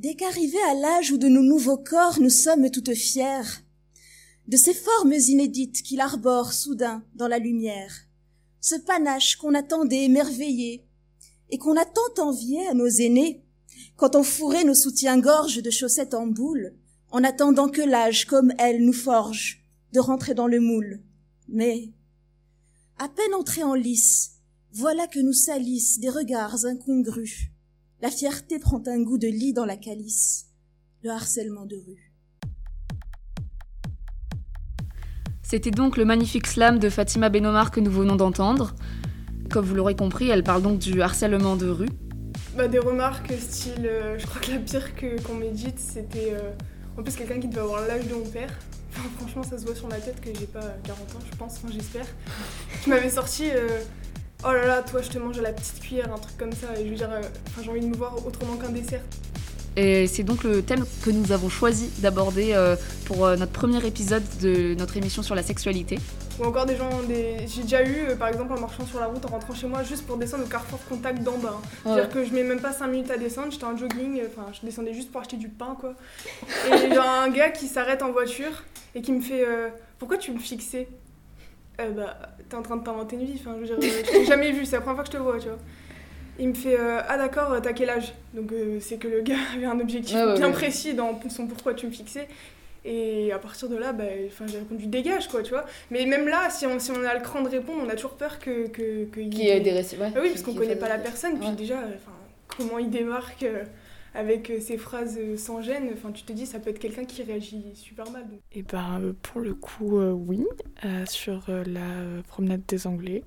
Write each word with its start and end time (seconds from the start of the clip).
Dès 0.00 0.14
qu'arrivés 0.14 0.62
à 0.70 0.72
l'âge 0.72 1.12
où 1.12 1.18
de 1.18 1.28
nos 1.28 1.42
nouveaux 1.42 1.76
corps 1.76 2.20
nous 2.20 2.30
sommes 2.30 2.70
toutes 2.70 2.94
fières, 2.94 3.60
de 4.48 4.56
ces 4.56 4.72
formes 4.72 5.12
inédites 5.12 5.82
qu'il 5.82 6.00
arbore 6.00 6.54
soudain 6.54 7.04
dans 7.16 7.28
la 7.28 7.38
lumière, 7.38 7.94
ce 8.62 8.76
panache 8.76 9.36
qu'on 9.36 9.52
attendait 9.52 10.04
émerveillé 10.04 10.86
et 11.50 11.58
qu'on 11.58 11.76
a 11.76 11.84
tant 11.84 12.24
envié 12.24 12.66
à 12.66 12.72
nos 12.72 12.88
aînés, 12.88 13.44
quand 13.96 14.16
on 14.16 14.22
fourrait 14.22 14.64
nos 14.64 14.74
soutiens-gorge 14.74 15.60
de 15.60 15.68
chaussettes 15.68 16.14
en 16.14 16.26
boule, 16.26 16.72
en 17.10 17.22
attendant 17.22 17.68
que 17.68 17.82
l'âge 17.82 18.24
comme 18.24 18.54
elle 18.56 18.82
nous 18.82 18.94
forge 18.94 19.66
de 19.92 20.00
rentrer 20.00 20.32
dans 20.32 20.46
le 20.46 20.60
moule. 20.60 21.02
Mais, 21.46 21.92
à 22.96 23.10
peine 23.10 23.34
entrés 23.34 23.64
en 23.64 23.74
lice, 23.74 24.30
voilà 24.72 25.06
que 25.06 25.20
nous 25.20 25.34
salissent 25.34 25.98
des 25.98 26.08
regards 26.08 26.64
incongrus. 26.64 27.50
La 28.02 28.10
fierté 28.10 28.58
prend 28.58 28.82
un 28.86 29.02
goût 29.02 29.18
de 29.18 29.28
lit 29.28 29.52
dans 29.52 29.66
la 29.66 29.76
calice, 29.76 30.46
le 31.02 31.10
harcèlement 31.10 31.66
de 31.66 31.76
rue. 31.76 32.14
C'était 35.42 35.70
donc 35.70 35.98
le 35.98 36.06
magnifique 36.06 36.46
slam 36.46 36.78
de 36.78 36.88
Fatima 36.88 37.28
Benomar 37.28 37.70
que 37.70 37.78
nous 37.78 37.90
venons 37.90 38.16
d'entendre. 38.16 38.74
Comme 39.50 39.66
vous 39.66 39.74
l'aurez 39.74 39.96
compris, 39.96 40.30
elle 40.30 40.42
parle 40.42 40.62
donc 40.62 40.78
du 40.78 41.02
harcèlement 41.02 41.56
de 41.56 41.68
rue. 41.68 41.90
Bah, 42.56 42.68
des 42.68 42.78
remarques 42.78 43.34
style, 43.38 43.84
euh, 43.84 44.18
je 44.18 44.26
crois 44.26 44.40
que 44.40 44.52
la 44.52 44.58
pire 44.60 44.94
que, 44.94 45.20
qu'on 45.20 45.34
médite, 45.34 45.78
c'était 45.78 46.32
euh, 46.32 46.52
en 46.96 47.02
plus 47.02 47.14
quelqu'un 47.14 47.38
qui 47.38 47.48
devait 47.48 47.60
avoir 47.60 47.86
l'âge 47.86 48.06
de 48.06 48.14
mon 48.14 48.24
père. 48.24 48.58
franchement, 49.18 49.42
ça 49.42 49.58
se 49.58 49.66
voit 49.66 49.74
sur 49.74 49.88
ma 49.88 49.98
tête 49.98 50.22
que 50.22 50.30
j'ai 50.38 50.46
pas 50.46 50.74
40 50.84 51.00
ans, 51.00 51.26
je 51.30 51.36
pense, 51.36 51.56
enfin, 51.58 51.68
j'espère. 51.70 52.06
Qui 52.82 52.88
m'avait 52.88 53.10
sorti 53.10 53.50
euh, 53.50 53.82
Oh 54.42 54.52
là 54.52 54.66
là, 54.66 54.82
toi, 54.82 55.02
je 55.02 55.10
te 55.10 55.18
mange 55.18 55.38
à 55.38 55.42
la 55.42 55.52
petite 55.52 55.80
cuillère, 55.80 56.12
un 56.12 56.18
truc 56.18 56.36
comme 56.38 56.52
ça. 56.52 56.68
Et 56.78 56.84
je 56.84 56.90
veux 56.90 56.96
dire, 56.96 57.10
j'ai 57.62 57.70
envie 57.70 57.80
de 57.80 57.86
me 57.86 57.94
voir 57.94 58.14
autrement 58.26 58.56
qu'un 58.56 58.70
dessert. 58.70 59.02
Et 59.76 60.06
c'est 60.06 60.24
donc 60.24 60.42
le 60.42 60.62
thème 60.62 60.84
que 61.04 61.10
nous 61.10 61.30
avons 61.30 61.48
choisi 61.48 61.90
d'aborder 61.98 62.54
euh, 62.54 62.74
pour 63.04 63.24
euh, 63.24 63.36
notre 63.36 63.52
premier 63.52 63.84
épisode 63.86 64.22
de 64.40 64.74
notre 64.74 64.96
émission 64.96 65.22
sur 65.22 65.34
la 65.34 65.42
sexualité. 65.42 65.98
Ou 66.40 66.44
encore 66.44 66.66
des 66.66 66.76
gens, 66.76 66.88
des... 67.06 67.46
j'ai 67.46 67.62
déjà 67.62 67.84
eu 67.84 68.08
euh, 68.08 68.16
par 68.16 68.28
exemple 68.28 68.52
en 68.54 68.60
marchant 68.60 68.84
sur 68.86 68.98
la 68.98 69.06
route, 69.06 69.24
en 69.26 69.28
rentrant 69.28 69.54
chez 69.54 69.68
moi, 69.68 69.82
juste 69.84 70.06
pour 70.06 70.16
descendre 70.16 70.44
au 70.44 70.48
carrefour 70.48 70.80
contact 70.88 71.22
d'en 71.22 71.38
bas. 71.38 71.60
C'est-à-dire 71.84 72.08
que 72.08 72.24
je 72.24 72.32
mets 72.32 72.42
même 72.42 72.60
pas 72.60 72.72
5 72.72 72.88
minutes 72.88 73.10
à 73.10 73.18
descendre, 73.18 73.52
j'étais 73.52 73.64
en 73.64 73.76
jogging, 73.76 74.20
enfin 74.26 74.46
je 74.52 74.66
descendais 74.66 74.92
juste 74.92 75.12
pour 75.12 75.20
acheter 75.20 75.36
du 75.36 75.48
pain 75.48 75.76
quoi. 75.78 75.94
Et 76.66 76.86
il 76.86 76.94
y 76.94 76.96
a 76.96 77.22
un 77.22 77.28
gars 77.28 77.50
qui 77.50 77.68
s'arrête 77.68 78.02
en 78.02 78.10
voiture 78.10 78.64
et 78.94 79.02
qui 79.02 79.12
me 79.12 79.20
fait 79.20 79.44
Pourquoi 79.98 80.16
tu 80.16 80.32
me 80.32 80.38
fixais? 80.38 80.88
Bah, 81.88 82.16
t'es 82.48 82.56
en 82.56 82.62
train 82.62 82.76
de 82.76 82.84
t'inventer 82.84 83.16
une 83.16 83.24
vie, 83.24 83.40
enfin 83.40 83.56
je 83.64 83.72
veux 83.72 83.78
dire, 83.78 83.90
je 84.04 84.10
t'ai 84.10 84.24
jamais 84.24 84.52
vu, 84.52 84.64
c'est 84.64 84.76
la 84.76 84.80
première 84.82 84.96
fois 84.96 85.04
que 85.04 85.12
je 85.12 85.16
te 85.16 85.22
vois, 85.22 85.38
tu 85.38 85.48
vois. 85.48 85.58
Il 86.38 86.48
me 86.48 86.54
fait 86.54 86.78
euh, 86.78 87.00
Ah 87.08 87.18
d'accord, 87.18 87.60
t'as 87.62 87.72
quel 87.72 87.90
âge? 87.90 88.14
Donc 88.34 88.50
euh, 88.52 88.78
c'est 88.80 88.96
que 88.96 89.08
le 89.08 89.20
gars 89.20 89.36
avait 89.56 89.66
un 89.66 89.78
objectif 89.78 90.16
bien 90.36 90.50
précis 90.50 90.94
dans 90.94 91.20
son 91.28 91.46
pourquoi 91.46 91.74
tu 91.74 91.86
me 91.86 91.92
fixais. 91.92 92.28
Et 92.84 93.30
à 93.30 93.38
partir 93.38 93.68
de 93.68 93.76
là, 93.76 93.92
bah, 93.92 94.04
j'ai 94.46 94.58
répondu 94.58 94.86
dégage, 94.86 95.28
quoi, 95.28 95.42
tu 95.42 95.50
vois. 95.50 95.66
Mais 95.90 96.06
même 96.06 96.26
là, 96.26 96.48
si 96.48 96.66
on, 96.66 96.78
si 96.78 96.90
on 96.90 97.04
a 97.04 97.14
le 97.14 97.20
cran 97.20 97.42
de 97.42 97.48
répondre, 97.48 97.82
on 97.84 97.88
a 97.90 97.94
toujours 97.94 98.14
peur 98.14 98.38
que. 98.38 98.68
que, 98.68 99.04
Qu'il 99.04 99.34
y 99.34 99.48
ait 99.48 99.60
des 99.60 99.72
récits. 99.72 99.96
Ah 100.00 100.18
oui, 100.20 100.30
parce 100.30 100.42
qu'on 100.42 100.54
connaît 100.54 100.76
pas 100.76 100.88
la 100.88 100.98
personne. 100.98 101.38
Puis 101.38 101.50
déjà, 101.50 101.76
comment 102.48 102.78
il 102.78 102.90
démarque 102.90 103.42
euh, 103.42 103.64
avec 104.14 104.52
ses 104.60 104.76
phrases 104.76 105.18
sans 105.36 105.62
gêne, 105.62 105.90
enfin, 105.92 106.12
tu 106.12 106.24
te 106.24 106.32
dis, 106.32 106.46
ça 106.46 106.58
peut 106.58 106.70
être 106.70 106.78
quelqu'un 106.78 107.04
qui 107.04 107.22
réagit 107.22 107.64
super 107.74 108.10
mal. 108.10 108.26
Et 108.52 108.62
ben, 108.62 109.14
pour 109.22 109.40
le 109.40 109.54
coup, 109.54 110.00
oui. 110.00 110.44
sur 111.06 111.44
la 111.48 112.22
promenade 112.28 112.62
des 112.66 112.86
Anglais. 112.86 113.22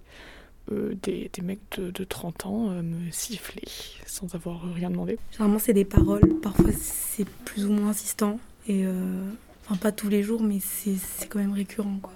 Euh, 0.72 0.96
des, 1.04 1.30
des, 1.34 1.42
mecs 1.42 1.60
de, 1.78 1.92
de 1.92 2.04
30 2.06 2.46
ans 2.46 2.70
euh, 2.70 2.82
me 2.82 3.12
siffler 3.12 3.68
sans 4.06 4.34
avoir 4.34 4.62
rien 4.74 4.90
demandé. 4.90 5.20
Généralement, 5.32 5.60
c'est 5.60 5.74
des 5.74 5.84
paroles. 5.84 6.40
Parfois, 6.42 6.72
c'est 6.72 7.28
plus 7.28 7.66
ou 7.66 7.74
moins 7.74 7.90
insistant. 7.90 8.40
Et 8.70 8.86
euh, 8.86 9.30
enfin, 9.66 9.76
pas 9.76 9.92
tous 9.92 10.08
les 10.08 10.24
jours, 10.24 10.42
mais 10.42 10.60
c'est 10.62 11.28
quand 11.28 11.40
même 11.40 11.52
récurrent. 11.52 12.00
Quoi. 12.02 12.14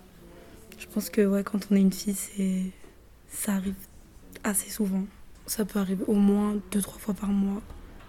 Je 0.79 0.87
pense 0.87 1.09
que 1.09 1.25
ouais, 1.25 1.43
quand 1.43 1.67
on 1.69 1.75
est 1.75 1.81
une 1.81 1.91
fille, 1.91 2.13
c'est 2.13 2.71
ça 3.27 3.55
arrive 3.55 3.75
assez 4.45 4.69
souvent. 4.69 5.03
Ça 5.45 5.65
peut 5.65 5.79
arriver 5.79 6.05
au 6.07 6.15
moins 6.15 6.55
deux, 6.71 6.81
trois 6.81 6.99
fois 6.99 7.13
par 7.13 7.29
mois, 7.29 7.61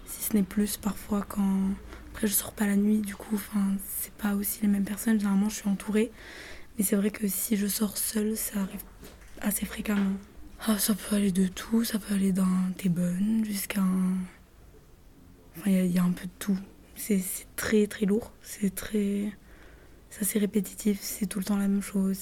si 0.09 0.23
ce 0.23 0.33
n'est 0.35 0.43
plus. 0.43 0.77
Parfois, 0.77 1.25
quand. 1.27 1.59
Après, 2.11 2.27
je 2.27 2.33
sors 2.33 2.51
pas 2.51 2.65
la 2.65 2.75
nuit, 2.75 2.99
du 2.99 3.15
coup, 3.15 3.35
enfin, 3.35 3.65
c'est 3.97 4.13
pas 4.13 4.35
aussi 4.35 4.61
les 4.61 4.67
mêmes 4.67 4.83
personnes. 4.83 5.19
Généralement, 5.19 5.49
je 5.49 5.55
suis 5.55 5.69
entourée. 5.69 6.11
Mais 6.77 6.83
c'est 6.83 6.95
vrai 6.95 7.11
que 7.11 7.27
si 7.27 7.55
je 7.55 7.67
sors 7.67 7.97
seule, 7.97 8.35
ça 8.35 8.61
arrive 8.61 8.83
assez 9.41 9.65
fréquemment. 9.65 10.13
Ah, 10.67 10.77
ça 10.77 10.93
peut 10.93 11.15
aller 11.15 11.31
de 11.31 11.47
tout, 11.47 11.83
ça 11.83 11.99
peut 11.99 12.13
aller 12.13 12.31
d'un 12.31 12.71
t'es 12.77 12.89
bonne 12.89 13.45
jusqu'à 13.45 13.81
un. 13.81 14.17
Enfin, 15.57 15.71
il 15.71 15.91
y, 15.91 15.99
a 15.99 16.03
un 16.03 16.11
peu 16.11 16.25
de 16.25 16.31
tout. 16.39 16.57
C'est 16.95 17.21
très 17.55 17.87
très 17.87 18.05
lourd, 18.05 18.31
c'est 18.41 18.73
très. 18.73 19.31
C'est 20.09 20.21
assez 20.21 20.39
répétitif, 20.39 20.99
c'est 21.01 21.27
tout 21.27 21.39
le 21.39 21.45
temps 21.45 21.57
la 21.57 21.67
même 21.67 21.81
chose. 21.81 22.19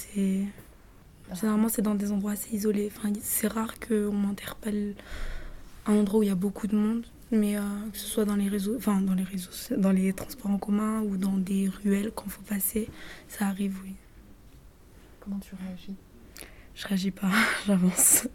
Généralement, 1.33 1.69
c'est 1.69 1.81
dans 1.81 1.95
des 1.95 2.11
endroits 2.11 2.33
assez 2.33 2.55
isolés. 2.55 2.91
Enfin, 2.95 3.11
c'est 3.21 3.47
rare 3.47 3.79
qu'on 3.79 4.11
m'interpelle 4.13 4.95
un 5.87 5.93
endroit 5.93 6.19
où 6.19 6.23
il 6.23 6.29
y 6.29 6.31
a 6.31 6.35
beaucoup 6.35 6.67
de 6.67 6.75
monde, 6.75 7.05
mais 7.31 7.57
euh, 7.57 7.61
que 7.91 7.97
ce 7.97 8.05
soit 8.07 8.25
dans 8.25 8.35
les 8.35 8.47
réseaux, 8.47 8.75
enfin 8.77 9.01
dans 9.01 9.13
les 9.13 9.23
réseaux, 9.23 9.49
dans 9.77 9.91
les 9.91 10.13
transports 10.13 10.51
en 10.51 10.57
commun 10.57 11.01
ou 11.01 11.17
dans 11.17 11.37
des 11.37 11.69
ruelles 11.83 12.11
quand 12.15 12.29
faut 12.29 12.41
passer, 12.43 12.89
ça 13.27 13.47
arrive, 13.47 13.77
oui. 13.83 13.95
Comment 15.19 15.39
tu 15.39 15.51
réagis? 15.55 15.95
Je 16.73 16.87
réagis 16.87 17.11
pas, 17.11 17.31
j'avance. 17.67 18.27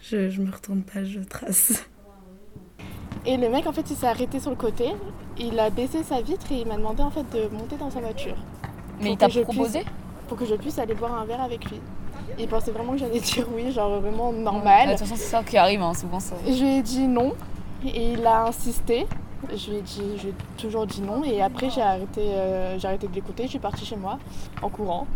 Je, 0.00 0.30
je 0.30 0.42
me 0.42 0.50
retourne 0.50 0.82
pas, 0.82 1.04
je 1.04 1.20
trace. 1.20 1.86
Et 3.24 3.36
le 3.36 3.48
mec, 3.48 3.66
en 3.66 3.72
fait, 3.72 3.90
il 3.90 3.96
s'est 3.96 4.06
arrêté 4.06 4.38
sur 4.40 4.50
le 4.50 4.56
côté, 4.56 4.92
il 5.38 5.58
a 5.58 5.70
baissé 5.70 6.02
sa 6.02 6.20
vitre 6.20 6.50
et 6.52 6.60
il 6.60 6.66
m'a 6.66 6.76
demandé 6.76 7.02
en 7.02 7.10
fait 7.10 7.24
de 7.32 7.48
monter 7.48 7.76
dans 7.76 7.90
sa 7.90 8.00
voiture. 8.00 8.36
Mais 9.00 9.12
il 9.12 9.16
t'a 9.16 9.28
proposé? 9.28 9.84
Pour 10.28 10.36
que 10.36 10.44
je 10.46 10.54
puisse 10.54 10.78
aller 10.78 10.94
boire 10.94 11.14
un 11.14 11.24
verre 11.24 11.42
avec 11.42 11.64
lui. 11.70 11.80
Il 12.38 12.48
pensait 12.48 12.70
vraiment 12.70 12.92
que 12.92 12.98
j'allais 12.98 13.20
dire 13.34 13.46
oui, 13.54 13.70
genre 13.72 14.00
vraiment 14.00 14.32
normal. 14.32 14.86
de 14.86 14.92
toute 14.92 15.00
façon, 15.00 15.16
c'est 15.16 15.30
ça 15.30 15.42
qui 15.42 15.56
arrive, 15.56 15.82
hein, 15.82 15.94
souvent 15.94 16.20
ça. 16.20 16.36
Je 16.46 16.52
lui 16.52 16.78
ai 16.78 16.82
dit 16.82 17.06
non 17.06 17.34
et 17.84 18.12
il 18.12 18.26
a 18.26 18.46
insisté. 18.46 19.06
Je 19.54 19.70
lui 19.70 19.78
ai, 19.78 20.34
toujours 20.56 20.86
dit 20.86 21.02
non 21.02 21.22
et 21.22 21.42
après 21.42 21.70
j'ai 21.70 21.82
arrêté, 21.82 22.22
euh, 22.22 22.78
arrêté 22.82 23.06
de 23.06 23.14
l'écouter, 23.14 23.44
je 23.44 23.50
suis 23.50 23.58
partie 23.58 23.84
chez 23.84 23.96
moi 23.96 24.18
en 24.62 24.68
courant. 24.68 25.06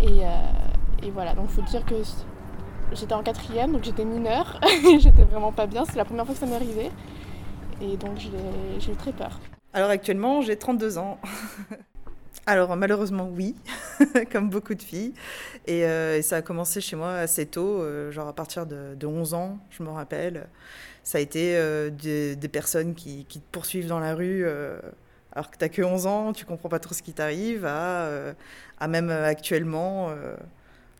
Et, 0.00 0.24
euh, 0.24 1.10
voilà, 1.12 1.34
donc 1.34 1.48
faut 1.48 1.62
dire 1.62 1.84
que 1.84 1.94
j'étais 2.92 3.14
en 3.14 3.22
quatrième, 3.22 3.72
donc 3.72 3.84
j'étais 3.84 4.04
mineure, 4.04 4.60
j'étais 5.00 5.24
vraiment 5.24 5.52
pas 5.52 5.66
bien, 5.66 5.84
c'est 5.84 5.96
la 5.96 6.04
première 6.04 6.24
fois 6.24 6.34
que 6.34 6.40
ça 6.40 6.46
m'est 6.46 6.54
arrivé. 6.54 6.90
Et 7.80 7.96
donc 7.96 8.18
j'ai 8.18 8.92
eu 8.92 8.96
très 8.96 9.12
peur. 9.12 9.38
Alors 9.74 9.90
actuellement, 9.90 10.40
j'ai 10.40 10.56
32 10.56 10.98
ans. 10.98 11.18
Alors 12.46 12.76
malheureusement 12.76 13.28
oui, 13.28 13.56
comme 14.32 14.50
beaucoup 14.50 14.74
de 14.74 14.82
filles. 14.82 15.14
Euh, 15.68 16.16
et, 16.16 16.22
ça 16.22 16.36
a 16.36 16.42
commencé 16.42 16.80
chez 16.80 16.94
moi 16.94 17.12
assez 17.14 17.44
tôt, 17.44 17.84
genre 18.12 18.28
à 18.28 18.32
partir 18.32 18.66
de, 18.66 19.04
11 19.04 19.34
ans, 19.34 19.58
je 19.70 19.82
me 19.82 19.90
rappelle. 19.90 20.48
Ça 21.06 21.18
a 21.18 21.20
été 21.20 21.56
euh, 21.56 21.90
des, 21.90 22.48
personnes 22.48 22.94
qui, 22.94 23.24
te 23.24 23.38
poursuivent 23.52 23.86
dans 23.86 24.00
la 24.00 24.14
rue 24.14 24.44
alors 25.32 25.50
que 25.50 25.56
tu 25.56 25.64
n'as 25.64 25.68
que 25.68 25.82
11 25.82 26.06
ans, 26.06 26.32
tu 26.32 26.44
comprends 26.44 26.68
pas 26.68 26.78
trop 26.78 26.94
ce 26.94 27.02
qui 27.02 27.12
t'arrive, 27.12 27.64
à, 27.64 28.10
à, 28.80 28.88
même 28.88 29.10
actuellement 29.10 30.10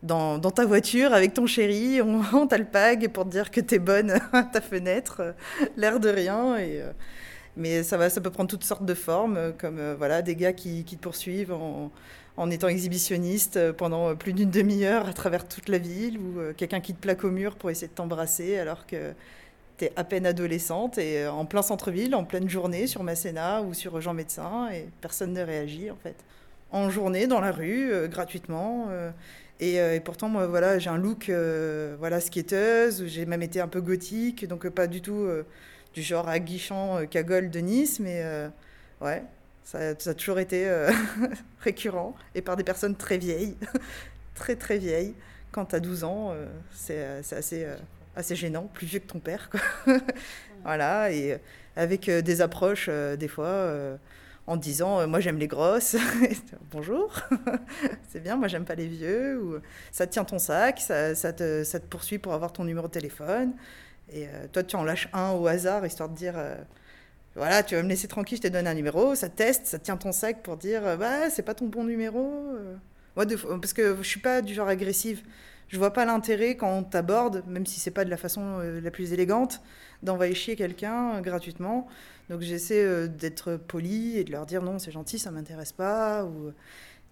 dans, 0.03 0.39
ta 0.39 0.65
voiture 0.65 1.13
avec 1.13 1.33
ton 1.33 1.45
chéri, 1.45 2.01
on, 2.01 2.21
on 2.33 2.47
t'alpague 2.47 3.09
pour 3.09 3.25
te 3.25 3.29
dire 3.29 3.51
que 3.51 3.61
t'es 3.61 3.79
bonne 3.79 4.11
à 4.33 4.43
ta 4.43 4.61
fenêtre, 4.61 5.17
euh, 5.19 5.31
l'air 5.75 5.99
de 5.99 6.09
rien. 6.09 6.55
Euh, 6.57 6.91
mais 7.55 7.81
ça, 7.83 7.97
peut 7.97 8.29
prendre 8.29 8.49
toutes 8.49 8.63
sortes 8.63 8.85
de 8.85 8.93
formes, 8.93 9.37
euh, 9.37 9.51
comme 9.51 9.79
voilà, 9.97 10.21
des 10.21 10.35
gars 10.35 10.53
qui, 10.53 10.83
te 10.83 10.95
poursuivent 10.95 11.53
en, 11.53 11.91
en, 12.37 12.51
étant 12.51 12.67
exhibitionniste 12.67 13.71
pendant 13.73 14.15
plus 14.15 14.33
d'une 14.33 14.51
demi-heure 14.51 15.07
à 15.07 15.13
travers 15.13 15.47
toute 15.47 15.69
la 15.69 15.79
ville, 15.79 16.19
ou 16.19 16.53
quelqu'un 16.55 16.81
qui 16.81 16.93
te 16.93 16.99
plaque 16.99 17.23
au 17.23 17.31
mur 17.31 17.55
pour 17.55 17.71
essayer 17.71 17.87
de 17.87 17.93
t'embrasser 17.93 18.59
alors 18.59 18.85
que 18.85 19.13
t'es 19.77 19.91
à 19.95 20.03
peine 20.03 20.25
adolescente 20.25 20.97
et 20.97 21.27
en 21.27 21.45
plein 21.45 21.61
centre-ville, 21.61 22.15
en 22.15 22.23
pleine 22.23 22.49
journée 22.49 22.87
sur 22.87 23.03
Masséna 23.03 23.61
ou 23.61 23.73
sur 23.73 24.01
Jean 24.01 24.13
Médecin, 24.13 24.69
et 24.71 24.89
personne 25.01 25.33
ne 25.33 25.41
réagit 25.41 25.91
en 25.91 25.95
fait. 25.95 26.15
En 26.71 26.89
journée, 26.89 27.27
dans 27.27 27.39
la 27.39 27.51
rue, 27.51 27.91
gratuitement. 28.09 28.89
Euh, 29.61 29.95
et, 29.95 29.99
pourtant, 29.99 30.29
moi, 30.29 30.47
voilà, 30.47 30.79
j'ai 30.79 30.89
un 30.89 30.97
look 30.97 31.29
euh, 31.29 31.95
voilà, 31.99 32.19
skateuse, 32.19 33.05
j'ai 33.07 33.25
même 33.25 33.41
été 33.41 33.59
un 33.59 33.67
peu 33.67 33.81
gothique, 33.81 34.47
donc 34.47 34.65
euh, 34.65 34.71
pas 34.71 34.87
du 34.87 35.01
tout 35.01 35.27
du 35.93 36.01
genre 36.03 36.29
aguichant 36.29 37.05
cagole 37.09 37.49
de 37.49 37.59
Nice, 37.59 37.99
mais 37.99 38.23
ouais, 39.01 39.23
ça, 39.63 39.79
a 39.79 40.13
toujours 40.13 40.39
été 40.39 40.69
récurrent, 41.61 42.15
et 42.35 42.41
par 42.41 42.55
des 42.55 42.63
personnes 42.63 42.95
très 42.95 43.17
vieilles, 43.17 43.57
très 44.35 44.55
très 44.55 44.77
vieilles. 44.77 45.15
Quand 45.51 45.65
tu 45.65 45.75
as 45.75 45.79
12 45.79 46.03
ans, 46.03 46.35
c'est 46.71 47.03
assez, 47.31 47.65
assez 48.17 48.35
gênant, 48.35 48.69
plus 48.73 48.87
vieux 48.87 48.99
que 48.99 49.07
ton 49.07 49.19
père. 49.19 49.49
Quoi. 49.49 49.61
voilà, 50.63 51.11
et 51.11 51.39
avec 51.75 52.09
des 52.09 52.41
approches, 52.41 52.89
des 52.89 53.27
fois 53.27 53.97
en 54.47 54.55
disant 54.55 55.01
euh, 55.01 55.07
moi 55.07 55.19
j'aime 55.19 55.37
les 55.37 55.47
grosses 55.47 55.97
bonjour 56.71 57.13
c'est 58.09 58.21
bien 58.21 58.37
moi 58.37 58.47
j'aime 58.47 58.65
pas 58.65 58.75
les 58.75 58.87
vieux 58.87 59.39
ou 59.39 59.57
ça 59.91 60.07
tient 60.07 60.23
ton 60.23 60.39
sac 60.39 60.79
ça, 60.79 61.13
te, 61.13 61.63
ça, 61.63 61.79
te, 61.79 61.85
poursuit 61.85 62.17
pour 62.17 62.33
avoir 62.33 62.53
ton 62.53 62.63
numéro 62.63 62.87
de 62.87 62.93
téléphone 62.93 63.53
et 64.11 64.25
euh, 64.27 64.47
toi 64.51 64.63
tu 64.63 64.75
en 64.77 64.83
lâches 64.83 65.09
un 65.13 65.31
au 65.31 65.45
hasard 65.47 65.85
histoire 65.85 66.09
de 66.09 66.15
dire 66.15 66.33
euh, 66.37 66.55
voilà, 67.35 67.61
tu 67.61 67.75
vas 67.75 67.83
me 67.83 67.89
laisser 67.89 68.07
tranquille, 68.07 68.39
je 68.41 68.47
te 68.47 68.51
donne 68.51 68.65
un 68.65 68.73
numéro, 68.73 69.13
ça 69.13 69.29
teste, 69.29 69.67
ça 69.67 69.77
tient 69.77 69.95
ton 69.95 70.11
sac 70.11 70.41
pour 70.41 70.57
dire, 70.57 70.97
bah, 70.97 71.29
c'est 71.29 71.43
pas 71.43 71.53
ton 71.53 71.67
bon 71.67 71.83
numéro. 71.83 72.33
Moi, 73.15 73.25
parce 73.61 73.73
que 73.73 73.95
je 74.01 74.07
suis 74.07 74.19
pas 74.19 74.41
du 74.41 74.55
genre 74.55 74.67
agressive. 74.67 75.21
Je 75.67 75.77
vois 75.77 75.91
pas 75.91 76.05
l'intérêt 76.05 76.55
quand 76.55 76.71
on 76.77 76.83
t'aborde, 76.83 77.43
même 77.47 77.65
si 77.65 77.79
c'est 77.79 77.91
pas 77.91 78.05
de 78.05 78.09
la 78.09 78.17
façon 78.17 78.59
la 78.59 78.91
plus 78.91 79.13
élégante, 79.13 79.61
d'envoyer 80.01 80.33
chier 80.33 80.55
quelqu'un 80.55 81.19
gratuitement. 81.21 81.87
Donc 82.29 82.41
j'essaie 82.41 83.07
d'être 83.09 83.57
poli 83.57 84.17
et 84.17 84.23
de 84.23 84.31
leur 84.31 84.45
dire 84.45 84.61
non, 84.61 84.79
c'est 84.79 84.91
gentil, 84.91 85.19
ça 85.19 85.29
m'intéresse 85.31 85.73
pas. 85.73 86.25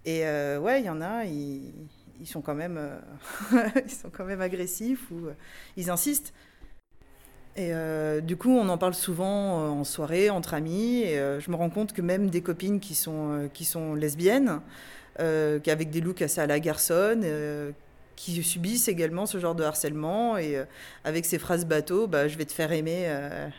Et 0.06 0.22
ouais, 0.22 0.82
il 0.82 0.86
y 0.86 0.90
en 0.90 1.02
a, 1.02 1.26
ils, 1.26 1.74
sont 2.26 2.42
quand 2.42 2.54
même, 2.54 2.78
euh, 2.78 3.68
ils 3.86 3.92
sont 3.92 4.10
quand 4.10 4.26
même 4.26 4.42
agressifs 4.42 5.10
ou 5.12 5.28
euh, 5.28 5.34
ils 5.78 5.90
insistent. 5.90 6.34
Et 7.58 7.74
euh, 7.74 8.22
du 8.22 8.38
coup, 8.38 8.52
on 8.52 8.68
en 8.70 8.78
parle 8.78 8.94
souvent 8.94 9.80
en 9.80 9.84
soirée, 9.84 10.30
entre 10.30 10.54
amis. 10.54 11.02
Et 11.02 11.16
je 11.40 11.50
me 11.50 11.56
rends 11.56 11.70
compte 11.70 11.94
que 11.94 12.02
même 12.02 12.30
des 12.30 12.42
copines 12.42 12.82
qui 12.82 12.96
sont, 12.96 13.50
qui 13.54 13.64
sont 13.64 13.96
lesbiennes, 13.96 14.60
avec 15.18 15.90
des 15.90 16.02
looks 16.02 16.22
assez 16.22 16.42
à 16.42 16.48
la 16.48 16.60
garçonne, 16.60 17.24
qui 18.16 18.42
subissent 18.44 18.88
également 18.88 19.26
ce 19.26 19.40
genre 19.40 19.56
de 19.56 19.64
harcèlement. 19.64 20.38
Et 20.38 20.58
avec 21.04 21.26
ces 21.26 21.40
phrases 21.40 21.66
bateau, 21.66 22.08
bah, 22.08 22.28
je 22.28 22.38
vais 22.38 22.46
te 22.46 22.54
faire 22.54 22.72
aimer, 22.72 23.08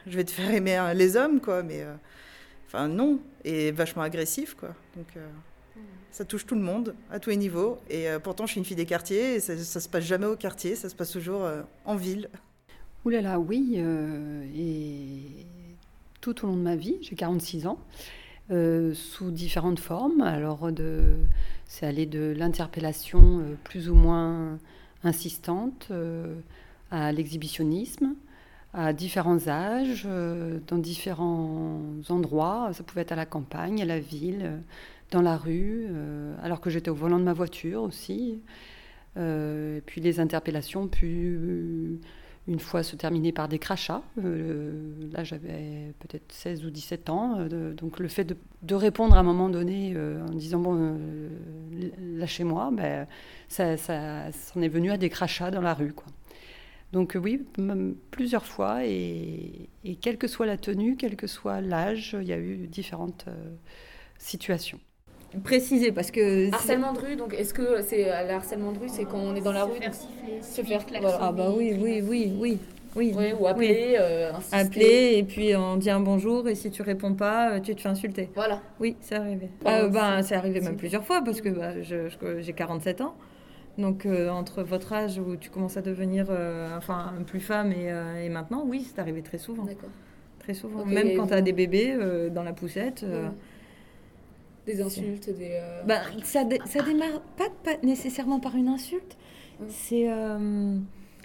je 0.07 0.17
vais 0.17 0.25
te 0.25 0.31
faire 0.31 0.51
aimer 0.51 0.93
les 0.95 1.17
hommes, 1.17 1.41
quoi. 1.41 1.63
Mais 1.63 1.85
enfin, 2.67 2.89
non. 2.89 3.21
Et 3.45 3.71
vachement 3.71 4.03
agressif, 4.03 4.55
quoi. 4.55 4.75
Donc. 4.97 5.09
Ça 6.17 6.25
touche 6.25 6.47
tout 6.47 6.55
le 6.55 6.63
monde, 6.63 6.95
à 7.11 7.21
tous 7.21 7.29
les 7.29 7.37
niveaux. 7.37 7.77
Et 7.91 8.09
euh, 8.09 8.19
pourtant, 8.19 8.47
je 8.47 8.53
suis 8.53 8.59
une 8.59 8.65
fille 8.65 8.75
des 8.75 8.87
quartiers. 8.87 9.35
Et 9.35 9.41
ça, 9.41 9.55
ne 9.55 9.59
se 9.59 9.87
passe 9.87 10.03
jamais 10.03 10.25
au 10.25 10.35
quartier, 10.35 10.75
ça 10.75 10.89
se 10.89 10.95
passe 10.95 11.11
toujours 11.11 11.45
euh, 11.45 11.61
en 11.85 11.95
ville. 11.95 12.31
Ouh 13.05 13.11
là 13.11 13.21
là, 13.21 13.39
oui. 13.39 13.75
Euh, 13.77 14.43
et 14.57 15.45
tout 16.23 16.43
au 16.43 16.47
long 16.47 16.57
de 16.57 16.63
ma 16.63 16.75
vie, 16.75 16.97
j'ai 17.03 17.17
46 17.17 17.67
ans, 17.67 17.79
sous 18.49 19.31
différentes 19.31 19.81
formes. 19.81 20.21
Alors, 20.21 20.71
c'est 21.67 21.87
allé 21.87 22.07
de 22.07 22.35
l'interpellation 22.37 23.43
plus 23.65 23.91
ou 23.91 23.95
moins 23.95 24.59
insistante 25.05 25.91
à 26.91 27.13
l'exhibitionnisme 27.13 28.15
à 28.75 28.93
différents 28.93 29.49
âges, 29.49 30.07
dans 30.67 30.77
différents 30.77 31.81
endroits. 32.11 32.71
Ça 32.75 32.85
pouvait 32.85 33.01
être 33.03 33.13
à 33.13 33.17
la 33.17 33.25
campagne, 33.25 33.81
à 33.81 33.87
la 33.87 33.99
ville, 33.99 34.61
dans 35.11 35.23
la 35.23 35.37
rue, 35.37 35.87
euh, 35.89 36.35
alors 36.43 36.61
que 36.61 36.71
j'étais 36.71 36.91
au 36.91 36.95
volant 36.95 37.19
de 37.19 37.25
ma 37.25 37.33
voiture 37.33 37.83
aussi. 37.83 38.41
Euh, 39.17 39.81
puis 39.87 40.01
les 40.01 40.21
interpellations 40.21 40.91
euh, 41.03 41.97
une 42.49 42.61
fois 42.61 42.83
se 42.83 42.97
terminer 42.97 43.33
par 43.33 43.49
des 43.49 43.59
crachats. 43.59 44.03
là, 44.17 45.25
j'avais 45.25 45.95
peut-être 45.99 46.31
16 46.33 46.65
ou 46.65 46.71
17 46.71 47.11
ans. 47.11 47.47
donc, 47.77 47.99
le 47.99 48.09
fait 48.09 48.25
de, 48.63 48.75
répondre 48.75 49.17
à 49.17 49.21
un 49.21 49.23
moment 49.23 49.49
donné 49.49 49.97
en 49.97 50.33
disant 50.33 50.61
Bon, 50.61 50.99
lâchez-moi, 52.17 52.71
ben, 52.73 53.07
ça, 53.49 53.77
ça, 53.77 54.31
en 54.55 54.63
est 54.63 54.69
venu 54.69 54.91
à 54.91 54.97
des 54.97 55.11
crachats 55.11 55.51
dans 55.51 55.61
la 55.61 55.75
rue. 55.75 55.95
Donc, 56.93 57.17
oui, 57.21 57.45
plusieurs 58.11 58.47
fois. 58.47 58.85
Et, 58.85 59.69
quelle 60.01 60.19
que 60.19 60.29
soit 60.29 60.47
la 60.47 60.57
tenue, 60.57 60.97
quel 60.97 61.17
que 61.17 61.27
soit 61.27 61.61
l'âge, 61.61 62.17
il 62.21 62.29
y 62.29 62.33
a 62.33 62.39
eu 62.39 62.69
différentes 62.69 63.27
situations 64.19 64.81
préciser 65.45 65.93
parce 65.93 66.11
que 66.11 66.53
harcèlement 66.53 66.93
de 66.93 66.99
rue 66.99 67.17
donc 67.17 67.35
est-ce 67.35 67.55
que 67.55 67.83
c'est 67.83 68.05
le 68.05 68.31
harcèlement 68.31 68.73
de 68.73 68.79
rue 68.79 68.89
c'est 68.89 69.05
quand 69.05 69.19
on 69.19 69.35
est 69.35 69.41
dans 69.41 69.53
la 69.53 69.65
rue 69.65 69.79
se 70.43 70.63
faire 70.63 70.85
ah 71.21 71.33
bah 71.33 71.53
oui 71.57 71.77
oui 71.81 72.03
oui 72.07 72.33
oui 72.39 72.59
oui, 72.97 73.15
ou 73.39 73.47
appeler, 73.47 73.97
euh, 73.99 74.33
appeler 74.53 75.15
et 75.17 75.23
puis 75.23 75.55
on 75.55 75.77
dit 75.77 75.91
un 75.91 76.01
bonjour 76.01 76.49
et 76.49 76.55
si 76.55 76.71
tu 76.71 76.81
réponds 76.81 77.13
pas, 77.13 77.53
euh, 77.53 77.61
tu 77.61 77.75
te 77.75 77.81
fais 77.83 77.89
insulter. 77.91 78.31
Voilà. 78.35 78.63
Oui, 78.81 78.97
c'est 79.01 79.17
arrivé. 79.17 79.51
Euh, 79.67 79.89
ben, 79.89 80.23
c'est 80.23 80.35
arrivé 80.35 80.61
même 80.61 80.77
plusieurs 80.77 81.05
fois 81.05 81.21
parce 81.23 81.43
que 81.43 81.51
bah, 81.51 81.73
j'ai 81.83 82.53
47 82.53 83.03
ans. 83.03 83.15
Donc 83.77 84.07
entre 84.31 84.63
votre 84.63 84.95
âge 84.95 85.19
où 85.19 85.37
tu 85.37 85.51
commences 85.51 85.77
à 85.77 85.83
devenir 85.83 86.29
enfin 86.79 87.13
plus 87.27 87.41
femme 87.41 87.73
et, 87.73 87.93
et 88.25 88.29
maintenant, 88.31 88.65
oui, 88.67 88.87
c'est 88.89 88.99
arrivé 88.99 89.21
très 89.21 89.37
souvent. 89.37 89.65
D'accord. 89.65 89.91
Très 90.39 90.55
souvent. 90.55 90.87
même 90.87 91.15
quand 91.17 91.27
tu 91.27 91.35
as 91.35 91.43
des 91.43 91.53
bébés 91.53 91.95
dans 92.31 92.43
la 92.43 92.55
poussette. 92.55 93.05
Des 94.67 94.81
insultes, 94.83 95.31
des. 95.31 95.53
Euh, 95.53 95.83
bah, 95.85 96.01
ça, 96.25 96.43
ça 96.67 96.83
démarre 96.83 97.21
pas, 97.37 97.49
pas, 97.63 97.77
nécessairement 97.85 98.41
par 98.41 98.57
une 98.57 98.69
insulte. 98.69 99.17
C'est. 99.69 100.11
Euh, 100.11 100.77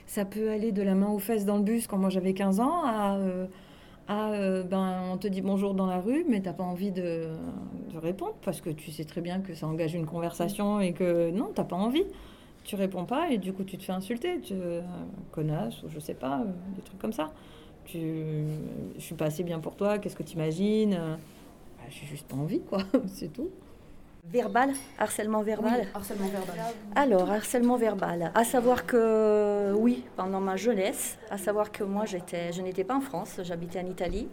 ça 0.06 0.26
peut 0.26 0.52
aller 0.52 0.72
de 0.72 0.84
la 0.84 0.94
main 0.94 1.08
aux 1.08 1.20
fesses 1.20 1.46
dans 1.46 1.58
le 1.58 1.64
bus 1.64 1.88
quand 1.88 1.98
moi 1.98 2.10
j'avais 2.10 2.34
15 2.34 2.60
ans 2.60 2.84
à. 2.84 3.18
Euh, 3.18 3.48
à 4.08 4.32
ben, 4.64 5.04
on 5.14 5.18
te 5.18 5.28
dit 5.28 5.42
bonjour 5.42 5.74
dans 5.74 5.86
la 5.86 6.00
rue, 6.00 6.26
mais 6.28 6.42
t'as 6.42 6.54
pas 6.54 6.64
envie 6.64 6.92
de, 6.92 7.30
de, 7.94 7.98
répondre 7.98 8.36
parce 8.44 8.60
que 8.60 8.70
tu 8.70 8.92
sais 8.92 9.06
très 9.06 9.22
bien 9.22 9.40
que 9.40 9.54
ça 9.54 9.68
engage 9.68 9.94
une 9.94 10.06
conversation 10.06 10.82
et 10.82 10.92
que 10.92 11.32
non, 11.32 11.52
t'as 11.54 11.64
pas 11.64 11.78
envie. 11.78 12.04
Tu 12.64 12.76
réponds 12.76 13.06
pas 13.06 13.30
et 13.30 13.38
du 13.38 13.54
coup 13.54 13.64
tu 13.64 13.78
te 13.78 13.84
fais 13.84 13.94
insulter, 13.94 14.42
tu 14.42 14.56
connasse 15.32 15.82
ou 15.84 15.90
je 15.90 16.00
sais 16.00 16.14
pas, 16.14 16.44
des 16.76 16.82
trucs 16.82 17.00
comme 17.00 17.14
ça. 17.14 17.32
Tu, 17.86 18.00
je 18.98 19.02
suis 19.02 19.16
pas 19.16 19.26
assez 19.26 19.44
bien 19.44 19.60
pour 19.60 19.76
toi, 19.76 19.98
qu'est-ce 19.98 20.16
que 20.16 20.24
tu 20.24 20.34
imagines 20.34 21.00
j'ai 21.90 22.06
juste 22.06 22.28
pas 22.28 22.36
envie, 22.36 22.62
quoi, 22.62 22.80
c'est 23.08 23.32
tout. 23.32 23.50
Verbal, 24.24 24.72
harcèlement 25.00 25.42
verbal. 25.42 25.88
harcèlement 25.96 26.28
verbal. 26.28 26.56
Alors, 26.96 27.32
harcèlement 27.32 27.76
verbal. 27.76 28.32
À 28.36 28.44
savoir 28.44 28.86
que, 28.86 29.74
oui, 29.76 30.06
pendant 30.16 30.40
ma 30.40 30.56
jeunesse, 30.58 31.18
à 31.32 31.38
savoir 31.38 31.72
que 31.72 31.84
moi, 31.84 32.06
j'étais, 32.06 32.54
je 32.54 32.62
n'étais 32.62 32.84
pas 32.84 32.96
en 32.96 33.02
France, 33.02 33.40
j'habitais 33.44 33.80
en 33.80 33.88
Italie, 33.88 34.28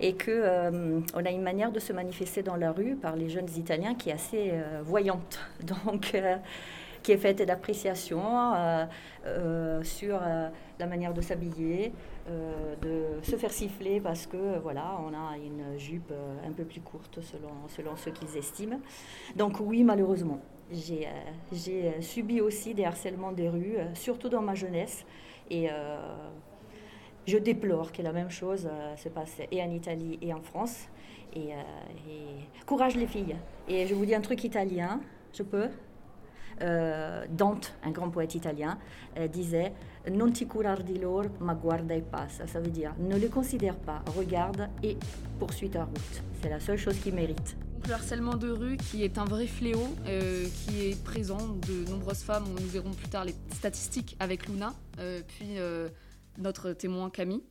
et 0.00 0.14
que 0.14 0.30
euh, 0.30 1.00
on 1.14 1.24
a 1.24 1.30
une 1.30 1.42
manière 1.42 1.70
de 1.70 1.78
se 1.78 1.92
manifester 1.92 2.42
dans 2.42 2.56
la 2.56 2.72
rue 2.72 2.96
par 2.96 3.16
les 3.16 3.28
jeunes 3.28 3.48
Italiens 3.56 3.94
qui 3.94 4.10
est 4.10 4.14
assez 4.14 4.50
euh, 4.52 4.80
voyante. 4.82 5.38
Donc, 5.84 6.12
euh, 6.14 6.36
qui 7.02 7.12
est 7.12 7.18
faite 7.18 7.40
d'appréciation 7.42 8.20
sur 9.82 10.20
la 10.20 10.86
manière 10.86 11.14
de 11.14 11.22
s'habiller, 11.22 11.94
de 12.80 13.22
se 13.22 13.36
faire 13.36 13.52
siffler 13.52 14.00
parce 14.00 14.26
que 14.26 14.58
voilà, 14.58 14.98
on 15.06 15.12
a 15.14 15.36
une 15.36 15.78
jupe 15.78 16.10
euh, 16.12 16.48
un 16.48 16.52
peu 16.52 16.64
plus 16.64 16.80
courte 16.80 17.20
selon, 17.20 17.68
selon 17.68 17.94
qu'ils 17.94 18.36
estiment. 18.36 18.80
Donc 19.36 19.60
oui, 19.60 19.82
malheureusement, 19.84 20.40
j'ai 20.72 21.06
euh, 21.06 22.00
subi 22.00 22.40
aussi 22.40 22.74
des 22.74 22.84
harcèlements 22.84 23.32
des 23.32 23.48
rues, 23.48 23.76
surtout 23.94 24.28
dans 24.28 24.42
ma 24.42 24.54
jeunesse. 24.54 25.04
Et 25.50 25.68
je 27.26 27.38
déplore 27.38 27.90
que 27.90 28.02
la 28.02 28.12
même 28.12 28.30
chose 28.30 28.68
se 28.96 29.08
passe 29.08 29.40
et 29.50 29.60
en 29.60 29.70
Italie 29.72 30.16
et 30.22 30.32
en 30.32 30.40
France. 30.40 30.86
Et, 31.34 31.48
et, 31.48 32.64
courage 32.66 32.94
les 32.94 33.08
filles. 33.08 33.34
Et 33.66 33.88
je 33.88 33.94
vous 33.96 34.06
dis 34.06 34.14
un 34.14 34.20
truc 34.20 34.44
italien, 34.44 35.00
je 35.32 35.42
peux? 35.42 35.68
Dante, 37.30 37.74
un 37.82 37.90
grand 37.90 38.10
poète 38.10 38.34
italien, 38.34 38.78
disait 39.32 39.72
non 40.10 40.30
ti 40.30 40.46
curar 40.46 40.82
di 40.82 40.98
loro, 40.98 41.28
ma 41.40 41.54
guarda 41.54 41.94
e 41.94 42.02
passa. 42.02 42.46
Ça 42.46 42.60
veut 42.60 42.70
dire 42.70 42.94
ne 42.98 43.16
les 43.16 43.28
considère 43.28 43.76
pas, 43.76 44.02
regarde 44.16 44.68
et 44.82 44.96
poursuis 45.38 45.70
ta 45.70 45.84
route. 45.84 46.22
C'est 46.42 46.50
la 46.50 46.60
seule 46.60 46.78
chose 46.78 46.98
qui 46.98 47.12
mérite. 47.12 47.56
le 47.90 47.94
harcèlement 47.94 48.36
de 48.36 48.50
rue 48.50 48.76
qui 48.76 49.02
est 49.02 49.18
un 49.18 49.24
vrai 49.24 49.46
fléau, 49.46 49.88
euh, 50.06 50.46
qui 50.64 50.86
est 50.86 51.02
présent 51.02 51.38
de 51.38 51.90
nombreuses 51.90 52.22
femmes, 52.22 52.44
nous 52.48 52.68
verrons 52.68 52.92
plus 52.92 53.08
tard 53.08 53.24
les 53.24 53.34
statistiques 53.52 54.16
avec 54.20 54.46
Luna, 54.48 54.74
euh, 54.98 55.22
puis 55.26 55.58
euh, 55.58 55.88
notre 56.38 56.72
témoin 56.72 57.10
Camille. 57.10 57.42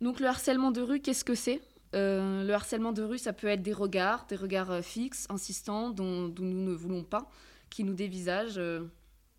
Donc 0.00 0.20
le 0.20 0.26
harcèlement 0.26 0.70
de 0.70 0.80
rue, 0.80 1.00
qu'est-ce 1.00 1.24
que 1.24 1.34
c'est? 1.34 1.60
Le 1.92 2.52
harcèlement 2.52 2.92
de 2.92 3.02
rue, 3.02 3.18
ça 3.18 3.32
peut 3.32 3.48
être 3.48 3.62
des 3.62 3.72
regards, 3.72 4.26
des 4.28 4.36
regards 4.36 4.84
fixes, 4.84 5.26
insistants, 5.28 5.90
dont, 5.90 6.32
nous 6.38 6.64
ne 6.64 6.72
voulons 6.72 7.02
pas, 7.02 7.28
qui 7.70 7.84
nous 7.84 7.94
dévisagent 7.94 8.56
de, 8.56 8.88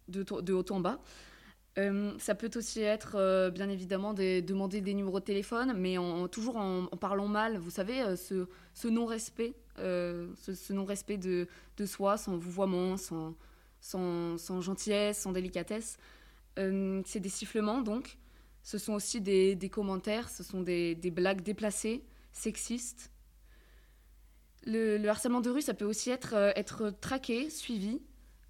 de 0.07 0.53
haut 0.53 0.71
en 0.71 0.79
bas. 0.79 0.99
Euh, 1.77 2.11
ça 2.19 2.35
peut 2.35 2.51
aussi 2.55 2.81
être, 2.81 3.15
euh, 3.15 3.49
bien 3.49 3.69
évidemment, 3.69 4.13
de 4.13 4.41
demander 4.41 4.81
des 4.81 4.93
numéros 4.93 5.19
de 5.19 5.25
téléphone, 5.25 5.73
mais 5.77 5.95
toujours 6.31 6.57
en, 6.57 6.87
parlant 6.87 7.27
mal. 7.27 7.57
Vous 7.57 7.69
savez, 7.69 8.01
euh, 8.01 8.15
ce, 8.15 8.87
non-respect, 8.87 9.53
ce, 9.77 10.73
non-respect 10.73 11.17
de, 11.17 11.47
soi, 11.85 12.17
sans 12.17 12.37
vouvoiement, 12.37 12.97
sans, 12.97 13.35
sans, 13.79 14.61
gentillesse, 14.61 15.19
sans 15.19 15.31
délicatesse. 15.31 15.97
c'est 16.57 17.19
des 17.19 17.29
sifflements, 17.29 17.81
donc. 17.81 18.17
Ce 18.63 18.77
sont 18.77 18.93
aussi 18.93 19.21
des, 19.21 19.69
commentaires, 19.71 20.29
ce 20.29 20.43
sont 20.43 20.61
des, 20.61 20.95
blagues 21.11 21.41
déplacées, 21.41 22.03
sexistes. 22.31 23.11
Le, 24.65 25.03
harcèlement 25.07 25.41
de 25.41 25.49
rue, 25.49 25.61
ça 25.61 25.73
peut 25.73 25.85
aussi 25.85 26.11
être, 26.11 26.35
être 26.55 26.93
traqué, 26.99 27.49
suivi 27.49 28.01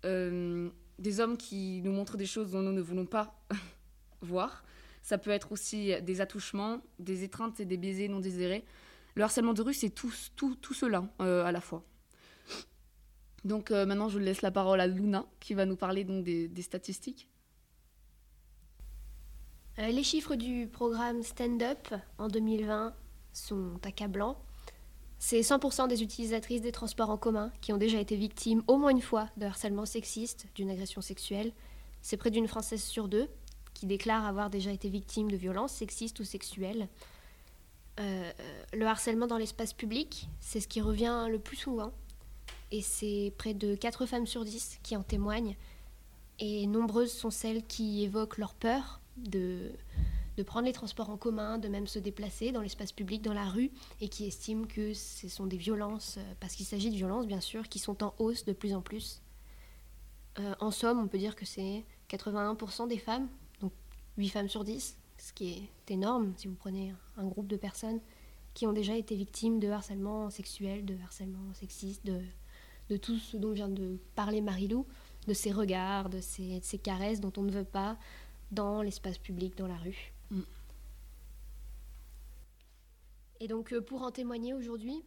des 0.03 1.19
hommes 1.19 1.37
qui 1.37 1.81
nous 1.83 1.91
montrent 1.91 2.17
des 2.17 2.25
choses 2.25 2.51
dont 2.51 2.61
nous 2.61 2.71
ne 2.71 2.81
voulons 2.81 3.05
pas 3.05 3.39
voir. 4.21 4.63
Ça 5.01 5.17
peut 5.17 5.31
être 5.31 5.51
aussi 5.51 5.93
des 6.01 6.21
attouchements, 6.21 6.81
des 6.99 7.23
étreintes 7.23 7.59
et 7.59 7.65
des 7.65 7.77
baisers 7.77 8.09
non 8.09 8.19
désirés. 8.19 8.63
Le 9.15 9.23
harcèlement 9.23 9.53
de 9.53 9.61
rue, 9.61 9.73
c'est 9.73 9.89
tout, 9.89 10.13
tout, 10.35 10.55
tout 10.55 10.73
cela 10.73 11.03
euh, 11.21 11.43
à 11.43 11.51
la 11.51 11.61
fois. 11.61 11.83
Donc 13.43 13.71
euh, 13.71 13.85
maintenant, 13.85 14.09
je 14.09 14.19
laisse 14.19 14.41
la 14.41 14.51
parole 14.51 14.79
à 14.79 14.87
Luna, 14.87 15.25
qui 15.39 15.53
va 15.53 15.65
nous 15.65 15.75
parler 15.75 16.03
donc 16.03 16.23
des, 16.23 16.61
statistiques. 16.61 17.27
Euh, 19.79 19.87
les 19.87 20.03
chiffres 20.03 20.35
du 20.35 20.67
programme 20.67 21.23
Stand 21.23 21.63
Up 21.63 21.93
en 22.17 22.27
2020 22.27 22.93
sont 23.33 23.79
accablants. 23.83 24.37
C'est 25.23 25.41
100% 25.41 25.87
des 25.87 26.01
utilisatrices 26.01 26.61
des 26.61 26.71
transports 26.71 27.11
en 27.11 27.15
commun 27.15 27.51
qui 27.61 27.71
ont 27.71 27.77
déjà 27.77 27.99
été 27.99 28.15
victimes 28.15 28.63
au 28.65 28.77
moins 28.77 28.89
une 28.89 29.03
fois 29.03 29.29
de 29.37 29.45
harcèlement 29.45 29.85
sexiste, 29.85 30.47
d'une 30.55 30.71
agression 30.71 30.99
sexuelle. 30.99 31.51
C'est 32.01 32.17
près 32.17 32.31
d'une 32.31 32.47
Française 32.47 32.81
sur 32.81 33.07
deux 33.07 33.29
qui 33.75 33.85
déclare 33.85 34.25
avoir 34.25 34.49
déjà 34.49 34.71
été 34.71 34.89
victime 34.89 35.29
de 35.29 35.37
violences 35.37 35.73
sexistes 35.73 36.19
ou 36.19 36.23
sexuelles. 36.23 36.87
Euh, 37.99 38.31
le 38.73 38.87
harcèlement 38.87 39.27
dans 39.27 39.37
l'espace 39.37 39.73
public, 39.73 40.27
c'est 40.39 40.59
ce 40.59 40.67
qui 40.67 40.81
revient 40.81 41.27
le 41.29 41.37
plus 41.37 41.57
souvent. 41.57 41.93
Et 42.71 42.81
c'est 42.81 43.31
près 43.37 43.53
de 43.53 43.75
4 43.75 44.07
femmes 44.07 44.25
sur 44.25 44.43
10 44.43 44.79
qui 44.81 44.95
en 44.95 45.03
témoignent. 45.03 45.55
Et 46.39 46.65
nombreuses 46.65 47.13
sont 47.13 47.29
celles 47.29 47.63
qui 47.67 48.03
évoquent 48.03 48.39
leur 48.39 48.55
peur 48.55 49.01
de, 49.17 49.71
de 50.41 50.43
prendre 50.43 50.65
les 50.65 50.73
transports 50.73 51.11
en 51.11 51.17
commun, 51.17 51.59
de 51.59 51.67
même 51.67 51.85
se 51.85 51.99
déplacer 51.99 52.51
dans 52.51 52.61
l'espace 52.61 52.91
public, 52.91 53.21
dans 53.21 53.33
la 53.33 53.45
rue, 53.45 53.69
et 53.99 54.09
qui 54.09 54.25
estiment 54.25 54.65
que 54.65 54.91
ce 54.95 55.29
sont 55.29 55.45
des 55.45 55.57
violences, 55.57 56.17
euh, 56.17 56.33
parce 56.39 56.55
qu'il 56.55 56.65
s'agit 56.65 56.89
de 56.89 56.95
violences 56.95 57.27
bien 57.27 57.41
sûr, 57.41 57.69
qui 57.69 57.77
sont 57.77 58.03
en 58.03 58.15
hausse 58.17 58.43
de 58.43 58.51
plus 58.51 58.73
en 58.73 58.81
plus. 58.81 59.21
Euh, 60.39 60.55
en 60.59 60.71
somme, 60.71 60.99
on 60.99 61.07
peut 61.07 61.19
dire 61.19 61.35
que 61.35 61.45
c'est 61.45 61.85
81% 62.09 62.87
des 62.87 62.97
femmes, 62.97 63.27
donc 63.59 63.71
8 64.17 64.29
femmes 64.29 64.49
sur 64.49 64.63
10, 64.63 64.97
ce 65.19 65.31
qui 65.31 65.51
est 65.51 65.91
énorme 65.93 66.33
si 66.37 66.47
vous 66.47 66.55
prenez 66.55 66.95
un 67.17 67.27
groupe 67.27 67.47
de 67.47 67.57
personnes 67.57 67.99
qui 68.55 68.65
ont 68.65 68.73
déjà 68.73 68.95
été 68.95 69.15
victimes 69.15 69.59
de 69.59 69.69
harcèlement 69.69 70.31
sexuel, 70.31 70.85
de 70.85 70.95
harcèlement 71.03 71.53
sexiste, 71.53 72.03
de, 72.03 72.19
de 72.89 72.97
tout 72.97 73.17
ce 73.19 73.37
dont 73.37 73.51
vient 73.51 73.69
de 73.69 73.99
parler 74.15 74.41
Marilou, 74.41 74.87
de 75.27 75.35
ces 75.35 75.51
regards, 75.51 76.09
de 76.09 76.19
ces, 76.19 76.61
de 76.61 76.65
ces 76.65 76.79
caresses 76.79 77.21
dont 77.21 77.31
on 77.37 77.43
ne 77.43 77.51
veut 77.51 77.63
pas 77.63 77.99
dans 78.51 78.81
l'espace 78.81 79.17
public, 79.17 79.57
dans 79.57 79.67
la 79.67 79.77
rue. 79.77 80.13
Mm. 80.29 80.41
Et 83.41 83.47
donc 83.47 83.73
euh, 83.73 83.81
pour 83.81 84.03
en 84.03 84.11
témoigner 84.11 84.53
aujourd'hui, 84.53 85.03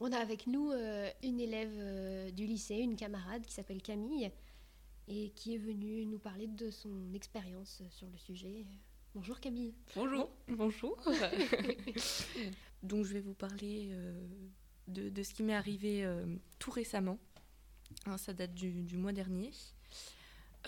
on 0.00 0.12
a 0.12 0.18
avec 0.18 0.46
nous 0.46 0.70
euh, 0.72 1.08
une 1.22 1.40
élève 1.40 1.72
euh, 1.78 2.30
du 2.30 2.44
lycée, 2.44 2.74
une 2.74 2.96
camarade 2.96 3.46
qui 3.46 3.54
s'appelle 3.54 3.80
Camille 3.80 4.30
et 5.08 5.30
qui 5.30 5.54
est 5.54 5.58
venue 5.58 6.04
nous 6.04 6.18
parler 6.18 6.48
de 6.48 6.70
son 6.70 7.14
expérience 7.14 7.82
sur 7.90 8.08
le 8.08 8.18
sujet. 8.18 8.66
Bonjour 9.14 9.40
Camille. 9.40 9.72
Bonjour. 9.94 10.28
Bonjour. 10.48 10.96
Donc 12.82 13.04
je 13.04 13.12
vais 13.14 13.20
vous 13.20 13.34
parler 13.34 13.88
de, 14.88 15.08
de, 15.08 15.22
ce 15.22 15.32
qui 15.32 15.44
m'est 15.44 15.54
arrivé 15.54 16.04
tout 16.58 16.72
récemment. 16.72 17.18
Hein, 18.06 18.18
ça 18.18 18.34
date 18.34 18.52
du, 18.52 18.82
du 18.82 18.96
mois 18.96 19.12
dernier. 19.12 19.52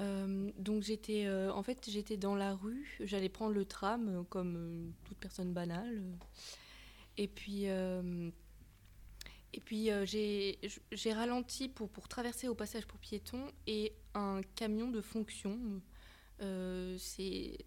Euh, 0.00 0.50
donc 0.58 0.82
j'étais 0.82 1.26
euh, 1.26 1.52
en 1.52 1.62
fait 1.62 1.88
j'étais 1.90 2.16
dans 2.16 2.37
la 2.37 2.54
rue, 2.54 2.96
j'allais 3.00 3.28
prendre 3.28 3.52
le 3.52 3.64
tram 3.64 4.08
euh, 4.08 4.22
comme 4.28 4.92
toute 5.04 5.18
personne 5.18 5.52
banale. 5.52 6.02
Et 7.18 7.28
puis 7.28 7.66
et 9.54 9.60
puis 9.60 9.90
j'ai 10.06 11.12
ralenti 11.12 11.68
pour, 11.68 11.90
traverser 12.08 12.48
au 12.48 12.54
passage 12.54 12.87
pour 12.87 12.98
piétons 12.98 13.50
et 13.66 13.92
un 14.14 14.40
camion 14.54 14.90
de 14.90 15.00
fonction 15.00 15.58
s'est 16.38 17.58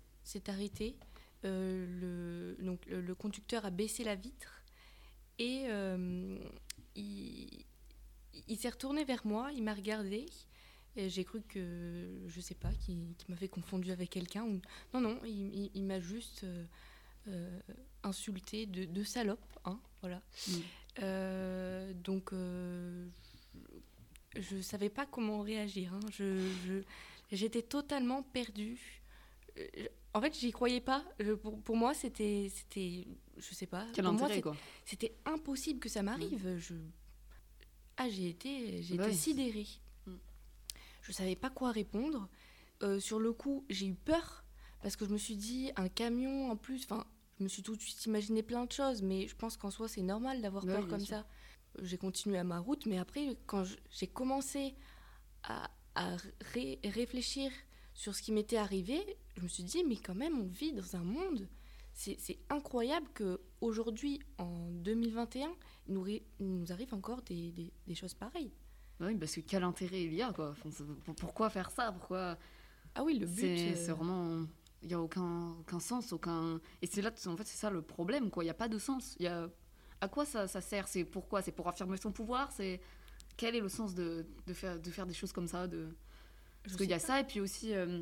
arrêté. 0.48 0.96
le, 1.43 2.55
donc 2.60 2.86
le, 2.86 3.15
conducteur 3.15 3.65
a 3.65 3.72
baissé 3.72 4.03
la 4.03 4.15
vitre 4.15 4.63
et 5.38 5.65
il, 6.96 7.65
s'est 8.58 8.70
retourné 8.70 9.03
vers 9.03 9.25
moi, 9.25 9.51
il 9.53 9.63
m'a 9.63 9.74
regardé 9.74 10.27
j'ai 10.96 11.24
cru 11.24 11.41
que, 11.41 12.22
je 12.27 12.41
sais 12.41 12.55
pas, 12.55 12.72
qu'il 12.74 12.98
m'avait 13.29 13.48
confondu 13.48 13.91
avec 13.91 14.10
quelqu'un. 14.10 14.46
Non, 14.93 15.00
non, 15.00 15.20
il, 15.25 15.84
m'a 15.86 16.00
juste 16.00 16.46
euh, 17.28 17.60
euh, 17.70 17.74
insulté 18.04 18.66
de, 18.66 18.86
de, 18.86 19.04
salope. 19.04 19.44
Hein, 19.66 19.80
voilà. 20.01 20.22
Mm. 20.48 20.51
Euh, 21.04 21.94
donc, 21.94 22.32
je 22.34 23.06
ne 24.56 24.62
savais 24.62 24.90
pas 24.90 25.06
comment 25.06 25.42
réagir. 25.42 25.94
Hein. 25.94 26.00
Je, 26.12 26.82
j'étais 27.32 27.62
totalement 27.62 28.24
perdue. 28.24 29.04
En 30.13 30.22
fait, 30.22 30.38
j'y 30.38 30.51
croyais 30.51 30.82
pas. 30.82 31.06
pour, 31.42 31.62
pour, 31.62 31.78
moi, 31.78 31.94
c'était, 31.94 32.51
c'était, 32.54 33.08
je 33.38 33.54
sais 33.54 33.68
pas. 33.68 33.86
Quel 33.94 34.06
pour 34.06 34.13
intérêt, 34.13 34.42
moi, 34.44 34.56
c'était 34.86 35.16
impossible 35.25 35.80
que 35.80 35.90
ça 35.90 36.04
m'arrive. 36.04 36.48
Mm. 36.48 36.58
Je, 36.58 36.74
ah, 37.98 38.10
j'ai 38.10 38.30
été, 38.30 38.82
j'ai 38.82 38.96
été 38.96 39.13
sidérée. 39.13 39.68
Je 41.01 41.12
savais 41.12 41.36
pas 41.36 41.50
quoi 41.50 41.72
répondre. 41.72 42.30
Euh, 42.84 43.00
sur 43.00 43.20
le 43.20 43.34
coup, 43.34 43.66
j'ai 43.70 43.88
eu 43.88 43.94
peur 43.94 44.41
parce 44.82 44.96
que 44.96 45.06
je 45.06 45.12
me 45.12 45.18
suis 45.18 45.36
dit 45.36 45.72
un 45.76 45.90
camion 45.90 46.52
en 46.52 46.56
plus. 46.56 46.84
Enfin, 46.86 47.06
je 47.38 47.44
me 47.44 47.50
suis 47.50 47.64
tout 47.64 47.76
de 47.76 47.82
suite 47.82 48.06
imaginé 48.06 48.44
plein 48.44 48.66
de 48.66 48.72
choses, 48.72 49.02
mais 49.02 49.28
je 49.28 49.36
pense 49.36 49.58
qu'en 49.58 49.72
soi 49.72 49.88
c'est 49.88 50.02
normal 50.02 50.42
d'avoir 50.42 50.66
peur 50.66 50.88
comme 50.88 51.06
ça. 51.06 51.26
J'ai 51.82 51.98
continué 51.98 52.38
à 52.38 52.44
ma 52.44 52.60
route, 52.60 52.86
mais 52.86 52.98
après 52.98 53.38
quand 53.46 53.64
j'ai 53.90 54.08
commencé 54.08 54.76
à, 55.44 55.70
réfléchir 56.84 57.52
sur 57.94 58.16
ce 58.16 58.22
qui 58.22 58.32
m'était 58.32 58.58
arrivé, 58.58 59.18
je 59.36 59.42
me 59.42 59.48
suis 59.48 59.64
dit 59.64 59.84
mais 59.88 59.98
quand 59.98 60.16
même 60.16 60.40
on 60.40 60.48
vit 60.48 60.74
dans 60.74 60.96
un 60.96 61.04
monde. 61.04 61.48
C'est 61.94 62.40
incroyable 62.50 63.08
que 63.14 63.42
aujourd'hui, 63.60 64.20
en 64.38 64.72
2021, 64.72 65.52
il 65.88 65.94
nous, 65.94 66.08
nous 66.40 66.72
arrive 66.72 66.94
encore 66.94 67.22
des, 67.22 67.54
des 67.86 67.96
choses 67.96 68.14
pareilles. 68.14 68.54
Bah 69.02 69.08
oui, 69.08 69.16
parce 69.16 69.34
que 69.34 69.42
quel 69.42 69.64
intérêt 69.64 70.04
il 70.04 70.14
y 70.14 70.22
a, 70.22 70.32
quoi. 70.32 70.56
pourquoi 71.18 71.50
faire 71.50 71.72
ça? 71.72 71.92
Pourquoi 71.92 72.38
Ah 72.94 73.04
oui, 73.04 73.18
le 73.18 73.26
but. 73.26 73.58
C'est 73.76 73.90
euh, 73.90 73.94
vraiment. 73.96 74.46
Il 74.82 74.88
n'y 74.88 74.94
a 74.94 75.00
aucun, 75.00 75.52
aucun 75.60 75.80
sens, 75.80 76.12
aucun. 76.12 76.60
Et 76.82 76.88
c'est 76.88 77.02
là, 77.02 77.12
en 77.28 77.38
fait, 77.38 77.46
c'est 77.46 77.58
ça 77.58 77.70
le 77.70 77.82
problème, 77.82 78.30
quoi. 78.30 78.44
Il 78.44 78.48
n'y 78.48 78.52
a 78.52 78.56
pas 78.56 78.68
de 78.68 78.80
sens. 78.80 79.16
Y 79.20 79.28
a... 79.28 79.50
À 80.00 80.08
quoi 80.08 80.26
ça, 80.26 80.48
ça 80.48 80.62
sert? 80.62 80.88
C'est 80.88 81.04
pourquoi? 81.06 81.44
C'est 81.44 81.52
pour 81.52 81.68
affirmer 81.68 81.98
son 81.98 82.12
pouvoir? 82.12 82.52
C'est 82.52 82.82
quel 83.38 83.56
est 83.56 83.60
le 83.60 83.70
sens 83.70 83.94
de, 83.94 84.26
de, 84.48 84.54
faire, 84.54 84.80
de 84.80 84.90
faire 84.90 85.06
des 85.06 85.14
choses 85.14 85.32
comme 85.32 85.48
ça 85.48 85.68
de... 85.68 85.90
Parce 86.64 86.76
qu'il 86.76 86.90
y 86.90 86.94
a 86.94 87.00
ça, 87.00 87.20
et 87.20 87.24
puis 87.24 87.40
aussi, 87.40 87.74
euh, 87.74 88.02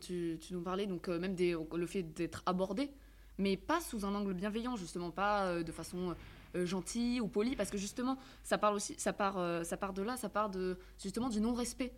tu, 0.00 0.38
tu, 0.40 0.54
nous 0.54 0.62
parlais 0.62 0.86
donc 0.86 1.08
euh, 1.08 1.18
même 1.18 1.34
des, 1.34 1.56
le 1.74 1.86
fait 1.86 2.02
d'être 2.02 2.42
abordé, 2.46 2.90
mais 3.38 3.56
pas 3.56 3.80
sous 3.80 4.04
un 4.04 4.14
angle 4.14 4.34
bienveillant, 4.34 4.76
justement, 4.76 5.10
pas 5.10 5.62
de 5.62 5.72
façon 5.72 6.14
euh, 6.54 6.66
gentil 6.66 7.18
ou 7.22 7.28
poli, 7.28 7.56
parce 7.56 7.70
que 7.70 7.78
justement, 7.78 8.18
ça 8.42 8.58
parle 8.58 8.74
aussi, 8.74 8.94
ça 8.98 9.14
part, 9.14 9.38
euh, 9.38 9.64
ça 9.64 9.78
part 9.78 9.94
de 9.94 10.02
là, 10.02 10.18
ça 10.18 10.28
part 10.28 10.50
de 10.50 10.78
justement 11.02 11.30
du 11.30 11.40
non-respect, 11.40 11.94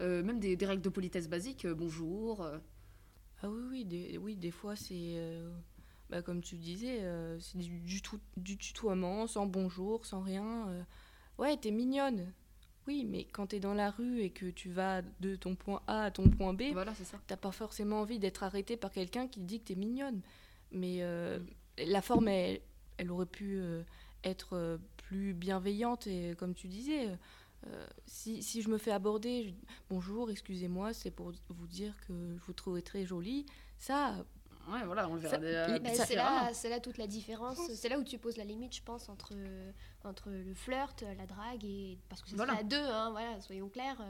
euh, 0.00 0.24
même 0.24 0.40
des, 0.40 0.56
règles 0.60 0.82
de 0.82 0.88
politesse 0.88 1.28
basiques, 1.28 1.68
bonjour. 1.68 2.44
Ah 3.42 3.48
oui, 3.48 3.62
oui, 3.70 3.84
des, 3.84 4.18
oui, 4.18 4.36
des 4.36 4.50
fois 4.50 4.76
c'est, 4.76 5.16
bah, 6.10 6.22
comme 6.22 6.42
tu 6.42 6.56
disais, 6.56 7.00
c'est 7.40 7.58
du, 7.58 7.80
du, 7.80 8.00
du, 8.36 8.56
tutoiement, 8.56 9.26
sans 9.26 9.46
bonjour, 9.46 10.06
sans 10.06 10.20
rien. 10.20 10.68
ouais, 11.38 11.56
t'es 11.56 11.70
mignonne. 11.70 12.32
Oui, 12.86 13.04
mais 13.08 13.24
quand 13.24 13.48
t'es 13.48 13.60
dans 13.60 13.74
la 13.74 13.90
rue 13.90 14.20
et 14.22 14.30
que 14.30 14.46
tu 14.46 14.70
vas 14.70 15.02
de 15.20 15.36
ton 15.36 15.54
point 15.54 15.82
A 15.86 16.04
à 16.04 16.10
ton 16.10 16.28
point 16.30 16.52
B, 16.52 16.72
voilà, 16.72 16.92
t'as 17.26 17.36
pas 17.36 17.52
forcément 17.52 18.00
envie 18.00 18.18
d'être 18.18 18.42
arrêté 18.42 18.76
par 18.76 18.90
quelqu'un 18.90 19.28
qui 19.28 19.40
dit 19.40 19.60
que 19.60 19.66
t'es 19.66 19.74
mignonne. 19.76 20.20
Mais 20.72 21.00
la 21.78 22.02
forme, 22.02 22.28
est 22.28 22.62
elle 22.98 23.10
aurait 23.10 23.26
pu 23.26 23.56
euh, 23.56 23.82
être 24.24 24.56
euh, 24.56 24.78
plus 24.96 25.34
bienveillante 25.34 26.06
et 26.06 26.34
comme 26.38 26.54
tu 26.54 26.68
disais, 26.68 27.08
euh, 27.66 27.86
si, 28.06 28.42
si, 28.42 28.62
je 28.62 28.68
me 28.68 28.78
fais 28.78 28.92
aborder, 28.92 29.54
bonjour, 29.88 30.30
excusez-moi, 30.30 30.92
c'est 30.92 31.10
pour 31.10 31.32
vous 31.48 31.66
dire 31.66 31.94
que 32.06 32.36
je 32.36 32.42
vous 32.44 32.52
trouvais 32.52 32.82
très 32.82 33.04
jolie, 33.04 33.46
ça... 33.78 34.24
Ouais, 34.68 34.84
voilà, 34.84 35.08
on 35.08 35.14
le 35.14 35.20
verra. 35.20 35.38
c'est 36.06 36.14
là, 36.14 36.52
là, 36.70 36.80
toute 36.80 36.96
la 36.96 37.08
différence. 37.08 37.58
C'est 37.74 37.88
là 37.88 37.98
où 37.98 38.04
tu 38.04 38.16
poses 38.16 38.36
la 38.36 38.44
limite, 38.44 38.76
je 38.76 38.82
pense, 38.82 39.08
entre, 39.08 39.34
entre 40.04 40.30
le 40.30 40.54
flirt, 40.54 41.02
la 41.02 41.26
drague 41.26 41.64
et 41.64 41.98
parce 42.08 42.22
que 42.22 42.30
c'est 42.30 42.36
voilà. 42.36 42.58
à 42.58 42.62
deux, 42.62 42.76
hein, 42.76 43.10
voilà, 43.10 43.40
soyons 43.40 43.68
clairs. 43.68 44.00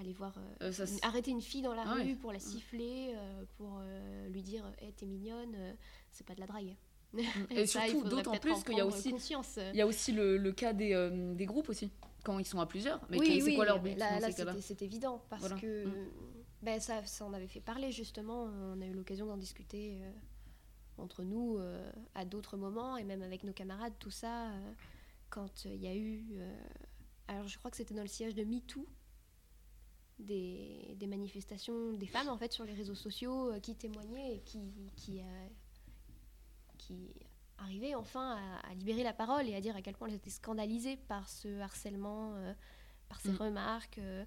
aller 0.00 0.14
voir, 0.14 0.34
arrêter 1.02 1.30
une 1.30 1.42
fille 1.42 1.60
dans 1.60 1.74
la 1.74 1.84
ah 1.86 1.92
rue 1.92 2.16
pour 2.16 2.32
la 2.32 2.38
siffler, 2.38 3.14
pour 3.58 3.82
lui 4.30 4.42
dire, 4.42 4.64
hey, 4.78 4.94
t'es 4.94 5.04
mignonne, 5.04 5.76
c'est 6.10 6.26
pas 6.26 6.34
de 6.34 6.40
la 6.40 6.46
drague. 6.46 6.74
Et, 7.50 7.66
surtout, 7.66 8.04
d'autant 8.04 8.36
plus 8.38 8.62
qu'il 8.64 8.76
y 8.76 8.80
a 8.80 8.86
aussi, 8.86 9.14
il 9.72 9.76
y 9.76 9.80
a 9.80 9.86
aussi 9.86 10.12
le, 10.12 10.36
le 10.36 10.52
cas 10.52 10.72
des, 10.72 10.94
euh, 10.94 11.34
des, 11.34 11.46
groupes 11.46 11.68
aussi, 11.68 11.90
quand 12.24 12.38
ils 12.38 12.44
sont 12.44 12.58
à 12.58 12.66
plusieurs. 12.66 13.00
Mais 13.10 13.18
oui, 13.18 13.40
c'est 13.40 13.54
quoi 13.54 13.64
leur 13.64 13.80
but 13.80 13.96
Là, 13.96 14.18
là 14.18 14.30
c'est 14.60 14.82
évident, 14.82 15.22
parce 15.30 15.52
que 15.54 15.86
mm. 15.86 16.10
ben, 16.62 16.80
ça, 16.80 17.04
ça 17.04 17.24
en 17.24 17.32
avait 17.32 17.46
fait 17.46 17.60
parler 17.60 17.92
justement. 17.92 18.44
On 18.44 18.80
a 18.80 18.86
eu 18.86 18.92
l'occasion 18.92 19.26
d'en 19.26 19.36
discuter 19.36 20.00
euh, 20.02 20.10
entre 20.98 21.22
nous 21.22 21.58
euh, 21.58 21.90
à 22.14 22.24
d'autres 22.24 22.56
moments, 22.56 22.96
et 22.96 23.04
même 23.04 23.22
avec 23.22 23.44
nos 23.44 23.52
camarades, 23.52 23.94
tout 23.98 24.10
ça, 24.10 24.50
quand 25.30 25.64
il 25.66 25.76
y 25.76 25.86
a 25.86 25.94
eu. 25.94 26.24
alors, 27.28 27.46
je 27.46 27.58
crois 27.58 27.70
que 27.70 27.76
c'était 27.76 27.94
dans 27.94 28.02
le 28.02 28.08
siège 28.08 28.34
de 28.34 28.44
MeToo. 28.44 28.86
Des, 30.20 30.94
des, 30.96 31.08
manifestations 31.08 31.92
des 31.92 32.06
femmes 32.06 32.28
en 32.28 32.38
fait 32.38 32.52
sur 32.52 32.64
les 32.64 32.72
réseaux 32.72 32.94
sociaux 32.94 33.50
qui 33.60 33.74
témoignaient 33.74 34.36
et 34.36 34.40
qui, 34.42 34.60
qui, 34.94 35.20
qui 36.78 37.10
arrivaient 37.64 37.94
enfin 37.94 38.38
à, 38.62 38.74
libérer 38.74 39.02
la 39.02 39.12
parole 39.12 39.48
et 39.48 39.54
à 39.54 39.60
dire 39.60 39.76
à 39.76 39.82
quel 39.82 39.94
point 39.94 40.08
elles 40.08 40.14
étaient 40.14 40.30
scandalisées 40.30 40.96
par 41.08 41.28
ce 41.28 41.60
harcèlement, 41.60 42.34
euh, 42.34 42.52
par 43.08 43.20
ces 43.20 43.32
mm. 43.32 43.36
remarques. 43.36 43.98
Euh. 43.98 44.24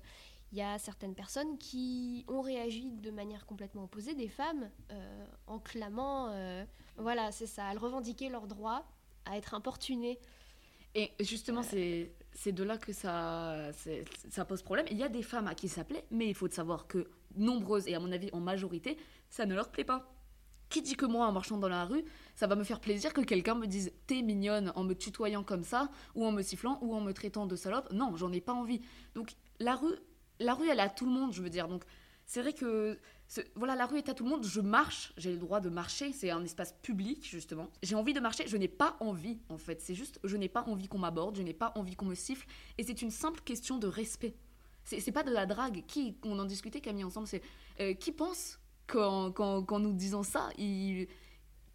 il 0.51 0.57
y 0.57 0.61
a 0.61 0.77
certaines 0.79 1.15
personnes 1.15 1.57
qui 1.57 2.25
ont 2.27 2.41
réagi 2.41 2.91
de 2.91 3.11
manière 3.11 3.45
complètement 3.45 3.83
opposée, 3.85 4.15
des 4.15 4.27
femmes, 4.27 4.69
euh, 4.91 5.25
en 5.45 5.59
clamant, 5.59 6.31
voilà, 6.97 7.31
c'est 7.31 7.47
ça, 7.47 7.71
elles 7.71 7.77
revendiquaient 7.77 8.29
leur 8.29 8.47
droit 8.47 8.83
à 9.25 9.37
être 9.37 9.53
importunées. 9.53 10.19
Et 10.95 11.11
justement, 11.19 11.61
c'est 11.63 12.11
c'est 12.33 12.51
de 12.51 12.63
là 12.63 12.77
que 12.77 12.93
ça, 12.93 13.71
ça 14.29 14.45
pose 14.45 14.61
problème. 14.61 14.85
Il 14.91 14.97
y 14.97 15.03
a 15.03 15.09
des 15.09 15.23
femmes 15.23 15.47
à 15.47 15.55
qui 15.55 15.67
ça 15.67 15.83
plaît, 15.83 16.05
mais 16.11 16.27
il 16.27 16.35
faut 16.35 16.47
savoir 16.47 16.87
que 16.87 17.09
nombreuses, 17.35 17.87
et 17.87 17.95
à 17.95 17.99
mon 17.99 18.11
avis 18.11 18.29
en 18.31 18.39
majorité, 18.39 18.97
ça 19.29 19.45
ne 19.45 19.55
leur 19.55 19.69
plaît 19.69 19.83
pas. 19.83 20.16
Qui 20.69 20.81
dit 20.81 20.95
que 20.95 21.05
moi, 21.05 21.27
en 21.27 21.31
marchant 21.31 21.57
dans 21.57 21.69
la 21.69 21.85
rue, 21.85 22.03
ça 22.35 22.47
va 22.47 22.55
me 22.55 22.63
faire 22.63 22.79
plaisir 22.79 23.13
que 23.13 23.21
quelqu'un 23.21 23.55
me 23.55 23.67
dise 23.67 23.91
t'es 24.05 24.21
mignonne 24.21 24.71
en 24.75 24.83
me 24.83 24.93
tutoyant 24.93 25.43
comme 25.43 25.63
ça, 25.63 25.89
ou 26.15 26.25
en 26.25 26.31
me 26.31 26.41
sifflant, 26.41 26.77
ou 26.81 26.93
en 26.93 27.01
me 27.01 27.13
traitant 27.13 27.45
de 27.45 27.55
salope 27.55 27.91
Non, 27.91 28.15
j'en 28.17 28.31
ai 28.31 28.41
pas 28.41 28.53
envie. 28.53 28.81
Donc 29.15 29.33
la 29.59 29.75
rue, 29.75 29.95
la 30.39 30.53
rue, 30.53 30.67
elle 30.69 30.79
est 30.79 30.83
à 30.83 30.89
tout 30.89 31.05
le 31.05 31.11
monde, 31.11 31.33
je 31.33 31.41
veux 31.41 31.49
dire. 31.49 31.67
Donc 31.67 31.83
c'est 32.25 32.41
vrai 32.41 32.53
que 32.53 32.99
voilà, 33.55 33.75
la 33.75 33.85
rue 33.85 33.97
est 33.97 34.09
à 34.09 34.13
tout 34.13 34.25
le 34.25 34.29
monde. 34.29 34.45
Je 34.45 34.59
marche, 34.61 35.13
j'ai 35.17 35.31
le 35.31 35.37
droit 35.37 35.61
de 35.61 35.69
marcher. 35.69 36.11
C'est 36.11 36.29
un 36.29 36.43
espace 36.43 36.73
public 36.81 37.25
justement. 37.25 37.69
J'ai 37.81 37.95
envie 37.95 38.13
de 38.13 38.19
marcher. 38.19 38.45
Je 38.47 38.57
n'ai 38.57 38.67
pas 38.67 38.97
envie 38.99 39.39
en 39.49 39.57
fait. 39.57 39.81
C'est 39.81 39.95
juste, 39.95 40.19
je 40.23 40.35
n'ai 40.35 40.49
pas 40.49 40.63
envie 40.63 40.87
qu'on 40.87 40.99
m'aborde. 40.99 41.37
Je 41.37 41.41
n'ai 41.41 41.53
pas 41.53 41.71
envie 41.75 41.95
qu'on 41.95 42.05
me 42.05 42.15
siffle. 42.15 42.47
Et 42.77 42.83
c'est 42.83 43.01
une 43.01 43.11
simple 43.11 43.41
question 43.41 43.77
de 43.77 43.87
respect. 43.87 44.35
C'est 44.83 45.11
pas 45.11 45.23
de 45.23 45.31
la 45.31 45.45
drague. 45.45 45.83
Qui, 45.87 46.17
on 46.23 46.37
en 46.39 46.45
discutait 46.45 46.81
Camille 46.81 47.03
ensemble. 47.03 47.27
C'est 47.27 47.41
euh, 47.79 47.93
qui 47.93 48.11
pense 48.11 48.59
qu'en 48.87 49.31
quand, 49.31 49.79
nous 49.79 49.93
disons 49.93 50.23
ça, 50.23 50.49
il, 50.57 51.07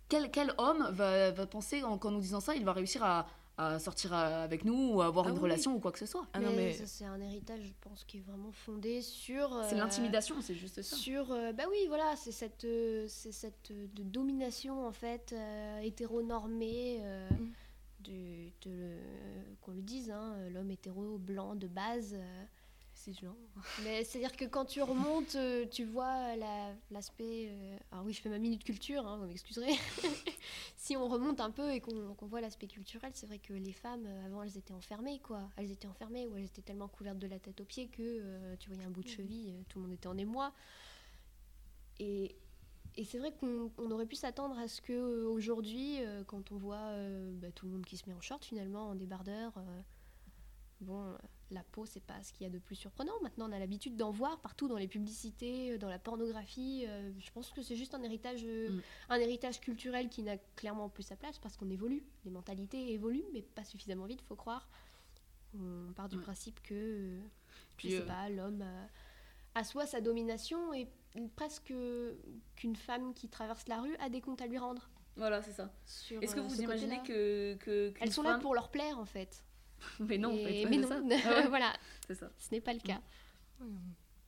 quel, 0.09 0.31
quel 0.31 0.53
homme 0.59 0.89
va, 0.91 1.31
va 1.31 1.47
penser 1.47 1.83
qu'en 2.01 2.11
nous 2.11 2.21
disant 2.21 2.41
ça, 2.41 2.55
il 2.55 2.65
va 2.65 2.73
réussir 2.73 3.05
à 3.05 3.27
à 3.59 3.79
sortir 3.79 4.13
avec 4.15 4.65
nous 4.65 4.95
ou 4.95 5.03
à 5.03 5.07
avoir 5.07 5.27
ah 5.27 5.31
une 5.31 5.39
relation 5.39 5.75
ou 5.75 5.79
quoi 5.79 5.93
que 5.93 5.99
ce 5.99 6.07
soit. 6.07 6.27
Ah 6.33 6.41
mais... 6.41 6.73
c'est 6.73 7.05
un 7.05 7.21
héritage, 7.21 7.63
je 7.63 7.73
pense, 7.81 8.05
qui 8.05 8.19
est 8.19 8.23
vraiment 8.23 8.53
fondé 8.53 9.03
sur. 9.03 9.49
c'est 9.69 9.75
euh, 9.75 9.79
l'intimidation, 9.79 10.37
c'est 10.41 10.55
juste 10.55 10.81
ça. 10.83 10.97
Sur, 10.97 11.31
euh, 11.33 11.53
bah 11.53 11.65
oui, 11.71 11.85
voilà, 11.89 12.15
c'est 12.17 12.33
cette, 12.33 12.65
euh, 12.65 13.07
c'est 13.09 13.33
cette 13.33 13.71
de 13.71 14.03
domination 14.03 14.87
en 14.87 14.93
fait 14.93 15.35
hétéronormée. 15.83 17.01
Mm. 17.31 17.53
De, 18.01 18.51
qu'on 19.61 19.71
le 19.71 19.81
dise, 19.81 20.11
hein, 20.11 20.35
l'homme 20.53 20.73
hétéro 20.73 21.19
blanc 21.19 21.55
de 21.55 21.69
base, 21.69 22.17
c'est 23.05 23.15
genre. 23.15 23.35
Mais 23.83 24.05
c'est-à-dire 24.05 24.37
que 24.37 24.45
quand 24.45 24.65
tu 24.65 24.81
remontes, 24.81 25.35
euh, 25.35 25.67
tu 25.67 25.85
vois 25.85 26.37
l'aspect. 26.91 27.49
Euh, 27.51 27.79
alors 27.91 28.05
oui, 28.05 28.13
je 28.13 28.21
fais 28.21 28.29
ma 28.29 28.39
minute 28.39 28.63
culture, 28.63 29.07
hein, 29.07 29.19
vous 29.19 29.27
m'excuserez. 29.27 29.73
si 30.77 30.97
on 30.97 31.09
remonte 31.09 31.41
un 31.41 31.51
peu 31.51 31.73
et 31.73 31.81
qu'on 31.81 32.15
voit 32.23 32.41
l'aspect 32.41 32.69
culturel, 32.69 33.11
c'est 33.15 33.27
vrai 33.27 33.39
que 33.39 33.53
les 33.53 33.73
femmes, 33.73 34.07
euh, 34.07 34.27
avant, 34.27 34.43
elles 34.43 34.57
étaient 34.57 34.73
enfermées, 34.73 35.19
quoi. 35.19 35.51
Elles 35.57 35.73
étaient 35.73 35.89
enfermées 35.89 36.27
ou 36.27 36.37
elles 36.37 36.45
étaient 36.45 36.63
tellement 36.63 36.89
couvertes 36.89 37.19
de 37.19 37.27
la 37.27 37.39
tête 37.39 37.61
aux 37.61 37.65
pieds 37.65 37.89
que 37.89 38.55
tu 38.57 38.69
voyais 38.69 38.85
un 38.85 38.91
bout 38.91 39.03
de 39.03 39.09
cheville, 39.09 39.53
tout 39.69 39.79
le 39.79 39.87
monde 39.87 39.95
était 39.95 40.09
en 40.09 40.17
émoi. 40.17 40.53
Et, 41.99 42.37
et 42.97 43.05
c'est 43.05 43.19
vrai 43.19 43.33
qu'on 43.33 43.91
aurait 43.91 44.07
pu 44.07 44.17
s'attendre 44.17 44.59
à 44.59 44.69
ce 44.69 44.81
que 44.81 45.25
aujourd'hui, 45.25 45.99
quand 46.27 46.53
on 46.53 46.57
voit 46.57 46.93
bah, 47.35 47.51
tout 47.53 47.67
le 47.67 47.73
monde 47.73 47.85
qui 47.85 47.97
se 47.97 48.09
met 48.09 48.15
en 48.15 48.21
short 48.21 48.45
finalement, 48.45 48.91
en 48.91 48.95
débardeur, 48.95 49.53
bon 50.81 51.17
la 51.53 51.63
peau, 51.63 51.87
c'est 51.87 52.03
pas 52.03 52.23
ce 52.23 52.33
qu'il 52.33 52.45
y 52.47 52.51
a 52.51 52.53
de 52.53 52.59
plus 52.59 52.77
surprenant. 52.77 53.13
Maintenant, 53.23 53.49
on 53.49 53.53
a 53.53 53.59
l'habitude 53.59 53.97
d'en 53.97 54.11
voir 54.11 54.41
partout 54.41 54.69
dans 54.69 54.77
les 54.77 54.89
publicités, 54.89 55.73
euh, 55.73 55.79
dans 55.79 55.89
la 55.89 55.99
pornographie. 55.99 56.85
Euh, 56.87 57.13
je 57.19 57.31
pense 57.31 57.51
que 57.51 57.63
c'est 57.63 57.77
juste 57.77 57.95
un 57.95 58.03
héritage, 58.03 58.43
euh, 58.45 58.71
mm. 58.71 58.83
un 59.11 59.21
héritage 59.21 59.61
culturel 59.61 60.09
qui 60.09 60.23
n'a 60.23 60.37
clairement 60.57 60.89
plus 60.89 61.03
sa 61.03 61.17
place 61.17 61.39
parce 61.39 61.57
qu'on 61.57 61.71
évolue. 61.71 62.05
Les 62.25 62.31
mentalités 62.31 62.93
évoluent, 62.93 63.25
mais 63.33 63.43
pas 63.43 63.65
suffisamment 63.65 64.07
vite, 64.07 64.23
faut 64.23 64.37
croire. 64.37 64.69
On 65.55 65.93
part 65.93 66.09
du 66.09 66.17
principe 66.17 66.63
que, 66.63 67.19
je 67.77 67.89
sais 67.89 68.07
pas, 68.07 68.31
l'homme 68.31 68.65
assoit 69.55 69.85
sa 69.85 70.01
domination 70.01 70.73
et 70.73 70.89
presque 71.37 71.75
qu'une 72.57 72.77
femme 72.77 73.13
qui 73.13 73.29
traverse 73.29 73.69
la 73.69 73.83
rue 73.83 73.95
a 73.97 74.09
des 74.09 74.23
comptes 74.23 74.41
à 74.41 74.47
lui 74.47 74.57
rendre. 74.57 74.89
Voilà, 75.15 75.43
c'est 75.43 75.53
ça. 75.53 75.71
Est-ce 76.23 76.35
que 76.35 76.41
vous 76.41 76.63
imaginez 76.63 77.03
que, 77.03 77.55
que 77.57 77.93
elles 78.01 78.13
sont 78.13 78.23
là 78.23 78.39
pour 78.39 78.55
leur 78.55 78.71
plaire 78.71 78.99
en 78.99 79.05
fait 79.05 79.45
mais 80.01 80.19
non, 80.19 80.33
mais 80.35 80.65
non. 80.79 80.89
voilà. 81.49 81.73
C'est 82.07 82.15
ça. 82.15 82.31
Ce 82.39 82.51
n'est 82.53 82.61
pas 82.61 82.73
le 82.73 82.81
cas. 82.81 83.01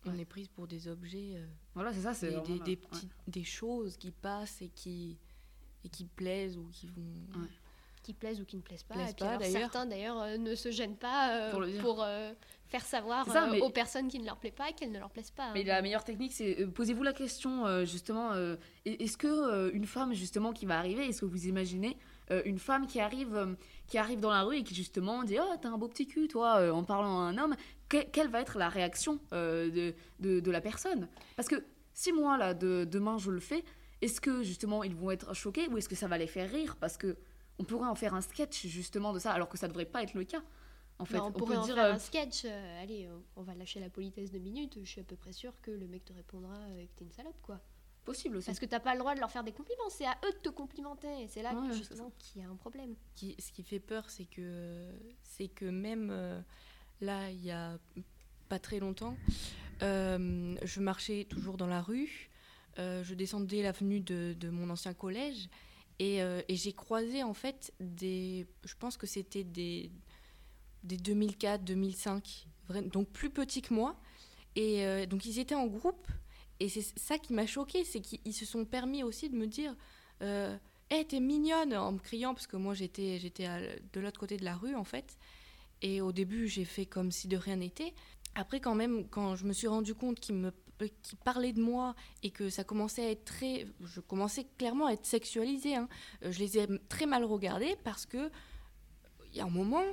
On 0.07 0.19
est 0.19 0.25
prise 0.25 0.49
pour 0.49 0.67
des 0.67 0.89
objets. 0.89 1.33
Euh, 1.35 1.47
voilà, 1.75 1.93
c'est 1.93 2.03
ça. 2.03 2.15
C'est 2.15 2.41
des, 2.43 2.59
des, 2.61 2.79
des, 3.27 3.45
choses 3.45 3.97
qui 3.97 4.11
passent 4.11 4.61
et 4.61 4.69
qui, 4.69 5.17
et 5.83 5.89
qui 5.89 6.05
plaisent 6.05 6.59
ou 6.59 6.69
qui 6.71 6.89
vont. 6.89 7.47
Qui 8.03 8.13
plaisent 8.13 8.39
ou 8.39 8.45
qui 8.45 8.59
ne 8.59 8.63
plaisent 8.63 8.83
pas. 8.83 8.97
et 8.97 9.15
puis 9.15 9.51
certains 9.51 9.87
d'ailleurs 9.87 10.21
euh, 10.21 10.37
ne 10.37 10.55
se 10.55 10.71
gênent 10.71 10.99
pas 10.99 11.49
euh, 11.55 11.81
pour, 11.81 12.05
faire 12.67 12.85
savoir 12.85 13.27
aux 13.63 13.71
personnes 13.71 14.09
qui 14.09 14.19
ne 14.19 14.27
leur 14.27 14.37
plaît 14.37 14.51
pas 14.51 14.69
et 14.69 14.75
qu'elles 14.75 14.93
ne 14.93 14.99
leur 14.99 15.09
plaisent 15.09 15.31
pas. 15.31 15.53
Mais 15.55 15.63
la 15.63 15.81
meilleure 15.81 16.05
technique, 16.05 16.35
c'est 16.35 16.67
posez-vous 16.67 17.03
la 17.03 17.15
question 17.15 17.85
justement 17.87 18.35
est-ce 18.85 19.17
que 19.17 19.73
une 19.73 19.87
femme 19.87 20.13
justement 20.13 20.53
qui 20.53 20.67
va 20.67 20.79
arriver, 20.79 21.07
est-ce 21.07 21.23
que 21.23 21.27
vous 21.27 21.47
imaginez 21.47 21.97
une 22.31 22.59
femme 22.59 22.87
qui 22.87 23.01
arrive 23.01 23.57
qui 23.87 23.99
arrive 23.99 24.21
dans 24.21 24.31
la 24.31 24.43
rue 24.43 24.57
et 24.57 24.65
qui 24.65 24.75
justement 24.75 25.25
dit 25.25 25.37
Oh, 25.41 25.55
t'as 25.61 25.69
un 25.69 25.79
beau 25.79 25.89
petit 25.89 26.07
cul, 26.07 26.29
toi, 26.29 26.59
euh, 26.59 26.71
en 26.71 26.85
parlant 26.85 27.21
à 27.21 27.25
un 27.25 27.39
homme, 27.39 27.57
quelle 27.89 28.29
va 28.29 28.41
être 28.41 28.59
la 28.59 28.69
réaction 28.69 29.21
euh, 29.33 29.93
de, 30.21 30.41
de, 30.41 30.51
la 30.51 30.61
personne? 30.61 31.09
Parce 31.37 31.49
que 31.49 31.65
si 31.93 32.13
moi, 32.13 32.37
là, 32.37 32.55
de, 32.55 32.85
demain, 32.85 33.19
je 33.19 33.31
le 33.31 33.41
fais, 33.41 33.65
est-ce 34.03 34.21
que 34.21 34.43
justement 34.43 34.83
ils 34.83 34.95
vont 34.95 35.11
être 35.11 35.35
choqués 35.35 35.69
ou 35.69 35.79
est-ce 35.79 35.89
que 35.89 35.95
ça 35.95 36.09
va 36.09 36.19
les 36.19 36.27
faire 36.27 36.51
rire? 36.51 36.77
Parce 36.77 36.97
que 36.97 37.17
on 37.59 37.65
pourrait 37.65 37.89
en 37.89 37.95
faire 37.95 38.15
un 38.15 38.21
sketch 38.21 38.67
justement 38.67 39.13
de 39.13 39.19
ça, 39.19 39.33
alors 39.33 39.49
que 39.49 39.57
ça 39.57 39.69
devrait 39.69 39.85
pas 39.85 40.03
être 40.03 40.15
le 40.15 40.25
cas. 40.25 40.43
En 40.99 41.05
fait, 41.05 41.19
on, 41.19 41.33
pourrait 41.33 41.57
en 41.57 41.65
dire, 41.65 41.75
faire 41.75 41.85
euh, 41.85 41.95
un 41.95 41.99
sketch. 41.99 42.45
allez, 42.81 43.09
on 43.37 43.43
va 43.43 43.55
lâcher 43.55 43.81
la 43.81 43.91
politesse 43.91 44.31
de 44.31 44.39
minutes. 44.39 44.79
Je 44.83 44.89
suis 44.89 45.01
à 45.01 45.05
peu 45.05 45.17
près 45.17 45.33
sûre 45.33 45.53
que 45.61 45.71
le 45.71 45.87
mec 45.87 46.05
te 46.05 46.13
répondra 46.13 46.55
que 46.69 46.97
t'es 46.97 47.05
une 47.05 47.13
salope, 47.13 47.41
quoi 47.43 47.61
possible 48.05 48.37
aussi. 48.37 48.47
Parce 48.47 48.61
que 48.61 48.67
t'as 48.67 48.81
pas 48.81 48.93
le 48.93 49.01
droit 49.01 49.15
de 49.15 49.21
leur 49.21 49.31
faire 49.31 49.43
des 49.43 49.53
compliments, 49.53 49.89
c'est 49.89 50.07
à 50.07 50.17
eux 50.25 50.33
de 50.33 50.39
te 50.39 50.49
complimenter. 50.49 51.27
C'est 51.29 51.43
là 51.43 51.55
justement 51.73 52.13
qu'il 52.19 52.43
y 52.43 52.45
a 52.45 52.49
un 52.49 52.57
problème. 52.57 52.95
Qui, 53.15 53.35
ce 53.39 53.51
qui 53.51 53.63
fait 53.63 53.81
peur, 53.81 54.09
c'est 54.11 54.27
que, 54.27 54.89
c'est 55.23 55.49
que 55.49 55.65
même 55.65 56.11
euh, 56.13 56.41
là, 57.01 57.31
il 57.31 57.45
y 57.45 57.51
a 57.51 57.79
pas 58.49 58.59
très 58.59 58.79
longtemps, 58.79 59.17
euh, 59.83 60.55
je 60.63 60.81
marchais 60.81 61.27
toujours 61.29 61.57
dans 61.57 61.67
la 61.67 61.81
rue, 61.81 62.31
euh, 62.79 63.03
je 63.03 63.15
descendais 63.15 63.63
l'avenue 63.63 64.01
de, 64.01 64.35
de, 64.39 64.51
mon 64.51 64.71
ancien 64.71 64.95
collège 64.95 65.49
et, 65.99 66.19
et 66.19 66.57
j'ai 66.57 66.73
croisé 66.73 67.23
en 67.23 67.35
fait 67.35 67.73
des. 67.81 68.47
Je 68.65 68.75
pense 68.75 68.97
que 68.97 69.07
c'était 69.07 69.45
des, 69.45 69.93
des 70.83 70.97
2004-2005, 70.97 72.47
donc 72.87 73.09
plus 73.11 73.31
petits 73.31 73.63
que 73.63 73.73
moi. 73.73 73.97
Et 74.57 75.07
donc 75.07 75.25
ils 75.25 75.39
étaient 75.39 75.55
en 75.55 75.67
groupe 75.67 76.07
et 76.61 76.69
c'est 76.69 76.99
ça 76.99 77.19
qui 77.19 77.33
m'a 77.33 77.47
choquée, 77.47 77.85
c'est 77.85 78.01
qu'ils 78.01 78.35
se 78.35 78.45
sont 78.45 78.65
permis 78.65 79.03
aussi 79.03 79.29
de 79.29 79.37
me 79.37 79.47
dire 79.47 79.75
euh, 80.23 80.57
hey, 80.91 81.07
t'es 81.07 81.21
mignonne 81.21 81.75
en 81.75 81.93
me 81.93 81.99
criant, 81.99 82.35
parce 82.35 82.47
que 82.47 82.57
moi 82.57 82.75
j'étais, 82.75 83.19
j'étais 83.19 83.49
de 83.93 84.01
l'autre 84.01 84.21
côté 84.21 84.37
de 84.37 84.45
la 84.45 84.55
rue 84.55 84.75
en 84.75 84.85
fait. 84.85 85.19
Et 85.83 86.01
au 86.01 86.13
début, 86.13 86.49
j'ai 86.49 86.65
fait 86.65 86.87
comme 86.87 87.11
si 87.11 87.29
de 87.29 87.37
rien 87.37 87.57
n'était. 87.57 87.93
Après, 88.35 88.61
quand 88.61 88.75
même, 88.75 89.07
quand 89.09 89.37
je 89.37 89.45
me 89.45 89.53
suis 89.53 89.69
rendu 89.69 89.95
compte 89.95 90.19
qu'ils 90.19 90.37
me 90.37 90.51
qui 91.03 91.17
parlaient 91.17 91.53
de 91.53 91.61
moi 91.61 91.95
et 92.23 92.31
que 92.31 92.51
ça 92.51 92.65
commençait 92.65 93.07
à 93.07 93.11
être 93.11 93.25
très. 93.25 93.67
Je 93.81 94.01
commençais 94.01 94.47
clairement 94.59 94.87
à 94.87 94.93
être 94.93 95.07
sexualisée. 95.07 95.77
Hein. 95.77 95.89
Euh, 96.25 96.33
je 96.33 96.39
les 96.39 96.59
ai 96.59 96.67
très 96.89 97.07
mal 97.07 97.25
regardés 97.25 97.77
parce 97.85 98.07
que 98.07 98.31
il 99.31 99.39
y 99.39 99.41
a 99.41 99.45
un 99.45 99.51
moment, 99.51 99.85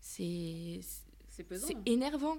c'est. 0.00 0.80
C'est 1.28 1.76
énervant. 1.86 2.36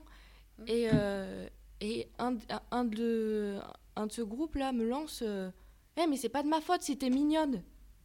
Mmh. 0.58 0.64
Et, 0.68 0.90
euh, 0.92 1.48
et 1.82 2.10
un, 2.20 2.36
un, 2.72 2.84
de, 2.86 3.60
un 3.96 4.08
de 4.08 4.12
ce 4.12 4.22
groupe-là 4.22 4.72
me 4.72 4.86
lance 4.86 5.24
euh, 5.26 5.50
Eh, 5.98 6.08
mais 6.08 6.18
c'est 6.18 6.30
pas 6.30 6.44
de 6.44 6.48
ma 6.48 6.62
faute 6.62 6.82
si 6.82 6.98
t'es 6.98 7.10
mignonne 7.10 7.64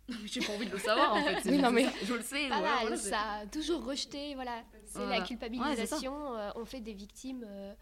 J'ai 0.27 0.41
pas 0.41 0.53
envie 0.53 0.67
de 0.67 0.73
le 0.73 0.79
savoir 0.79 1.15
en 1.15 1.23
fait. 1.23 1.43
Oui, 1.51 1.59
non, 1.59 1.71
mais... 1.71 1.87
Je 2.05 2.15
le 2.15 2.23
sais. 2.23 2.49
Pas 2.49 2.61
mal, 2.61 2.99
ça. 2.99 3.43
Toujours 3.51 3.85
rejeté, 3.85 4.35
voilà. 4.35 4.63
C'est 4.87 5.07
la 5.07 5.23
culpabilisation. 5.23 6.37
Euh, 6.37 6.51
on 6.57 6.65
fait 6.65 6.81
des 6.81 6.93
victimes. 6.93 7.45
Euh, 7.49 7.75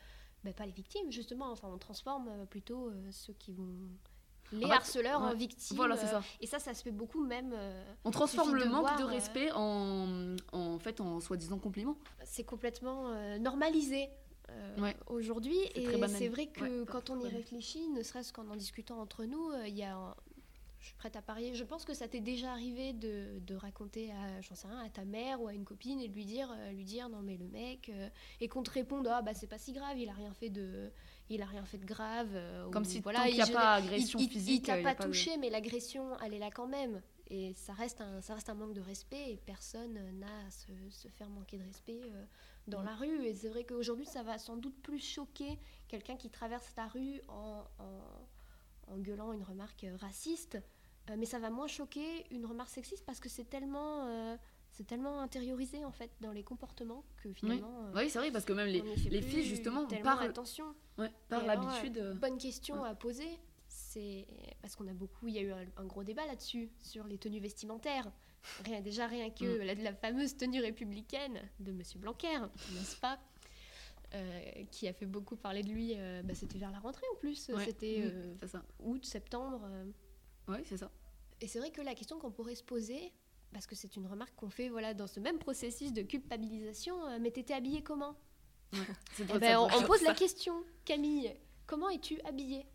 ben, 0.45 0.55
pas 0.55 0.65
les 0.67 0.73
victimes, 0.73 1.11
justement. 1.11 1.51
Enfin, 1.51 1.69
on 1.73 1.79
transforme 1.79 2.47
plutôt 2.49 2.93
ceux 3.11 3.33
qui 3.33 3.53
vont 3.53 3.75
les 4.53 4.71
harceleurs 4.71 5.21
en 5.21 5.35
victimes. 5.35 5.77
Voilà, 5.77 5.97
c'est 5.97 6.07
ça. 6.07 6.23
et 6.41 6.47
ça, 6.47 6.59
ça 6.61 6.75
se 6.75 6.83
fait 6.83 6.91
beaucoup 6.93 7.25
même. 7.25 7.57
on 8.05 8.11
transforme 8.13 8.55
le 8.55 8.67
manque 8.67 8.99
de 8.99 9.05
respect 9.05 9.51
en, 9.53 10.37
en 10.53 10.79
fait 10.79 11.01
en 11.01 11.19
soi-disant 11.19 11.59
compliment. 11.59 11.97
C'est 12.25 12.45
complètement 12.45 13.39
normalisé. 13.41 14.09
Euh, 14.79 14.93
aujourd'hui. 15.07 15.59
Et 15.75 15.87
c'est 16.09 16.29
vrai 16.29 16.47
que 16.47 16.85
quand 16.85 17.11
on 17.11 17.21
y 17.21 17.29
réfléchit, 17.29 17.89
ne 17.89 18.03
serait-ce 18.03 18.33
qu'en 18.33 18.49
en 18.49 18.57
discutant 18.57 19.01
entre 19.01 19.25
nous, 19.25 19.51
euh, 19.51 19.67
il 19.67 19.77
y 19.77 19.83
a 19.83 20.17
je 20.81 20.89
suis 20.89 20.97
prête 20.97 21.15
à 21.15 21.23
parier. 21.23 21.55
Je 21.55 21.63
pense 21.63 21.85
que 21.85 21.95
ça 21.95 22.09
t'est 22.09 22.21
déjà 22.21 22.51
arrivé 22.51 22.93
de, 22.93 23.39
de 23.47 23.55
raconter 23.55 24.11
à, 24.11 24.41
j'en 24.41 24.57
sais 24.57 24.67
rien, 24.67 24.81
à 24.81 24.89
ta 24.89 25.05
mère 25.05 25.41
ou 25.41 25.47
à 25.47 25.55
une 25.55 25.65
copine 25.65 26.01
et 26.01 26.09
de 26.09 26.15
lui 26.15 26.25
dire, 26.25 26.53
euh, 26.59 26.73
lui 26.73 26.85
dire 26.85 27.09
non 27.09 27.21
mais 27.23 27.37
le 27.37 27.47
mec 27.47 27.93
et 28.41 28.49
qu'on 28.49 28.65
te 28.65 28.73
réponde 28.73 29.07
ah 29.07 29.23
bah 29.23 29.33
c'est 29.33 29.47
pas 29.47 29.59
si 29.59 29.73
grave, 29.73 29.97
il 29.97 30.09
a 30.09 30.13
rien 30.13 30.35
fait 30.35 30.51
de, 30.51 30.91
il 31.31 31.41
a 31.41 31.47
rien 31.47 31.65
fait 31.65 31.79
de 31.79 31.87
grave. 31.87 32.37
Comme 32.73 32.85
si 32.85 33.01
voilà, 33.01 33.29
il 33.29 33.35
n'y 33.35 33.41
a 33.41 33.47
pas 33.47 33.75
agression 33.75 34.19
il, 34.19 34.29
physique, 34.29 34.65
il 34.67 34.83
t'a 34.83 34.95
pas, 34.95 34.97
touché, 34.97 35.37
mais 35.37 35.51
l'agression 35.51 36.19
elle 36.21 36.35
est 36.35 36.41
là 36.41 36.51
quand 36.51 36.67
même. 36.67 37.01
Et 37.33 37.55
ça 37.55 37.73
reste, 37.73 38.03
un, 38.03 38.21
ça 38.21 38.35
reste 38.35 38.51
un 38.51 38.55
manque 38.55 38.75
de 38.75 38.83
respect 38.83 39.31
et 39.31 39.37
personne 39.39 39.95
n'a 40.19 40.47
à 40.47 40.51
se, 40.51 40.73
se, 40.91 41.09
faire 41.09 41.31
manquer 41.31 41.57
de 41.57 41.65
respect 41.65 42.03
euh, 42.05 42.25
dans 42.67 42.83
la 42.83 42.95
rue. 42.95 43.25
Et 43.25 43.35
c'est 43.35 43.49
vrai 43.49 43.65
qu'aujourd'hui, 43.65 44.07
ça 44.07 44.23
va 44.23 44.39
sans 44.39 44.57
doute 44.57 44.81
plus 44.83 44.99
choquer 44.99 45.59
quelqu'un 45.89 46.17
qui 46.17 46.31
traverse 46.31 46.73
la 46.77 46.87
rue 46.87 47.21
en, 47.29 47.65
en, 47.79 48.93
en 48.93 48.99
gueulant 48.99 49.33
une 49.33 49.43
remarque 49.43 49.87
raciste. 50.01 50.59
Euh, 51.11 51.17
mais 51.19 51.27
ça 51.27 51.39
va 51.39 51.51
moins 51.51 51.67
choquer 51.67 52.27
une 52.31 52.47
remarque 52.47 52.71
sexiste 52.71 53.05
parce 53.05 53.19
que 53.19 53.29
c'est 53.29 53.49
tellement, 53.49 54.07
euh, 54.07 54.37
c'est 54.71 54.87
tellement 54.87 55.21
intériorisé 55.21 55.85
en 55.85 55.91
fait 55.91 56.13
dans 56.21 56.31
les 56.31 56.45
comportements 56.45 57.05
que 57.17 57.33
finalement. 57.33 57.87
Oui, 57.87 58.03
oui 58.03 58.11
c'est 58.11 58.21
vrai 58.21 58.31
parce 58.31 58.45
que 58.45 58.53
même 58.53 58.69
les, 58.69 58.83
les 59.11 59.23
filles 59.23 59.45
justement 59.45 59.87
parlent 60.03 60.25
attention. 60.25 60.75
Ouais, 60.99 61.11
par 61.29 61.45
l'habitude. 61.45 62.17
bonne 62.21 62.39
question 62.39 62.85
à 62.85 62.95
poser 62.95 63.41
c'est 63.73 64.27
parce 64.61 64.77
qu'on 64.77 64.87
a 64.87 64.93
beaucoup, 64.93 65.29
il 65.29 65.35
y 65.35 65.39
a 65.39 65.43
eu 65.43 65.53
un, 65.53 65.85
gros 65.85 66.05
débat 66.05 66.27
là-dessus 66.27 66.71
sur 66.81 67.07
les 67.07 67.19
tenues 67.19 67.41
vestimentaires. 67.41 68.11
Rien, 68.65 68.81
déjà 68.81 69.07
rien 69.07 69.31
que 69.31 69.45
mm. 69.45 69.63
la, 69.63 69.75
la, 69.75 69.95
fameuse 69.95 70.37
tenue 70.37 70.61
républicaine 70.61 71.41
de 71.61 71.73
Monsieur 71.73 71.99
Blanquer, 71.99 72.39
n'est-ce 72.75 72.97
pas 72.97 73.19
euh, 74.15 74.65
qui 74.71 74.87
a 74.89 74.93
fait 74.93 75.07
beaucoup 75.07 75.37
parler 75.37 75.63
de 75.63 75.71
lui. 75.71 75.95
Euh, 75.97 76.23
bah, 76.23 76.35
c'était 76.35 76.59
vers 76.59 76.71
la 76.71 76.81
rentrée 76.81 77.07
en 77.15 77.17
plus. 77.17 77.51
C'était 77.65 78.01
mm, 78.01 78.47
euh, 78.55 78.59
août, 78.81 79.07
septembre. 79.07 79.67
Oui, 80.49 80.59
c'est 80.67 80.77
ça. 80.77 80.91
Et 81.41 81.49
c'est 81.49 81.59
vrai 81.59 81.71
que 81.71 81.81
la 81.81 81.95
question 81.95 82.19
qu'on 82.19 82.31
pourrait 82.31 82.55
se 82.55 82.63
poser, 82.63 83.11
parce 83.55 83.67
que 83.67 83.75
c'est 83.75 83.97
une 83.97 84.07
remarque 84.07 84.35
qu'on 84.37 84.51
fait 84.51 84.69
voilà, 84.69 84.93
dans 84.93 85.07
ce 85.07 85.19
même 85.19 85.39
processus 85.39 85.95
de 85.95 86.03
culpabilisation, 86.03 87.19
mais 87.21 87.31
t'étais 87.31 87.55
habillée 87.55 87.83
comment? 87.83 88.15
Eh 88.75 89.39
ben, 89.39 89.59
on, 89.59 89.65
on 89.65 89.83
pose 89.85 90.03
la 90.03 90.15
question, 90.15 90.63
Camille, 90.85 91.35
comment 91.67 91.89
es-tu 91.89 92.21
habillée? 92.23 92.67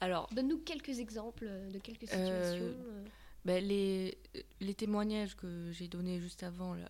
Alors, 0.00 0.28
donne-nous 0.32 0.58
quelques 0.58 1.00
exemples 1.00 1.48
de 1.72 1.78
quelques 1.78 2.08
situations. 2.08 2.74
Euh, 3.46 3.50
euh. 3.50 3.60
Ben, 3.60 3.64
les, 3.64 4.18
les, 4.60 4.74
témoignages 4.74 5.36
que 5.36 5.70
j'ai 5.72 5.88
donnés 5.88 6.20
juste 6.20 6.42
avant, 6.42 6.74
là, 6.74 6.88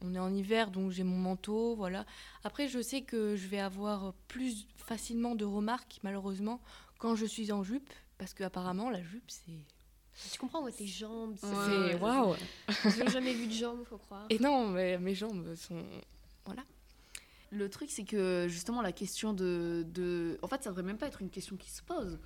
on 0.00 0.14
est 0.14 0.18
en 0.18 0.32
hiver, 0.32 0.70
donc 0.70 0.90
j'ai 0.90 1.04
mon 1.04 1.16
manteau, 1.16 1.74
voilà. 1.76 2.06
Après, 2.44 2.68
je 2.68 2.80
sais 2.80 3.02
que 3.02 3.36
je 3.36 3.48
vais 3.48 3.60
avoir 3.60 4.14
plus 4.28 4.66
facilement 4.76 5.34
de 5.34 5.44
remarques, 5.44 6.00
malheureusement, 6.02 6.60
quand 6.98 7.16
je 7.16 7.26
suis 7.26 7.52
en 7.52 7.62
jupe, 7.62 7.92
parce 8.18 8.34
qu'apparemment, 8.34 8.90
la 8.90 9.02
jupe, 9.02 9.28
c'est 9.28 9.52
tu 10.30 10.38
comprends, 10.38 10.62
ouais, 10.62 10.70
tes 10.70 10.86
jambes, 10.86 11.34
c'est 11.40 11.94
waouh. 11.96 12.36
J'ai 12.96 13.08
jamais 13.08 13.34
vu 13.34 13.48
de 13.48 13.52
jambes, 13.52 13.84
faut 13.84 13.98
croire. 13.98 14.26
Et 14.30 14.38
non, 14.38 14.68
mais 14.68 14.96
mes 14.96 15.12
jambes 15.12 15.56
sont 15.56 15.84
voilà. 16.46 16.62
Le 17.50 17.70
truc, 17.70 17.90
c'est 17.90 18.04
que 18.04 18.46
justement, 18.48 18.82
la 18.82 18.92
question 18.92 19.32
de, 19.32 19.84
de. 19.88 20.38
En 20.42 20.48
fait, 20.48 20.62
ça 20.62 20.70
devrait 20.70 20.82
même 20.82 20.98
pas 20.98 21.06
être 21.06 21.22
une 21.22 21.30
question 21.30 21.56
qui 21.56 21.70
se 21.70 21.82
pose. 21.82 22.18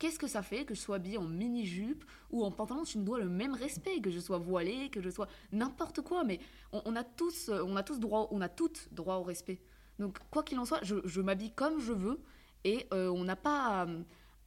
Qu'est-ce 0.00 0.18
que 0.18 0.26
ça 0.26 0.42
fait 0.42 0.64
que 0.64 0.74
je 0.74 0.80
sois 0.80 0.96
habillée 0.96 1.18
en 1.18 1.24
mini-jupe 1.28 2.04
ou 2.30 2.42
en 2.42 2.50
pantalon 2.50 2.84
Tu 2.84 2.96
me 2.96 3.04
dois 3.04 3.18
le 3.18 3.28
même 3.28 3.52
respect, 3.54 4.00
que 4.00 4.10
je 4.10 4.18
sois 4.18 4.38
voilée, 4.38 4.88
que 4.88 5.02
je 5.02 5.10
sois 5.10 5.28
n'importe 5.52 6.00
quoi. 6.00 6.24
Mais 6.24 6.40
on, 6.72 6.96
a 6.96 7.04
tous, 7.04 7.50
on 7.50 7.76
a 7.76 7.82
tous 7.82 8.00
droit, 8.00 8.26
on 8.30 8.40
a 8.40 8.48
toutes 8.48 8.88
droit 8.92 9.16
au 9.16 9.22
respect. 9.22 9.60
Donc, 9.98 10.18
quoi 10.30 10.42
qu'il 10.42 10.58
en 10.58 10.64
soit, 10.64 10.80
je, 10.82 10.96
je 11.04 11.20
m'habille 11.20 11.52
comme 11.52 11.78
je 11.80 11.92
veux 11.92 12.18
et 12.64 12.86
euh, 12.94 13.10
on 13.10 13.24
n'a 13.24 13.36
pas 13.36 13.86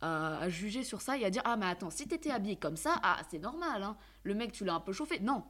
à, 0.02 0.42
à, 0.42 0.50
juger 0.50 0.84
sur 0.84 1.02
ça 1.02 1.20
et 1.20 1.24
à 1.24 1.30
dire 1.30 1.44
Ah, 1.46 1.56
mais 1.56 1.68
attends, 1.68 1.92
si 1.92 2.08
t'étais 2.08 2.32
habillée 2.32 2.56
comme 2.56 2.76
ça, 2.76 3.00
ah, 3.04 3.22
c'est 3.30 3.38
normal, 3.38 3.84
hein. 3.84 3.96
le 4.24 4.34
mec, 4.34 4.52
tu 4.54 4.66
l'as 4.66 4.74
un 4.74 4.80
peu 4.80 4.92
chauffé. 4.92 5.20
Non, 5.20 5.44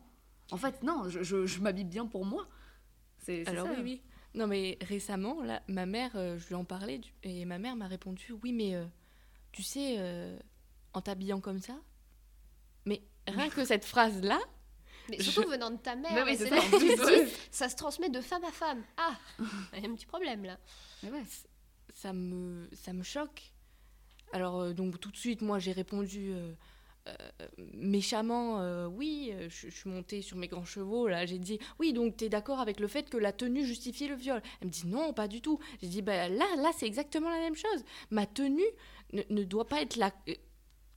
en 0.52 0.58
fait, 0.58 0.84
non, 0.84 1.08
je, 1.08 1.24
je, 1.24 1.46
je 1.46 1.62
m'habille 1.62 1.86
bien 1.86 2.06
pour 2.06 2.26
moi. 2.26 2.46
C'est 3.20 3.48
Alors, 3.48 3.68
ça. 3.68 3.74
oui, 3.74 3.82
oui. 3.84 4.02
Non, 4.36 4.48
mais 4.48 4.78
récemment, 4.82 5.42
là, 5.44 5.62
ma 5.68 5.86
mère, 5.86 6.12
euh, 6.16 6.38
je 6.38 6.48
lui 6.48 6.56
en 6.56 6.66
parlais, 6.66 7.00
et 7.24 7.46
ma 7.46 7.60
mère 7.60 7.76
m'a 7.76 7.88
répondu 7.88 8.34
Oui, 8.44 8.52
mais 8.52 8.76
euh, 8.76 8.86
tu 9.54 9.64
sais, 9.64 9.96
euh, 9.98 10.38
en 10.94 11.02
t'habillant 11.02 11.40
comme 11.40 11.60
ça. 11.60 11.76
Mais 12.86 13.02
rien 13.28 13.50
que 13.50 13.64
cette 13.64 13.86
phrase-là. 13.86 14.40
Mais 15.10 15.22
surtout 15.22 15.50
venant 15.50 15.72
de 15.72 15.78
ta 15.78 15.96
mère, 15.96 16.26
mais 16.26 16.38
ça, 16.38 16.46
ça, 17.52 17.70
se 17.70 17.76
transmet 17.76 18.10
de 18.10 18.22
femme 18.22 18.44
à 18.46 18.52
femme. 18.52 18.84
Ah, 18.98 19.16
il 19.74 19.84
y 19.84 19.86
a 19.86 19.90
un 19.90 19.96
petit 19.96 20.06
problème 20.06 20.44
là. 20.46 20.58
Mais 21.02 21.12
ouais, 21.12 21.24
ça 21.94 22.14
me, 22.14 22.70
ça 22.74 22.94
me 22.94 23.04
choque. 23.04 23.54
Alors, 24.32 24.74
donc 24.74 25.00
tout 25.00 25.12
de 25.12 25.18
suite, 25.18 25.42
moi, 25.42 25.60
j'ai 25.60 25.74
répondu 25.74 26.34
euh, 27.08 27.14
méchamment, 27.74 28.62
euh, 28.62 28.88
oui, 28.88 29.32
euh, 29.34 29.50
je, 29.50 29.68
suis 29.68 29.90
montée 29.90 30.22
sur 30.22 30.38
mes 30.38 30.48
grands 30.48 30.64
chevaux, 30.64 31.10
là, 31.10 31.26
j'ai 31.26 31.38
dit, 31.38 31.60
oui, 31.78 31.92
donc 31.92 32.16
tu 32.16 32.26
es 32.26 32.30
d'accord 32.30 32.62
avec 32.62 32.80
le 32.80 32.88
fait 32.88 33.10
que 33.10 33.18
la 33.18 33.34
tenue 33.34 33.66
justifie 33.66 34.08
le 34.08 34.16
viol? 34.16 34.42
Elle 34.62 34.68
me 34.68 34.72
dit, 34.72 34.88
non, 34.88 35.12
pas 35.12 35.28
du 35.28 35.42
tout. 35.42 35.60
J'ai 35.82 35.90
dit, 35.90 36.02
bah, 36.02 36.30
là, 36.30 36.46
là 36.58 36.72
c'est 36.78 36.86
exactement 36.86 37.30
la 37.30 37.40
même 37.40 37.56
chose. 37.56 37.84
Ma 38.10 38.26
tenue 38.26 38.64
ne, 39.30 39.44
doit 39.44 39.68
pas 39.68 39.82
être 39.82 39.96
la, 39.96 40.12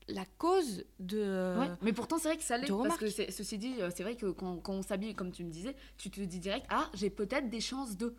la 0.09 0.24
cause 0.38 0.85
de... 0.98 1.57
mais 1.83 1.92
pourtant, 1.92 2.18
c'est 2.18 2.29
vrai 2.29 2.37
que 2.37 2.42
ça 2.42 2.59
l'est, 2.59 2.68
parce 2.68 2.96
que 2.96 3.09
ceci 3.09 3.59
dit, 3.59 3.74
c'est 3.94 4.02
vrai 4.02 4.16
que 4.16 4.26
quand, 4.26 4.59
quand 4.59 4.74
on 4.74 4.83
s'habille, 4.83 5.14
comme 5.14 5.33
tu 5.33 5.44
me 5.44 5.50
disais, 5.50 5.74
tu 5.98 6.11
te 6.11 6.20
dis 6.20 6.38
direct, 6.38 6.66
ah, 6.70 6.90
j'ai 6.94 7.11
peut-être 7.11 7.48
des 7.48 7.61
chances 7.61 7.96
de... 7.96 8.14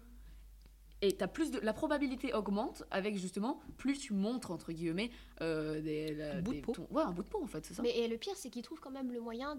Et 1.01 1.15
as 1.21 1.27
plus 1.27 1.51
de, 1.51 1.59
la 1.59 1.73
probabilité 1.73 2.33
augmente 2.33 2.83
avec 2.89 3.17
justement 3.17 3.59
plus 3.77 3.99
tu 3.99 4.13
montres 4.13 4.49
entre 4.49 4.71
guillemets 4.71 5.11
euh, 5.41 5.79
des, 5.79 6.19
un 6.19 6.41
bout 6.41 6.55
de 6.55 6.61
peau. 6.61 6.75
ouais, 6.89 7.03
un 7.03 7.11
bout 7.11 7.21
de 7.21 7.27
peau 7.27 7.39
en 7.43 7.45
fait, 7.45 7.63
c'est 7.65 7.75
ça. 7.75 7.83
Mais 7.83 7.95
et 7.95 8.07
le 8.07 8.17
pire, 8.17 8.33
c'est 8.35 8.49
qu'ils 8.49 8.63
trouvent 8.63 8.79
quand 8.79 8.91
même 8.91 9.11
le 9.11 9.21
moyen 9.21 9.55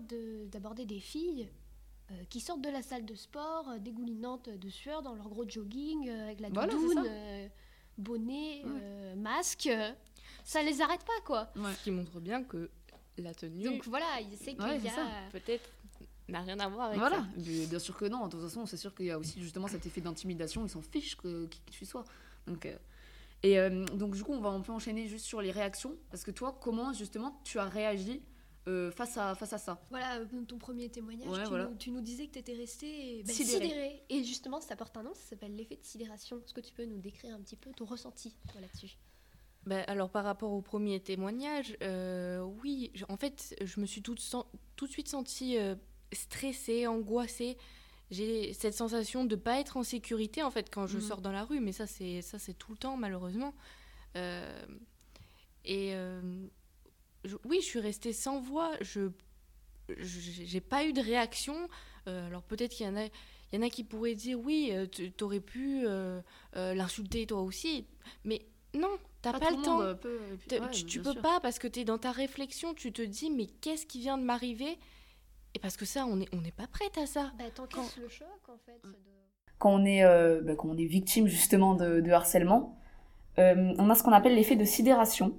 d'aborder 0.47 0.85
des 0.85 0.99
filles 0.99 1.49
euh, 2.11 2.15
qui 2.29 2.41
sortent 2.41 2.63
de 2.63 2.71
la 2.71 2.83
salle 2.83 3.05
de 3.05 3.15
sport, 3.15 3.69
euh, 3.69 3.79
dégoulinantes 3.79 4.49
de 4.49 4.69
sueur 4.69 5.03
dans 5.03 5.15
leur 5.15 5.29
gros 5.29 5.49
jogging, 5.49 6.11
avec 6.11 6.41
la 6.41 6.51
doudoune, 6.51 7.09
bonnet, 7.99 8.65
masque. 9.17 9.71
Ça 10.49 10.63
les 10.63 10.81
arrête 10.81 11.05
pas 11.05 11.21
quoi. 11.27 11.53
Ce 11.55 11.85
qui 11.85 11.91
montre 11.91 12.21
bien 12.21 12.43
que 12.43 12.71
la 13.19 13.35
tenue. 13.35 13.65
Donc 13.65 13.85
voilà, 13.87 14.07
c'est 14.41 14.55
qu'il 14.55 14.85
y 14.85 14.89
a 14.89 15.29
peut-être 15.31 15.69
n'a 16.29 16.41
rien 16.41 16.59
à 16.59 16.69
voir 16.69 16.87
avec 16.87 16.99
voilà. 16.99 17.19
ça. 17.19 17.67
Bien 17.69 17.79
sûr 17.79 17.97
que 17.99 18.07
non. 18.07 18.27
De 18.27 18.31
toute 18.31 18.41
façon, 18.41 18.65
c'est 18.65 18.79
sûr 18.79 18.95
qu'il 18.95 19.07
y 19.07 19.11
a 19.11 19.19
aussi 19.19 19.43
justement 19.43 19.69
cet 19.69 19.85
effet 19.85 20.01
d'intimidation. 20.01 20.65
Ils 20.65 20.71
s'en 20.71 20.81
fichent 20.81 21.17
que, 21.17 21.47
qui 21.47 21.61
tu 21.71 21.85
sois. 21.85 22.05
Donc, 22.47 22.65
euh, 22.65 22.77
et 23.43 23.59
euh, 23.59 23.85
donc, 23.85 24.15
du 24.15 24.25
coup, 24.25 24.33
on 24.33 24.41
va 24.41 24.49
un 24.49 24.61
peu 24.61 24.73
enchaîner 24.73 25.07
juste 25.07 25.27
sur 25.27 25.43
les 25.43 25.51
réactions. 25.51 25.97
Parce 26.11 26.25
que 26.25 26.31
toi, 26.31 26.59
comment 26.63 26.95
justement 26.95 27.41
tu 27.45 27.59
as 27.59 27.65
réagi 27.65 28.23
euh, 28.69 28.91
face, 28.91 29.19
à, 29.19 29.35
face 29.35 29.53
à 29.53 29.59
ça? 29.59 29.83
Voilà, 29.91 30.21
ton 30.47 30.57
premier 30.59 30.89
témoignage, 30.89 31.45
tu, 31.47 31.53
nous, 31.53 31.75
tu, 31.77 31.91
nous, 31.91 32.01
disais 32.01 32.27
que 32.27 32.33
tu 32.33 32.39
étais 32.39 32.55
resté 32.55 33.23
bah, 33.27 33.33
sidéré. 33.35 34.03
Et 34.09 34.25
justement, 34.25 34.61
ça 34.61 34.77
porte 34.77 34.97
un 34.97 35.03
nom, 35.03 35.15
ça 35.15 35.31
s'appelle 35.31 35.55
l'effet 35.55 35.77
de 35.77 35.85
sidération. 35.85 36.39
Est-ce 36.45 36.55
que 36.55 36.61
tu 36.61 36.73
peux 36.73 36.87
nous 36.87 37.01
décrire 37.01 37.35
un 37.35 37.41
petit 37.41 37.57
peu 37.57 37.71
ton 37.73 37.85
ressenti 37.85 38.35
là-dessus? 38.61 38.97
Ben, 39.69 39.85
alors 39.87 40.11
par 40.11 40.25
rapport 40.25 40.53
au 40.53 40.63
premier 40.63 40.99
témoignage, 40.99 41.77
oui, 42.63 42.91
en 43.09 43.17
fait, 43.17 43.55
je 43.63 43.81
me 43.81 43.87
suis 43.87 44.03
tout, 44.03 44.17
tout 44.77 44.87
de 44.87 44.91
suite 44.91 45.09
sentie 45.09 45.57
stressée, 46.13 46.87
angoissée. 46.87 47.57
J'ai 48.11 48.55
cette 48.55 48.75
sensation 48.75 49.25
de 49.25 49.37
ne 49.37 49.41
pas 49.41 49.61
être 49.61 49.77
en 49.77 49.83
sécurité 49.83 50.43
en 50.43 50.51
fait 50.51 50.71
quand 50.71 50.87
je 50.87 50.97
mhm. 50.97 51.03
sors 51.03 51.21
dans 51.21 51.33
la 51.33 51.45
rue, 51.45 51.61
mais 51.61 51.73
ça 51.73 51.87
c'est 51.87 52.23
ça 52.23 52.39
c'est 52.39 52.55
tout 52.55 52.73
le 52.73 52.79
temps 52.79 52.97
malheureusement. 52.97 53.55
Euh, 54.17 54.67
et 55.65 55.95
euh, 55.95 56.21
oui, 57.45 57.59
je 57.61 57.67
suis 57.67 57.81
restée 57.81 58.13
sans 58.13 58.41
voix. 58.41 58.73
Je 58.81 59.11
j'ai 59.99 60.61
pas 60.61 60.85
eu 60.87 60.93
de 60.93 61.01
réaction. 61.01 61.69
Euh, 62.07 62.27
alors 62.27 62.43
peut-être 62.43 62.73
qu'il 62.73 62.87
y 62.87 62.89
en 62.89 62.97
a 62.97 63.05
il 63.05 63.57
y 63.57 63.59
en 63.59 63.63
a 63.63 63.71
qui 63.71 63.85
pourraient 63.85 64.15
dire 64.15 64.39
oui, 64.41 64.73
tu 64.91 65.13
aurais 65.23 65.41
pu 65.41 65.87
l'insulter 66.55 67.27
toi 67.27 67.43
aussi, 67.43 67.87
mais 68.25 68.47
non, 68.79 68.89
t'as 69.23 69.33
pas, 69.33 69.41
pas 69.41 69.51
le 69.51 69.63
temps. 69.63 69.81
tu, 70.71 70.85
tu 70.85 71.01
peux 71.01 71.15
pas 71.15 71.41
parce 71.41 71.59
que 71.59 71.69
tu 71.69 71.81
es 71.81 71.85
dans 71.85 71.99
ta 71.99 72.13
réflexion, 72.13 72.75
tu 72.75 72.93
te 72.93 73.03
dis 73.03 73.31
mais 73.31 73.47
qu'est-ce 73.61 73.87
qui 73.87 74.01
vient 74.01 74.19
de 74.19 74.23
m'arriver? 74.25 74.79
Et 75.55 75.59
parce 75.59 75.77
que 75.77 75.85
ça, 75.85 76.07
on 76.07 76.17
n'est 76.17 76.29
on 76.33 76.45
est 76.45 76.55
pas 76.55 76.67
prête 76.67 76.99
à 76.99 77.07
ça. 77.07 77.33
Bah, 77.39 77.45
quand... 77.71 77.97
le 78.01 78.09
choc, 78.09 78.27
en 78.49 78.59
fait. 78.65 78.81
Quand, 79.59 79.75
on 79.75 79.85
est, 79.85 80.05
euh, 80.05 80.41
bah, 80.43 80.55
quand 80.57 80.69
on 80.69 80.77
est 80.77 80.85
victime, 80.85 81.27
justement, 81.27 81.75
de, 81.75 82.01
de 82.01 82.11
harcèlement, 82.11 82.77
euh, 83.39 83.75
on 83.79 83.91
a 83.91 83.95
ce 83.95 84.03
qu'on 84.03 84.13
appelle 84.13 84.35
l'effet 84.35 84.57
de 84.57 84.65
sidération. 84.65 85.35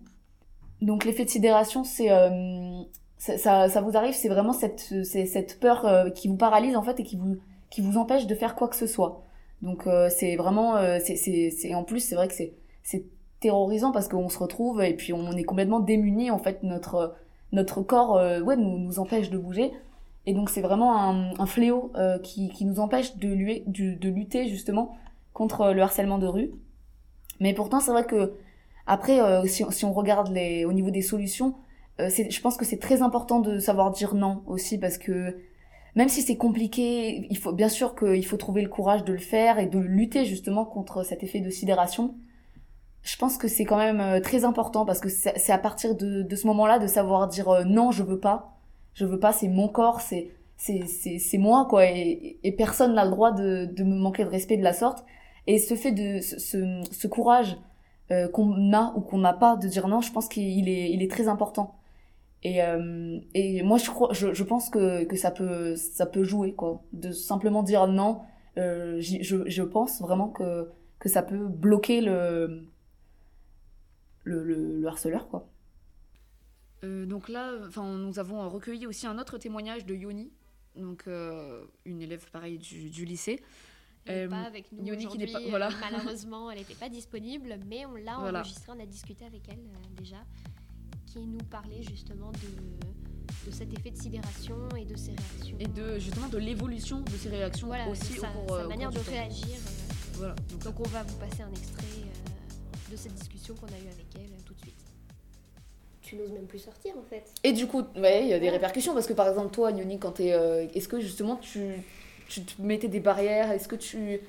Donc, 0.82 1.06
l'effet 1.06 1.26
de 1.26 1.30
sidération, 1.30 1.84
c'est... 1.84 2.12
Euh, 2.12 2.82
ça, 3.18 3.68
ça, 3.68 3.82
vous 3.82 3.98
arrive, 3.98 4.14
c'est 4.14 4.30
vraiment 4.30 4.54
cette, 4.54 5.04
cette 5.04 5.60
peur 5.60 6.14
qui 6.14 6.30
vous 6.30 6.38
paralyse, 6.38 6.78
en 6.78 6.84
fait, 6.84 7.02
et 7.02 7.04
qui 7.04 7.18
vous, 7.18 7.38
qui 7.70 7.82
vous 7.82 7.98
empêche 7.98 8.28
de 8.28 8.34
faire 8.34 8.56
quoi 8.56 8.70
que 8.70 8.78
ce 8.78 8.88
soit. 8.88 9.26
Donc, 9.62 9.84
c'est 10.10 10.38
vraiment... 10.38 10.78
c'est 11.00 11.76
en 11.76 11.84
plus, 11.84 12.00
c'est 12.00 12.16
vrai 12.16 12.30
que 12.30 12.34
c'est 12.34 13.06
terrorisant 13.40 13.92
parce 13.92 14.08
qu'on 14.08 14.30
se 14.30 14.38
retrouve 14.38 14.82
et 14.82 14.94
puis 14.94 15.14
on 15.14 15.32
est 15.32 15.44
complètement 15.44 15.80
démuni, 15.80 16.32
en 16.32 16.40
fait, 16.40 16.64
notre 16.64 17.16
notre 17.52 17.82
corps 17.82 18.14
ouais, 18.46 18.56
nous, 18.56 18.78
nous 18.78 19.00
empêche 19.00 19.32
de 19.32 19.38
bouger. 19.38 19.72
Et 20.26 20.34
donc 20.34 20.52
c'est 20.52 20.62
vraiment 20.62 21.10
un, 21.40 21.46
fléau 21.48 21.92
euh, 21.96 22.20
qui, 22.20 22.50
qui, 22.50 22.66
nous 22.66 22.80
empêche 22.80 23.18
de, 23.18 23.30
lui, 23.30 23.64
de, 23.66 24.10
lutter 24.10 24.48
justement 24.48 24.96
contre 25.34 25.72
le 25.72 25.82
harcèlement 25.82 26.20
de 26.20 26.28
rue. 26.28 26.52
Mais 27.40 27.54
pourtant 27.54 27.80
c'est 27.80 27.90
vrai 27.90 28.06
que 28.06 28.34
après, 28.86 29.22
euh, 29.22 29.46
si, 29.46 29.64
si, 29.72 29.86
on 29.86 29.92
regarde 29.94 30.32
les, 30.32 30.66
au 30.66 30.74
niveau 30.74 30.92
des 30.92 31.02
solutions, 31.02 31.56
euh, 32.00 32.10
je 32.10 32.42
pense 32.42 32.58
que 32.58 32.66
c'est 32.66 32.78
très 32.78 33.02
important 33.02 33.40
de 33.40 33.58
savoir 33.60 33.92
dire 33.92 34.14
non 34.14 34.44
aussi 34.46 34.78
parce 34.78 35.00
que 35.00 35.38
même 35.96 36.10
si 36.10 36.22
c'est 36.22 36.38
compliqué, 36.38 37.26
il 37.30 37.38
faut 37.38 37.52
bien 37.52 37.70
sûr 37.70 37.96
qu'il 37.96 38.26
faut 38.26 38.38
trouver 38.38 38.62
le 38.62 38.70
courage 38.70 39.04
de 39.06 39.14
le 39.14 39.20
faire 39.20 39.58
et 39.58 39.66
de 39.66 39.80
lutter 39.80 40.26
justement 40.26 40.66
contre 40.66 41.04
cet 41.04 41.24
effet 41.24 41.40
de 41.40 41.50
sidération. 41.50 42.14
Je 43.04 43.18
pense 43.18 43.38
que 43.38 43.48
c'est 43.48 43.66
quand 43.66 43.78
même 43.78 44.22
très 44.22 44.44
important 44.46 44.86
parce 44.86 45.00
que 45.00 45.10
c'est 45.10 45.52
à 45.52 45.58
partir 45.58 45.96
de, 45.96 46.22
de 46.22 46.36
ce 46.36 46.48
moment-là 46.48 46.80
de 46.80 46.88
savoir 46.88 47.28
dire 47.28 47.66
non, 47.66 47.92
je 47.92 48.04
veux 48.04 48.20
pas. 48.20 48.58
Je 48.94 49.06
veux 49.06 49.20
pas, 49.20 49.32
c'est 49.32 49.48
mon 49.48 49.70
corps, 49.70 50.02
c'est 50.02 50.32
c'est 50.60 51.38
moi 51.38 51.66
quoi 51.70 51.86
et, 51.86 52.56
personne 52.58 52.94
n'a 52.94 53.06
le 53.06 53.12
droit 53.12 53.32
de, 53.32 53.66
de 53.66 53.84
me 53.84 53.96
manquer 53.96 54.26
de 54.26 54.30
respect 54.30 54.58
de 54.58 54.64
la 54.64 54.74
sorte. 54.74 55.06
Et 55.48 55.58
ce 55.58 55.74
fait 55.76 55.92
de 55.92 56.20
ce, 56.22 56.38
ce, 56.92 57.08
courage 57.08 57.58
euh, 58.12 58.28
qu'on 58.28 58.74
a 58.74 58.94
ou 58.96 59.02
qu'on 59.02 59.20
n'a 59.20 59.34
pas 59.34 59.56
de 59.56 59.68
dire 59.68 59.88
non 59.88 60.02
je 60.02 60.12
pense 60.12 60.28
qu'il 60.28 60.68
est 60.70 60.92
il 60.92 61.02
est 61.02 61.10
très 61.10 61.28
important. 61.28 61.76
Et 62.44 62.62
euh, 62.62 63.20
et 63.34 63.64
moi 63.64 63.78
je 63.78 63.90
crois 63.90 64.10
je, 64.14 64.34
je 64.34 64.44
pense 64.44 64.70
que 64.70 65.06
que 65.06 65.16
ça 65.16 65.32
peut 65.32 65.76
ça 65.76 66.06
peut 66.06 66.24
jouer 66.24 66.54
quoi. 66.54 66.84
De 66.94 67.12
simplement 67.12 67.64
dire 67.64 67.88
non 67.88 68.20
euh, 68.58 69.00
je, 69.00 69.44
je 69.48 69.64
pense 69.64 70.02
vraiment 70.02 70.28
que 70.28 70.70
que 71.00 71.10
ça 71.10 71.24
peut 71.24 71.48
bloquer 71.48 72.02
le 72.02 72.68
le, 74.30 74.80
le, 74.80 74.88
harceleur 74.88 75.28
quoi 75.28 75.50
donc 76.82 77.28
là, 77.28 77.52
enfin, 77.68 77.98
nous 77.98 78.20
avons 78.20 78.48
recueilli 78.48 78.88
aussi 78.88 79.06
un 79.06 79.20
autre 79.20 79.38
témoignage 79.38 79.86
de 79.86 79.94
Yoni, 79.94 80.32
donc 80.76 81.04
euh, 81.08 81.66
une 81.86 82.02
élève 82.02 82.30
pareil 82.32 82.58
du, 82.58 83.06
lycée. 83.06 83.42
Elle 84.06 84.24
n'est 84.24 84.28
pas 84.30 84.42
avec 84.44 84.72
nous 84.72 84.94
aujourd'hui. 84.96 85.32
Pas, 85.32 85.42
voilà. 85.50 85.70
malheureusement, 85.82 86.50
elle 86.52 86.60
n'était 86.60 86.76
pas 86.76 86.90
disponible, 86.90 87.60
mais 87.68 87.86
on 87.86 87.96
l'a 87.96 88.20
enregistrée, 88.20 88.72
on 88.76 88.80
a 88.80 88.86
discuté 88.86 89.26
avec 89.26 89.42
elle 89.50 89.60
euh, 89.60 90.02
déjà, 90.02 90.24
qui 91.06 91.20
nous 91.20 91.44
parlait 91.50 91.84
justement 91.84 92.32
de, 92.32 93.50
de 93.50 93.52
cet 93.52 93.74
effet 93.78 93.92
de 93.92 93.98
sidération 93.98 94.70
et 94.78 94.86
de 94.86 94.96
ses 94.96 95.12
réactions. 95.12 95.58
Et 95.60 95.68
de 95.68 96.00
justement 96.00 96.30
de 96.30 96.38
l'évolution 96.38 97.02
de 97.02 97.12
ses 97.12 97.30
réactions 97.30 97.68
voilà, 97.68 97.88
aussi 97.90 98.14
sa, 98.14 98.30
au 98.48 98.48
sa 98.58 98.68
manière 98.68 98.92
de 98.92 99.00
réagir. 99.00 99.58
voilà. 100.14 100.36
Donc, 100.50 100.64
donc, 100.64 100.80
on 100.80 100.90
va 100.90 101.04
vous 101.04 101.18
passer 101.18 101.44
un 101.44 101.52
extrait 101.52 101.99
de 102.90 102.96
cette 102.96 103.14
discussion 103.14 103.56
qu'on 103.56 103.68
a 103.68 103.80
eue 103.80 103.92
avec 103.92 104.08
elle 104.16 104.44
tout 104.46 104.54
de 104.54 104.60
suite 104.62 104.90
tu 106.10 106.16
n'oses 106.16 106.32
même 106.32 106.48
plus 106.48 106.60
sortir 106.60 106.94
en 106.98 107.04
fait. 107.04 107.24
Et 107.44 107.54
du 107.54 107.68
coup, 107.68 107.84
ouais, 107.96 108.24
il 108.24 108.30
y 108.30 108.34
a 108.34 108.40
des 108.40 108.50
répercussions 108.50 108.94
parce 108.94 109.06
que 109.06 109.14
par 109.14 109.28
exemple, 109.28 109.54
toi, 109.54 109.70
Yoni, 109.70 110.00
quand 110.00 110.14
t'es. 110.14 110.34
Euh, 110.34 110.66
est-ce 110.74 110.88
que 110.88 111.00
justement 111.00 111.36
tu, 111.36 111.62
tu 112.28 112.42
te 112.42 112.60
mettais 112.62 112.88
des 112.88 113.00
barrières? 113.00 113.52
Est-ce 113.52 113.68
que 113.68 113.76
tu. 113.76 114.20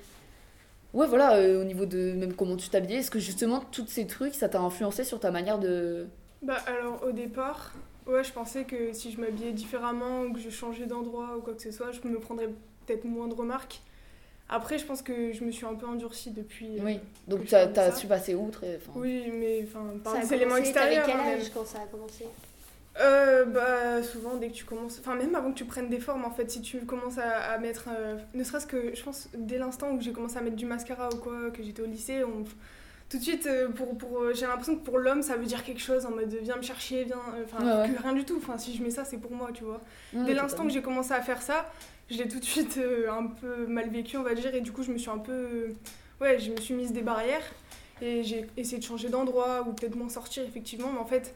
Ouais, 0.92 1.06
voilà, 1.06 1.36
euh, 1.36 1.62
au 1.62 1.64
niveau 1.64 1.86
de 1.86 2.12
même 2.12 2.34
comment 2.34 2.56
tu 2.56 2.68
t'habillais, 2.68 2.98
est-ce 2.98 3.10
que 3.10 3.20
justement, 3.20 3.60
tous 3.72 3.86
ces 3.86 4.06
trucs, 4.06 4.34
ça 4.34 4.48
t'a 4.48 4.60
influencé 4.60 5.04
sur 5.04 5.20
ta 5.20 5.30
manière 5.30 5.58
de. 5.58 6.06
Bah, 6.42 6.58
alors 6.66 7.02
au 7.06 7.12
départ, 7.12 7.72
ouais, 8.06 8.24
je 8.24 8.32
pensais 8.32 8.64
que 8.64 8.92
si 8.92 9.12
je 9.12 9.20
m'habillais 9.20 9.52
différemment 9.52 10.22
ou 10.22 10.32
que 10.34 10.40
je 10.40 10.50
changeais 10.50 10.86
d'endroit 10.86 11.36
ou 11.38 11.40
quoi 11.40 11.54
que 11.54 11.62
ce 11.62 11.70
soit, 11.70 11.92
je 11.92 12.06
me 12.06 12.18
prendrais 12.18 12.48
peut-être 12.86 13.04
moins 13.04 13.28
de 13.28 13.34
remarques. 13.34 13.80
Après, 14.52 14.78
je 14.78 14.84
pense 14.84 15.00
que 15.00 15.32
je 15.32 15.44
me 15.44 15.52
suis 15.52 15.64
un 15.64 15.74
peu 15.74 15.86
endurcie 15.86 16.32
depuis. 16.32 16.80
Oui, 16.80 16.96
euh, 16.96 16.98
donc 17.28 17.46
tu 17.46 17.54
as, 17.54 17.96
su 17.96 18.08
passer 18.08 18.34
outre. 18.34 18.64
Oui, 18.96 19.30
mais 19.32 19.64
enfin, 19.64 19.86
par 20.02 20.20
des 20.20 20.34
éléments 20.34 20.56
extérieurs. 20.56 21.06
quel 21.06 21.16
hein, 21.16 21.38
âge 21.38 21.50
quand 21.54 21.64
ça 21.64 21.78
a 21.82 21.86
commencé? 21.86 22.26
Euh, 23.00 23.44
bah 23.44 24.02
souvent 24.02 24.34
dès 24.34 24.48
que 24.48 24.54
tu 24.54 24.64
commences 24.64 24.98
enfin 24.98 25.14
même 25.14 25.32
avant 25.36 25.52
que 25.52 25.56
tu 25.56 25.64
prennes 25.64 25.88
des 25.88 26.00
formes 26.00 26.24
en 26.24 26.32
fait 26.32 26.50
si 26.50 26.60
tu 26.60 26.80
commences 26.80 27.18
à, 27.18 27.56
mettre 27.58 27.88
euh, 27.88 28.16
ne 28.34 28.42
serait-ce 28.42 28.66
que 28.66 28.96
je 28.96 29.02
pense 29.04 29.28
dès 29.32 29.58
l'instant 29.58 29.92
où 29.92 30.00
j'ai 30.00 30.10
commencé 30.12 30.36
à 30.38 30.40
mettre 30.40 30.56
du 30.56 30.66
mascara 30.66 31.08
ou 31.14 31.16
quoi 31.18 31.52
que 31.52 31.62
j'étais 31.62 31.82
au 31.82 31.86
lycée 31.86 32.24
on, 32.24 32.44
tout 33.10 33.18
de 33.18 33.22
suite 33.22 33.46
euh, 33.46 33.68
pour, 33.68 33.98
pour 33.98 34.32
j'ai 34.32 34.46
l'impression 34.46 34.76
que 34.76 34.84
pour 34.84 34.98
l'homme 34.98 35.22
ça 35.22 35.36
veut 35.36 35.44
dire 35.44 35.64
quelque 35.64 35.80
chose 35.80 36.06
en 36.06 36.10
mode 36.10 36.32
viens 36.42 36.56
me 36.56 36.62
chercher 36.62 37.04
viens 37.04 37.20
enfin 37.44 37.82
rien 37.84 38.12
du 38.12 38.24
tout 38.24 38.36
enfin 38.38 38.56
si 38.56 38.74
je 38.74 38.82
mets 38.82 38.90
ça 38.90 39.04
c'est 39.04 39.18
pour 39.18 39.32
moi 39.32 39.50
tu 39.52 39.64
vois 39.64 39.80
dès 40.12 40.32
l'instant 40.32 40.62
que 40.62 40.70
j'ai 40.70 40.80
commencé 40.80 41.12
à 41.12 41.20
faire 41.20 41.42
ça 41.42 41.66
je 42.10 42.18
l'ai 42.18 42.28
tout 42.28 42.40
de 42.40 42.44
suite 42.44 42.76
euh, 42.78 43.10
un 43.10 43.26
peu 43.26 43.66
mal 43.66 43.88
vécu, 43.88 44.16
on 44.16 44.22
va 44.22 44.34
dire, 44.34 44.54
et 44.54 44.60
du 44.60 44.72
coup, 44.72 44.82
je 44.82 44.90
me 44.90 44.98
suis 44.98 45.10
un 45.10 45.18
peu. 45.18 45.68
ouais, 46.20 46.38
je 46.38 46.50
me 46.50 46.56
suis 46.56 46.74
mise 46.74 46.92
des 46.92 47.02
barrières 47.02 47.44
et 48.02 48.22
j'ai 48.24 48.46
essayé 48.56 48.78
de 48.78 48.82
changer 48.82 49.08
d'endroit 49.08 49.64
ou 49.68 49.72
peut-être 49.72 49.94
m'en 49.94 50.08
sortir, 50.08 50.42
effectivement, 50.44 50.92
mais 50.92 50.98
en 50.98 51.06
fait. 51.06 51.34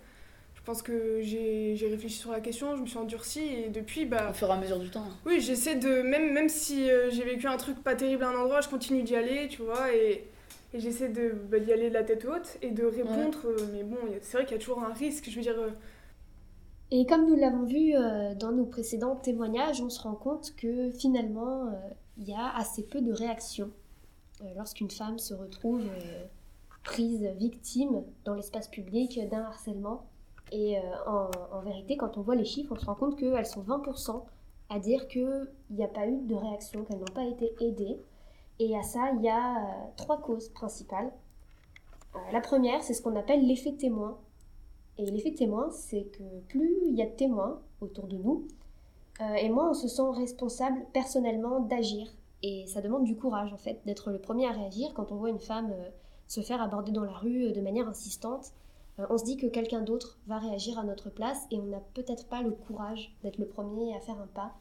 Je 0.56 0.72
pense 0.72 0.80
que 0.80 1.20
j'ai 1.20 1.76
réfléchi 1.90 2.16
sur 2.16 2.32
la 2.32 2.40
question, 2.40 2.74
je 2.74 2.80
me 2.80 2.87
suis 2.87 2.96
endurcie 2.96 3.42
et 3.42 3.68
depuis 3.68 4.06
bah 4.06 4.30
au 4.30 4.32
fur 4.32 4.48
et 4.48 4.52
à 4.52 4.56
mesure 4.56 4.78
du 4.78 4.88
temps. 4.88 5.04
Oui, 5.26 5.38
j'essaie 5.38 5.74
de 5.74 6.00
même 6.00 6.32
même 6.32 6.48
si 6.48 6.90
euh, 6.90 7.10
j'ai 7.10 7.22
vécu 7.22 7.46
un 7.46 7.58
truc 7.58 7.82
pas 7.84 7.94
terrible 7.94 8.24
à 8.24 8.30
un 8.30 8.34
endroit, 8.34 8.62
je 8.62 8.70
continue 8.70 9.02
d'y 9.02 9.14
aller, 9.14 9.48
tu 9.48 9.60
vois 9.60 9.92
et, 9.92 10.24
et 10.74 10.80
j'essaie 10.80 11.08
bah, 11.08 11.58
d'y 11.58 11.72
aller 11.72 11.88
de 11.88 11.94
la 11.94 12.04
tête 12.04 12.26
haute 12.26 12.58
et 12.60 12.70
de 12.70 12.84
répondre 12.84 13.38
euh, 13.46 13.56
mais 13.72 13.82
bon, 13.84 13.96
c'est 14.20 14.37
vrai 14.37 14.44
qu'il 14.44 14.56
y 14.56 14.58
a 14.58 14.60
toujours 14.60 14.82
un 14.82 14.92
risque, 14.92 15.30
je 15.30 15.37
veux 15.37 15.42
dire 15.42 15.56
et 16.90 17.06
comme 17.06 17.26
nous 17.26 17.34
l'avons 17.34 17.64
vu 17.64 17.94
euh, 17.96 18.34
dans 18.34 18.52
nos 18.52 18.66
précédents 18.66 19.16
témoignages, 19.16 19.80
on 19.80 19.90
se 19.90 20.00
rend 20.00 20.14
compte 20.14 20.54
que 20.56 20.90
finalement, 20.90 21.66
euh, 21.66 21.72
il 22.18 22.28
y 22.28 22.34
a 22.34 22.54
assez 22.56 22.84
peu 22.84 23.00
de 23.00 23.12
réactions 23.12 23.70
euh, 24.42 24.44
lorsqu'une 24.56 24.90
femme 24.90 25.18
se 25.18 25.34
retrouve 25.34 25.82
prise 26.84 27.26
victime 27.38 28.04
dans 28.24 28.34
l'espace 28.34 28.68
public 28.68 29.18
d'un 29.30 29.40
harcèlement. 29.40 30.06
Et 30.52 30.76
en, 31.06 31.30
en, 31.50 31.60
vérité, 31.62 31.96
quand 31.96 32.18
on 32.18 32.20
voit 32.20 32.37
les 32.37 32.44
chiffres, 32.44 32.72
on 32.76 32.78
se 32.78 32.84
rend 32.84 32.94
compte 32.94 33.18
qu'elles 33.18 33.46
sont 33.46 33.62
20% 33.62 34.22
à 34.68 34.78
dire 34.78 35.08
qu'il 35.08 35.48
n'y 35.70 35.82
a 35.82 35.88
pas 35.88 36.06
eu 36.06 36.20
de 36.20 36.34
réaction, 36.34 36.84
qu'elles 36.84 36.98
n'ont 36.98 37.06
pas 37.06 37.24
été 37.24 37.54
aidées. 37.60 37.98
Et 38.58 38.76
à 38.76 38.82
ça, 38.82 39.10
il 39.16 39.22
y 39.22 39.28
a 39.28 39.90
trois 39.96 40.20
causes 40.20 40.48
principales. 40.48 41.12
la 42.32 42.40
première, 42.40 42.82
c'est 42.82 42.94
ce 42.94 43.02
qu'on 43.02 43.16
appelle 43.16 43.46
l'effet 43.46 43.72
témoin. 43.72 44.18
Et 44.98 45.10
l'effet 45.10 45.32
témoin, 45.32 45.70
c'est 45.70 46.04
que 46.04 46.22
plus 46.48 46.76
il 46.86 46.94
y 46.94 47.02
a 47.02 47.06
de 47.06 47.16
témoins 47.16 47.60
autour 47.80 48.06
de 48.06 48.16
nous, 48.16 48.46
euh, 49.20 49.34
et 49.34 49.48
moins 49.48 49.70
on 49.70 49.74
se 49.74 49.88
sent 49.88 50.10
responsable 50.12 50.84
personnellement 50.92 51.60
d'agir. 51.60 52.08
Et 52.42 52.66
ça 52.66 52.80
demande 52.80 53.04
du 53.04 53.16
courage, 53.16 53.52
en 53.52 53.56
fait, 53.56 53.80
d'être 53.86 54.10
le 54.10 54.18
premier 54.18 54.46
à 54.46 54.52
réagir 54.52 54.92
quand 54.94 55.12
on 55.12 55.16
voit 55.16 55.30
une 55.30 55.40
femme 55.40 55.72
euh, 55.72 55.90
se 56.26 56.40
faire 56.40 56.60
aborder 56.60 56.92
dans 56.92 57.04
la 57.04 57.12
rue 57.12 57.46
euh, 57.46 57.52
de 57.52 57.60
manière 57.60 57.88
insistante. 57.88 58.52
on 58.98 59.18
se 59.18 59.24
dit 59.24 59.36
que 59.36 59.46
quelqu'un 59.46 59.82
d'autre 59.82 60.18
va 60.26 60.38
réagir 60.38 60.78
à 60.78 60.84
notre 60.84 61.10
place 61.10 61.46
et 61.50 61.58
on 61.58 61.64
n'a 61.66 61.80
peut-être 61.94 62.28
pas 62.28 62.42
le 62.42 62.52
courage 62.52 63.14
d'être 63.22 63.38
le 63.38 63.46
premier 63.46 63.94
à 63.96 64.00
faire 64.00 64.20
un 64.20 64.28
pas. 64.28 64.52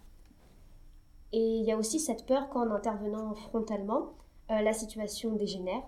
Et 1.34 1.58
il 1.58 1.66
y 1.66 1.72
a 1.72 1.78
aussi 1.78 2.00
cette 2.00 2.26
peur 2.26 2.50
qu'en 2.50 2.72
intervenant 2.72 3.34
frontalement, 3.34 4.14
la 4.50 4.72
situation 4.72 5.34
dégénère 5.34 5.84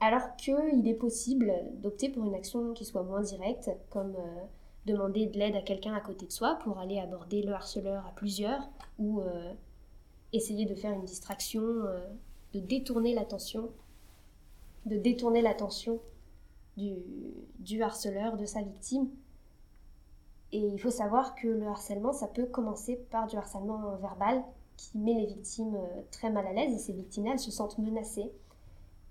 alors 0.00 0.36
qu'il 0.36 0.86
est 0.86 0.94
possible 0.94 1.52
d'opter 1.82 2.08
pour 2.08 2.24
une 2.24 2.34
action 2.34 2.72
qui 2.72 2.84
soit 2.84 3.02
moins 3.02 3.20
directe, 3.20 3.70
comme 3.90 4.14
euh, 4.16 4.44
demander 4.86 5.26
de 5.26 5.38
l'aide 5.38 5.56
à 5.56 5.62
quelqu'un 5.62 5.94
à 5.94 6.00
côté 6.00 6.26
de 6.26 6.32
soi 6.32 6.56
pour 6.62 6.78
aller 6.78 6.98
aborder 6.98 7.42
le 7.42 7.52
harceleur 7.52 8.06
à 8.06 8.12
plusieurs, 8.14 8.68
ou 8.98 9.20
euh, 9.20 9.52
essayer 10.32 10.66
de 10.66 10.74
faire 10.74 10.92
une 10.92 11.04
distraction, 11.04 11.62
euh, 11.62 11.98
de 12.54 12.60
détourner 12.60 13.14
l'attention, 13.14 13.70
de 14.86 14.96
détourner 14.96 15.42
l'attention 15.42 16.00
du 16.76 17.82
harceleur, 17.82 18.36
de 18.36 18.44
sa 18.44 18.62
victime. 18.62 19.08
Et 20.52 20.58
il 20.58 20.78
faut 20.80 20.90
savoir 20.90 21.34
que 21.34 21.48
le 21.48 21.66
harcèlement, 21.66 22.12
ça 22.12 22.26
peut 22.26 22.46
commencer 22.46 22.96
par 23.10 23.26
du 23.26 23.36
harcèlement 23.36 23.96
verbal 23.96 24.42
qui 24.76 24.96
met 24.96 25.14
les 25.14 25.26
victimes 25.26 25.78
très 26.10 26.30
mal 26.30 26.46
à 26.46 26.52
l'aise 26.52 26.72
et 26.72 26.78
ces 26.78 26.92
victimes-là, 26.92 27.32
elles 27.32 27.38
se 27.38 27.50
sentent 27.50 27.78
menacées. 27.78 28.30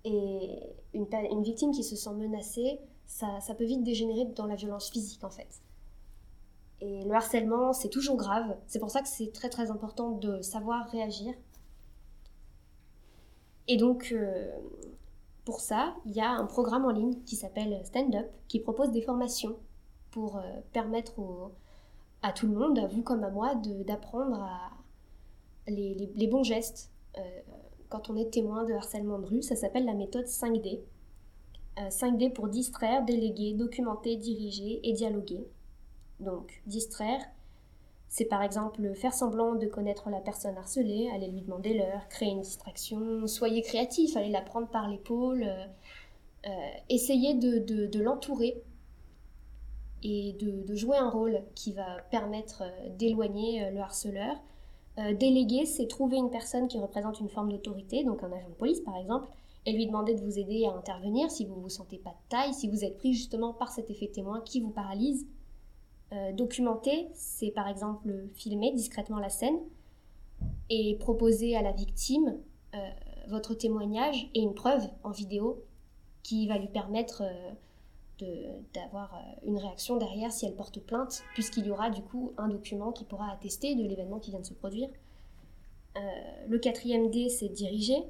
Et 0.03 0.59
une, 0.93 1.07
une, 1.31 1.43
victime 1.43 1.71
qui 1.71 1.83
se 1.83 1.95
sent 1.95 2.13
menacée, 2.13 2.79
ça, 3.05 3.39
ça, 3.41 3.53
peut 3.53 3.65
vite 3.65 3.83
dégénérer 3.83 4.25
dans 4.25 4.45
la 4.45 4.55
violence 4.55 4.89
physique 4.89 5.23
en 5.23 5.29
fait. 5.29 5.61
Et 6.79 7.03
le 7.03 7.13
harcèlement, 7.13 7.73
c'est 7.73 7.89
toujours 7.89 8.17
grave. 8.17 8.55
C'est 8.67 8.79
pour 8.79 8.91
ça 8.91 9.01
que 9.01 9.07
c'est 9.07 9.33
très 9.33 9.49
très 9.49 9.71
important 9.71 10.11
de 10.11 10.41
savoir 10.41 10.89
réagir. 10.89 11.33
Et 13.67 13.77
donc, 13.77 14.09
euh, 14.11 14.49
pour 15.43 15.59
ça, 15.59 15.95
il 16.05 16.15
y 16.15 16.21
a 16.21 16.29
un 16.29 16.45
programme 16.45 16.85
en 16.85 16.91
ligne 16.91 17.15
qui 17.25 17.35
s'appelle 17.35 17.81
Stand 17.85 18.15
Up, 18.15 18.27
qui 18.47 18.59
propose 18.59 18.91
des 18.91 19.01
formations 19.01 19.57
pour 20.17 20.37
euh, 20.37 20.41
permettre 20.73 21.13
à 22.23 22.33
tout 22.33 22.47
le 22.47 22.53
monde, 22.53 22.79
à 22.79 22.87
vous 22.87 23.03
comme 23.03 23.23
à 23.23 23.29
moi, 23.29 23.53
d'apprendre 23.85 24.49
les, 25.67 25.93
les, 26.15 26.27
bons 26.27 26.41
gestes. 26.41 26.91
Euh, 27.19 27.21
quand 27.89 28.09
on 28.09 28.15
est 28.15 28.31
témoin 28.31 28.63
de 28.63 28.73
harcèlement 28.73 29.19
de 29.19 29.27
rue, 29.27 29.43
ça 29.43 29.55
s'appelle 29.55 29.85
la 29.85 29.93
méthode 29.93 30.25
5D. 30.25 30.79
5D 31.77 32.29
euh, 32.29 32.33
pour 32.33 32.47
distraire, 32.47 33.05
déléguer, 33.05 33.53
documenter, 33.53 34.15
diriger 34.15 34.79
et 34.89 34.93
dialoguer. 34.93 35.45
Donc, 36.19 36.63
distraire, 36.65 37.21
c'est 38.09 38.25
par 38.25 38.41
exemple 38.41 38.95
faire 38.95 39.13
semblant 39.13 39.53
de 39.53 39.67
connaître 39.67 40.09
la 40.09 40.19
personne 40.19 40.57
harcelée, 40.57 41.11
aller 41.13 41.27
lui 41.27 41.41
demander 41.41 41.75
l'heure, 41.75 42.07
créer 42.09 42.29
une 42.29 42.41
distraction, 42.41 43.27
soyez 43.27 43.61
créatif, 43.61 44.17
allez 44.17 44.31
la 44.31 44.41
prendre 44.41 44.67
par 44.67 44.89
l'épaule, 44.89 45.47
euh, 46.47 46.49
essayez 46.89 47.35
de, 47.35 47.99
l'entourer 47.99 48.63
et 50.03 50.33
de, 50.33 50.75
jouer 50.75 50.97
un 50.97 51.09
rôle 51.09 51.41
qui 51.55 51.73
va 51.73 52.01
permettre 52.11 52.63
d'éloigner 52.97 53.71
le 53.71 53.79
harceleur 53.79 54.37
euh, 54.99 55.13
déléguer, 55.13 55.65
c'est 55.65 55.87
trouver 55.87 56.17
une 56.17 56.31
personne 56.31 56.67
qui 56.67 56.79
représente 56.79 57.19
une 57.19 57.29
forme 57.29 57.51
d'autorité, 57.51 58.03
donc 58.03 58.23
un 58.23 58.31
agent 58.31 58.49
de 58.49 58.55
police 58.55 58.81
par 58.81 58.97
exemple, 58.97 59.29
et 59.65 59.71
lui 59.71 59.85
demander 59.85 60.15
de 60.15 60.21
vous 60.21 60.39
aider 60.39 60.65
à 60.65 60.75
intervenir 60.75 61.29
si 61.29 61.45
vous 61.45 61.55
ne 61.55 61.61
vous 61.61 61.69
sentez 61.69 61.97
pas 61.97 62.11
de 62.11 62.29
taille, 62.29 62.53
si 62.53 62.67
vous 62.67 62.83
êtes 62.83 62.97
pris 62.97 63.13
justement 63.13 63.53
par 63.53 63.71
cet 63.71 63.91
effet 63.91 64.07
témoin 64.07 64.41
qui 64.41 64.59
vous 64.59 64.71
paralyse. 64.71 65.27
Euh, 66.13 66.31
documenter, 66.31 67.09
c'est 67.13 67.51
par 67.51 67.67
exemple 67.67 68.09
filmer 68.33 68.71
discrètement 68.71 69.19
la 69.19 69.29
scène 69.29 69.59
et 70.69 70.95
proposer 70.99 71.55
à 71.55 71.61
la 71.61 71.73
victime 71.73 72.37
euh, 72.73 72.77
votre 73.27 73.53
témoignage 73.53 74.29
et 74.33 74.39
une 74.39 74.55
preuve 74.55 74.87
en 75.03 75.11
vidéo 75.11 75.63
qui 76.23 76.47
va 76.47 76.57
lui 76.57 76.69
permettre 76.69 77.23
d'avoir 78.73 79.19
une 79.45 79.57
réaction 79.57 79.97
derrière 79.97 80.31
si 80.31 80.45
elle 80.45 80.55
porte 80.55 80.79
plainte, 80.79 81.23
puisqu'il 81.33 81.67
y 81.67 81.71
aura 81.71 81.89
du 81.89 82.01
coup 82.01 82.33
un 82.37 82.47
document 82.47 82.91
qui 82.91 83.05
pourra 83.05 83.31
attester 83.31 83.75
de 83.75 83.83
l'événement 83.83 84.19
qui 84.19 84.31
vient 84.31 84.39
de 84.39 84.45
se 84.45 84.53
produire. 84.53 84.89
le 86.47 86.57
quatrième 86.57 87.09
D, 87.09 87.29
c'est 87.29 87.49
diriger. 87.49 88.03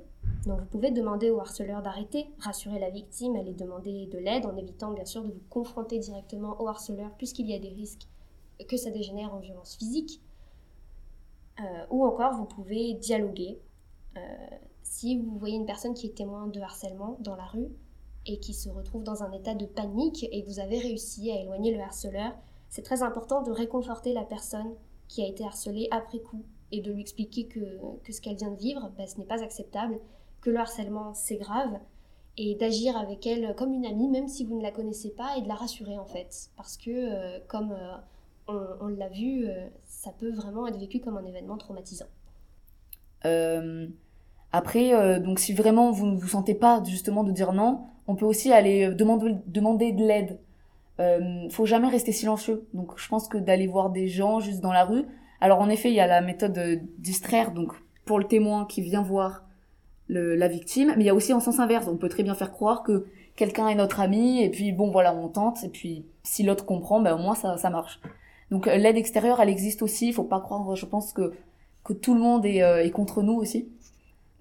Donc 0.46 0.60
vous 0.60 0.66
pouvez 0.66 0.92
demander 0.92 1.30
au 1.30 1.40
harceleur 1.40 1.82
d'arrêter, 1.82 2.28
rassurer 2.40 2.80
la 2.80 2.90
victime, 2.90 3.36
aller 3.36 3.54
demander 3.54 4.06
de 4.08 4.18
l'aide 4.18 4.46
en 4.46 4.56
évitant 4.56 4.92
bien 4.92 5.06
sûr 5.06 5.24
de 5.24 5.32
vous 5.32 5.42
confronter 5.50 6.00
directement 6.00 6.62
au 6.62 6.68
harceleur 6.68 7.12
puisqu'il 7.18 7.48
y 7.48 7.54
a 7.54 7.60
des 7.60 7.70
risques 7.70 8.08
que 8.68 8.78
ça 8.78 8.90
dégénère 8.90 9.34
en 9.34 9.40
violence 9.40 9.76
physique. 9.76 10.22
Euh, 11.60 11.86
ou 11.90 12.06
encore 12.06 12.34
vous 12.34 12.46
pouvez 12.46 12.94
dialoguer. 12.94 13.60
Euh, 14.16 14.20
si 14.84 15.18
vous 15.18 15.38
voyez 15.38 15.56
une 15.56 15.66
personne 15.66 15.94
qui 15.94 16.08
est 16.08 16.16
témoin 16.16 16.48
de 16.48 16.60
harcèlement 16.62 17.18
dans 17.20 17.36
la 17.36 17.46
rue 17.46 17.68
et 18.28 18.40
qui 18.40 18.54
se 18.54 18.70
retrouve 18.70 19.04
dans 19.04 19.24
un 19.24 19.32
état 19.32 19.56
de 19.56 19.66
panique 19.66 20.28
et 20.32 20.44
vous 20.44 20.60
avez 20.60 20.80
réussi 20.80 21.32
à 21.32 21.40
éloigner 21.42 21.74
le 21.74 21.82
harceleur, 21.82 22.34
c'est 22.70 22.84
très 22.84 23.02
important 23.02 23.42
de 23.42 23.52
réconforter 23.52 24.14
la 24.14 24.24
personne 24.24 24.76
qui 25.08 25.24
a 25.24 25.28
été 25.28 25.46
harcelée 25.46 25.88
après 25.92 26.20
coup 26.20 26.44
et 26.72 26.82
de 26.82 26.92
lui 26.92 27.02
expliquer 27.02 27.46
que, 27.48 27.80
que 28.04 28.12
ce 28.12 28.22
qu'elle 28.22 28.36
vient 28.36 28.52
de 28.52 28.58
vivre, 28.58 28.92
ben, 28.98 29.08
ce 29.08 29.18
n'est 29.18 29.26
pas 29.26 29.42
acceptable 29.42 30.00
que 30.42 30.50
le 30.50 30.58
harcèlement 30.58 31.14
c'est 31.14 31.38
grave 31.38 31.80
et 32.38 32.56
d'agir 32.56 32.96
avec 32.98 33.26
elle 33.26 33.56
comme 33.56 33.74
une 33.74 33.86
amie 33.86 34.10
même 34.10 34.28
si 34.28 34.46
vous 34.46 34.58
ne 34.58 34.64
la 34.64 34.72
connaissez 34.72 35.10
pas 35.10 35.38
et 35.38 35.42
de 35.42 35.48
la 35.48 35.56
rassurer 35.56 35.98
en 35.98 36.06
fait 36.06 36.50
parce 36.56 36.78
que 36.78 36.92
euh, 36.92 37.40
comme 37.48 37.72
euh, 37.72 38.76
on, 38.80 38.88
l'a 38.88 39.10
vu 39.10 39.48
euh, 39.48 39.68
ça 39.86 40.12
peut 40.12 40.32
vraiment 40.32 40.68
être 40.68 40.78
vécu 40.78 41.00
comme 41.00 41.18
un 41.18 41.26
événement 41.26 41.58
traumatisant. 41.58 42.06
Après 44.52 45.20
donc 45.20 45.40
si 45.40 45.54
vraiment 45.54 45.92
vous 45.92 46.06
ne 46.06 46.18
vous 46.18 46.28
sentez 46.28 46.56
pas 46.56 46.82
justement 46.86 47.24
de 47.24 47.32
dire 47.32 47.54
non 47.54 47.82
on 48.08 48.16
peut 48.16 48.26
aussi 48.26 48.52
aller 48.52 48.90
demander, 48.94 49.36
demander 49.46 49.92
de 49.92 50.06
l'aide 50.06 50.40
euh, 51.00 51.50
faut 51.50 51.66
jamais 51.66 51.90
rester 51.90 52.12
silencieux 52.12 52.66
donc 52.74 52.94
je 52.98 53.08
pense 53.08 53.28
que 53.28 53.38
d'aller 53.38 53.68
voir 53.68 53.90
des 53.90 54.08
gens 54.08 54.40
juste 54.40 54.62
dans 54.62 54.72
la 54.72 54.86
rue 54.86 55.04
alors 55.42 55.60
en 55.60 55.70
effet 55.70 55.90
il 55.90 55.96
y 55.96 56.00
a 56.00 56.08
la 56.08 56.22
méthode 56.22 56.82
distraire 56.98 57.52
donc 57.52 57.74
pour 58.06 58.18
le 58.18 58.26
témoin 58.26 58.66
qui 58.66 58.82
vient 58.82 59.04
voir 59.04 59.44
la 60.10 60.48
victime, 60.48 60.94
mais 60.96 61.04
il 61.04 61.08
y 61.08 61.10
a 61.10 61.16
aussi 61.16 61.34
en 61.34 61.40
sens 61.40 61.60
inverse. 61.60 61.88
On 61.88 61.98
peut 61.98 62.10
très 62.10 62.24
bien 62.24 62.36
faire 62.36 62.52
croire 62.52 62.84
que 62.84 63.06
quelqu'un 63.36 63.68
est 63.68 63.76
notre 63.76 64.00
ami, 64.00 64.42
et 64.44 64.50
puis 64.50 64.72
bon 64.72 64.90
voilà, 64.90 65.14
on 65.14 65.28
tente, 65.28 65.64
et 65.64 65.70
puis 65.70 66.06
si 66.24 66.44
l'autre 66.44 66.66
comprend, 66.66 67.02
ben 67.02 67.16
au 67.16 67.18
moins 67.18 67.36
ça, 67.36 67.58
ça 67.58 67.70
marche. 67.70 68.00
Donc 68.50 68.68
euh, 68.68 68.78
l'aide 68.78 68.98
extérieure, 68.98 69.40
elle 69.42 69.50
existe 69.50 69.82
aussi. 69.82 70.08
Il 70.08 70.14
faut 70.14 70.24
pas 70.24 70.40
croire, 70.40 70.76
je 70.76 70.86
pense 70.86 71.14
que 71.14 71.34
que 71.84 71.94
tout 71.94 72.14
le 72.14 72.20
monde 72.20 72.46
est, 72.46 72.64
euh, 72.64 72.84
est 72.84 72.92
contre 72.92 73.22
nous 73.22 73.36
aussi. 73.36 73.70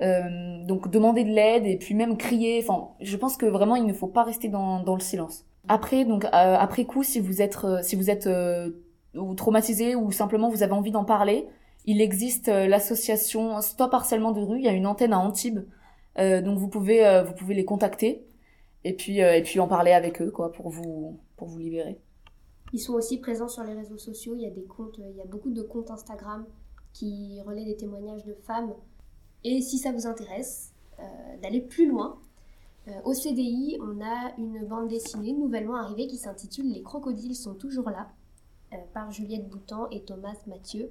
Euh, 0.02 0.62
donc 0.66 0.90
demander 0.90 1.24
de 1.24 1.30
l'aide 1.30 1.66
et 1.66 1.76
puis 1.76 1.94
même 1.94 2.16
crier. 2.16 2.64
Enfin, 2.66 2.90
je 3.00 3.16
pense 3.16 3.36
que 3.36 3.46
vraiment 3.46 3.76
il 3.76 3.86
ne 3.86 3.92
faut 3.92 4.08
pas 4.08 4.24
rester 4.24 4.48
dans, 4.48 4.82
le 4.84 5.00
silence. 5.00 5.46
Après, 5.68 6.04
donc 6.04 6.24
euh, 6.24 6.28
après 6.32 6.84
coup, 6.84 7.02
si 7.02 7.20
vous 7.20 7.40
êtes 7.40 7.58
si 7.82 7.96
vous 7.96 8.10
êtes 8.10 8.28
traumatisé 9.36 9.94
ou 9.94 10.12
simplement 10.12 10.50
vous 10.50 10.62
avez 10.62 10.72
envie 10.72 10.90
d'en 10.90 11.04
parler, 11.04 11.46
il 11.86 12.00
existe 12.00 12.48
euh, 12.48 12.66
l'association 12.66 13.60
Stop 13.60 13.94
Harcèlement 13.94 14.32
de 14.32 14.40
rue. 14.40 14.58
Il 14.58 14.64
y 14.64 14.68
a 14.68 14.72
une 14.72 14.86
antenne 14.86 15.12
à 15.12 15.18
Antibes, 15.18 15.60
euh, 16.18 16.42
donc 16.42 16.58
vous 16.58 16.68
pouvez 16.68 17.06
euh, 17.06 17.22
vous 17.22 17.32
pouvez 17.32 17.54
les 17.54 17.64
contacter 17.64 18.26
et 18.84 18.94
puis 18.94 19.18
et 19.18 19.42
puis 19.42 19.58
en 19.60 19.68
parler 19.68 19.92
avec 19.92 20.20
eux 20.20 20.30
quoi 20.30 20.52
pour 20.52 20.68
vous 20.68 21.18
pour 21.36 21.48
vous 21.48 21.58
libérer. 21.58 21.98
Ils 22.72 22.80
sont 22.80 22.94
aussi 22.94 23.18
présents 23.18 23.48
sur 23.48 23.62
les 23.62 23.74
réseaux 23.74 23.98
sociaux. 23.98 24.34
Il 24.36 24.42
y 24.42 24.46
a 24.46 24.50
des 24.50 24.64
comptes, 24.64 24.98
il 24.98 25.16
y 25.16 25.20
a 25.20 25.24
beaucoup 25.24 25.50
de 25.50 25.62
comptes 25.62 25.90
Instagram 25.90 26.44
qui 26.92 27.40
relaient 27.46 27.64
des 27.64 27.76
témoignages 27.76 28.24
de 28.24 28.34
femmes. 28.34 28.74
Et 29.48 29.62
si 29.62 29.78
ça 29.78 29.92
vous 29.92 30.06
intéresse 30.06 30.72
d'aller 31.40 31.60
plus 31.60 31.86
loin, 31.88 32.18
au 33.04 33.14
CDI, 33.14 33.78
on 33.80 34.00
a 34.02 34.32
une 34.38 34.64
bande 34.66 34.88
dessinée 34.88 35.32
nouvellement 35.32 35.76
arrivée 35.76 36.08
qui 36.08 36.16
s'intitule 36.16 36.72
Les 36.72 36.82
crocodiles 36.82 37.36
sont 37.36 37.54
toujours 37.54 37.90
là, 37.90 38.08
par 38.92 39.10
Juliette 39.10 39.48
Boutan 39.48 39.88
et 39.90 40.02
Thomas 40.02 40.34
Mathieu. 40.46 40.90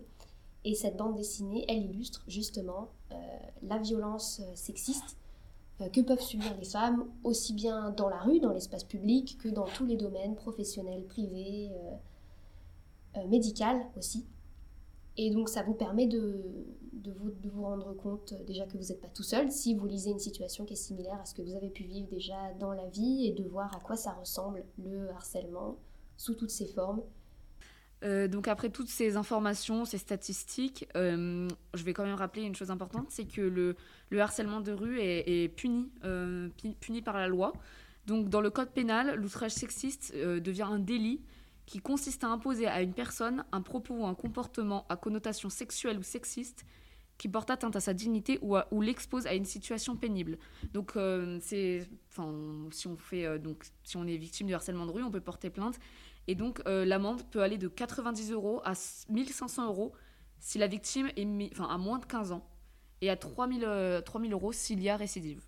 Et 0.64 0.74
cette 0.74 0.98
bande 0.98 1.16
dessinée, 1.16 1.64
elle 1.68 1.86
illustre 1.86 2.24
justement 2.28 2.90
euh, 3.12 3.16
la 3.62 3.78
violence 3.78 4.42
euh, 4.44 4.56
sexiste 4.56 5.16
euh, 5.80 5.90
que 5.90 6.02
peuvent 6.02 6.22
subir 6.22 6.58
les 6.58 6.66
femmes, 6.66 7.06
aussi 7.24 7.54
bien 7.54 7.92
dans 7.92 8.10
la 8.10 8.20
rue, 8.20 8.40
dans 8.40 8.52
l'espace 8.52 8.84
public, 8.84 9.38
que 9.38 9.48
dans 9.48 9.68
tous 9.68 9.86
les 9.86 9.96
domaines 9.96 10.36
professionnels, 10.36 11.06
privés, 11.06 11.70
médical 13.30 13.86
aussi. 13.98 14.26
Et 15.18 15.32
donc 15.32 15.50
ça 15.50 15.64
vous 15.64 15.74
permet 15.74 16.08
de, 16.08 16.44
de, 16.94 17.12
vous, 17.12 17.32
de 17.32 17.50
vous 17.50 17.64
rendre 17.64 17.94
compte 17.94 18.34
déjà 18.46 18.66
que 18.66 18.78
vous 18.78 18.86
n'êtes 18.86 19.02
pas 19.02 19.10
tout 19.10 19.24
seul 19.24 19.52
si 19.52 19.76
vous 19.76 19.86
lisez 19.86 20.12
une 20.12 20.20
situation 20.20 20.66
qui 20.66 20.74
est 20.74 20.78
similaire 20.78 21.20
à 21.22 21.26
ce 21.26 21.34
que 21.34 21.42
vous 21.42 21.56
avez 21.56 21.70
pu 21.70 21.84
vivre 21.84 22.08
déjà 22.10 22.54
dans 22.60 22.74
la 22.74 22.88
vie 22.88 23.28
et 23.28 23.32
de 23.32 23.48
voir 23.48 23.74
à 23.76 23.80
quoi 23.80 23.96
ça 23.96 24.12
ressemble 24.14 24.66
le 24.84 25.10
harcèlement 25.10 25.78
sous 26.18 26.34
toutes 26.34 26.52
ses 26.52 26.68
formes 26.68 27.02
euh, 28.04 28.28
donc 28.28 28.48
après 28.48 28.70
toutes 28.70 28.90
ces 28.90 29.16
informations, 29.16 29.86
ces 29.86 29.98
statistiques, 29.98 30.88
euh, 30.96 31.48
je 31.74 31.84
vais 31.84 31.94
quand 31.94 32.06
même 32.06 32.16
rappeler 32.16 32.44
une 32.44 32.54
chose 32.54 32.70
importante, 32.70 33.08
c'est 33.10 33.26
que 33.26 33.42
le, 33.42 33.76
le, 34.10 34.22
harcèlement 34.22 34.60
de 34.60 34.74
rue 34.74 35.00
est, 35.00 35.48
puni, 35.56 35.90
euh, 36.04 36.50
puni 36.82 37.02
par 37.02 37.18
la 37.18 37.28
loi. 37.28 37.54
Donc 38.06 38.30
dans 38.30 38.42
le 38.42 38.52
code 38.52 38.70
pénal, 38.70 39.16
l'outrage 39.16 39.54
sexiste 39.54 40.14
devient 40.14 40.68
un 40.70 40.78
délit 40.78 41.22
qui 41.66 41.80
consiste 41.80 42.24
à 42.24 42.28
imposer 42.28 42.68
à 42.68 42.82
une 42.82 42.94
personne 42.94 43.44
un 43.52 43.62
propos 43.62 43.96
ou 43.96 44.06
un 44.06 44.16
comportement 44.16 44.86
à 44.90 44.96
connotation 44.98 45.50
sexuelle 45.50 45.98
ou 45.98 46.04
sexiste 46.04 46.66
qui 47.18 47.30
porte 47.30 47.50
atteinte 47.50 47.76
à 47.76 47.80
sa 47.80 47.94
dignité 47.94 48.40
ou, 48.42 48.82
l'expose 48.82 49.26
à 49.26 49.34
une 49.34 49.46
situation 49.46 49.96
pénible. 49.96 50.38
Donc, 50.74 50.98
c'est, 51.40 51.88
si 52.72 52.88
on 52.88 52.98
fait, 52.98 53.40
donc, 53.40 53.64
si 53.86 53.96
on 53.96 54.06
est 54.06 54.18
victime 54.18 54.48
de 54.48 54.54
harcèlement 54.54 54.86
de 54.86 54.92
rue, 54.92 55.02
on 55.02 55.12
peut 55.12 55.22
porter 55.22 55.50
plainte. 55.50 55.80
Et 56.28 56.36
donc, 56.36 56.62
euh, 56.68 56.86
l'amende 56.86 57.24
peut 57.30 57.42
aller 57.42 57.58
de 57.58 57.68
90 57.68 58.32
euros 58.32 58.62
à 58.64 58.74
1500 59.10 59.68
euros 59.68 59.94
si 60.40 60.58
la 60.58 60.68
victime 60.68 61.10
est 61.16 61.52
enfin, 61.52 61.68
a 61.70 61.78
moins 61.78 62.00
de 62.00 62.06
15 62.06 62.32
ans 62.32 62.48
et 63.02 63.10
à 63.10 63.16
3000, 63.16 63.62
3000 64.06 64.32
euh, 64.32 64.36
euros 64.36 64.52
s'il 64.52 64.82
y 64.82 64.90
a 64.90 64.98
récidive. 64.98 65.42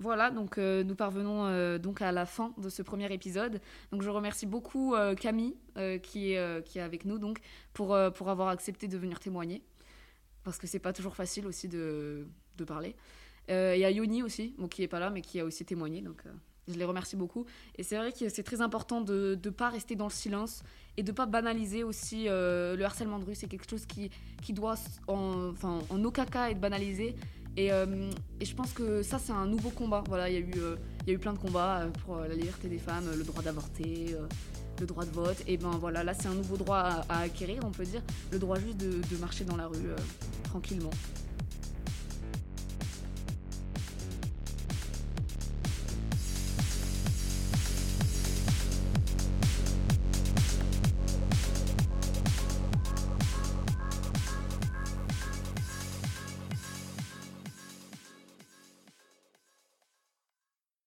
Voilà, 0.00 0.30
donc 0.30 0.58
euh, 0.58 0.84
nous 0.84 0.94
parvenons 0.94 1.78
donc 1.78 2.02
à 2.02 2.12
la 2.12 2.24
fin 2.24 2.54
de 2.58 2.68
ce 2.68 2.82
premier 2.82 3.12
épisode. 3.12 3.60
Donc 3.90 4.02
je 4.02 4.10
remercie 4.10 4.46
beaucoup 4.46 4.94
Camille 5.20 5.56
qui, 6.02 6.32
est, 6.32 6.64
qui 6.64 6.78
est 6.78 6.82
avec 6.82 7.04
nous 7.04 7.18
donc 7.18 7.40
pour, 7.72 7.96
pour 8.14 8.28
avoir 8.30 8.48
accepté 8.48 8.86
de 8.88 8.96
venir 8.96 9.18
témoigner 9.18 9.62
parce 10.44 10.58
que 10.58 10.66
c'est 10.66 10.78
pas 10.78 10.92
toujours 10.92 11.16
facile 11.16 11.46
aussi 11.46 11.68
de, 11.68 12.26
de 12.56 12.64
parler. 12.64 12.94
Y 13.48 13.84
a 13.84 13.90
Yoni 13.90 14.22
aussi, 14.22 14.54
bon, 14.58 14.68
qui 14.68 14.82
est 14.82 14.88
pas 14.88 15.00
là 15.00 15.10
mais 15.10 15.20
qui 15.20 15.40
a 15.40 15.44
aussi 15.44 15.64
témoigné 15.64 16.00
donc 16.00 16.22
je 16.68 16.78
les 16.78 16.84
remercie 16.84 17.16
beaucoup. 17.16 17.46
Et 17.76 17.82
c'est 17.82 17.96
vrai 17.96 18.12
que 18.12 18.28
c'est 18.28 18.42
très 18.42 18.60
important 18.60 19.00
de 19.00 19.38
ne 19.42 19.50
pas 19.50 19.70
rester 19.70 19.96
dans 19.96 20.06
le 20.06 20.12
silence 20.12 20.62
et 20.96 21.02
de 21.02 21.10
ne 21.10 21.16
pas 21.16 21.26
banaliser 21.26 21.82
aussi 21.82 22.28
euh, 22.28 22.76
le 22.76 22.84
harcèlement 22.84 23.18
de 23.18 23.24
rue. 23.24 23.34
C'est 23.34 23.46
quelque 23.46 23.68
chose 23.68 23.86
qui, 23.86 24.10
qui 24.42 24.52
doit 24.52 24.74
en, 25.06 25.52
en 25.62 26.04
aucun 26.04 26.26
cas 26.26 26.50
être 26.50 26.60
banalisé. 26.60 27.16
Et, 27.58 27.72
euh, 27.72 28.08
et 28.40 28.44
je 28.44 28.54
pense 28.54 28.72
que 28.72 29.02
ça, 29.02 29.18
c'est 29.18 29.32
un 29.32 29.46
nouveau 29.46 29.70
combat. 29.70 30.04
Voilà, 30.06 30.30
il 30.30 30.34
y, 30.34 30.36
a 30.36 30.40
eu, 30.40 30.52
euh, 30.58 30.76
y 31.08 31.10
a 31.10 31.14
eu 31.14 31.18
plein 31.18 31.32
de 31.32 31.38
combats 31.38 31.88
pour 32.06 32.16
la 32.18 32.34
liberté 32.34 32.68
des 32.68 32.78
femmes, 32.78 33.06
le 33.16 33.24
droit 33.24 33.42
d'avorter, 33.42 34.14
le 34.78 34.86
droit 34.86 35.04
de 35.04 35.10
vote. 35.10 35.42
Et 35.48 35.56
ben 35.56 35.72
voilà, 35.72 36.04
là, 36.04 36.14
c'est 36.14 36.28
un 36.28 36.34
nouveau 36.34 36.56
droit 36.56 37.02
à, 37.08 37.22
acquérir, 37.22 37.62
on 37.64 37.72
peut 37.72 37.84
dire. 37.84 38.02
Le 38.30 38.38
droit 38.38 38.60
juste 38.60 38.76
de 38.76 39.16
marcher 39.20 39.44
dans 39.44 39.56
la 39.56 39.66
rue 39.66 39.88
tranquillement. 40.44 40.90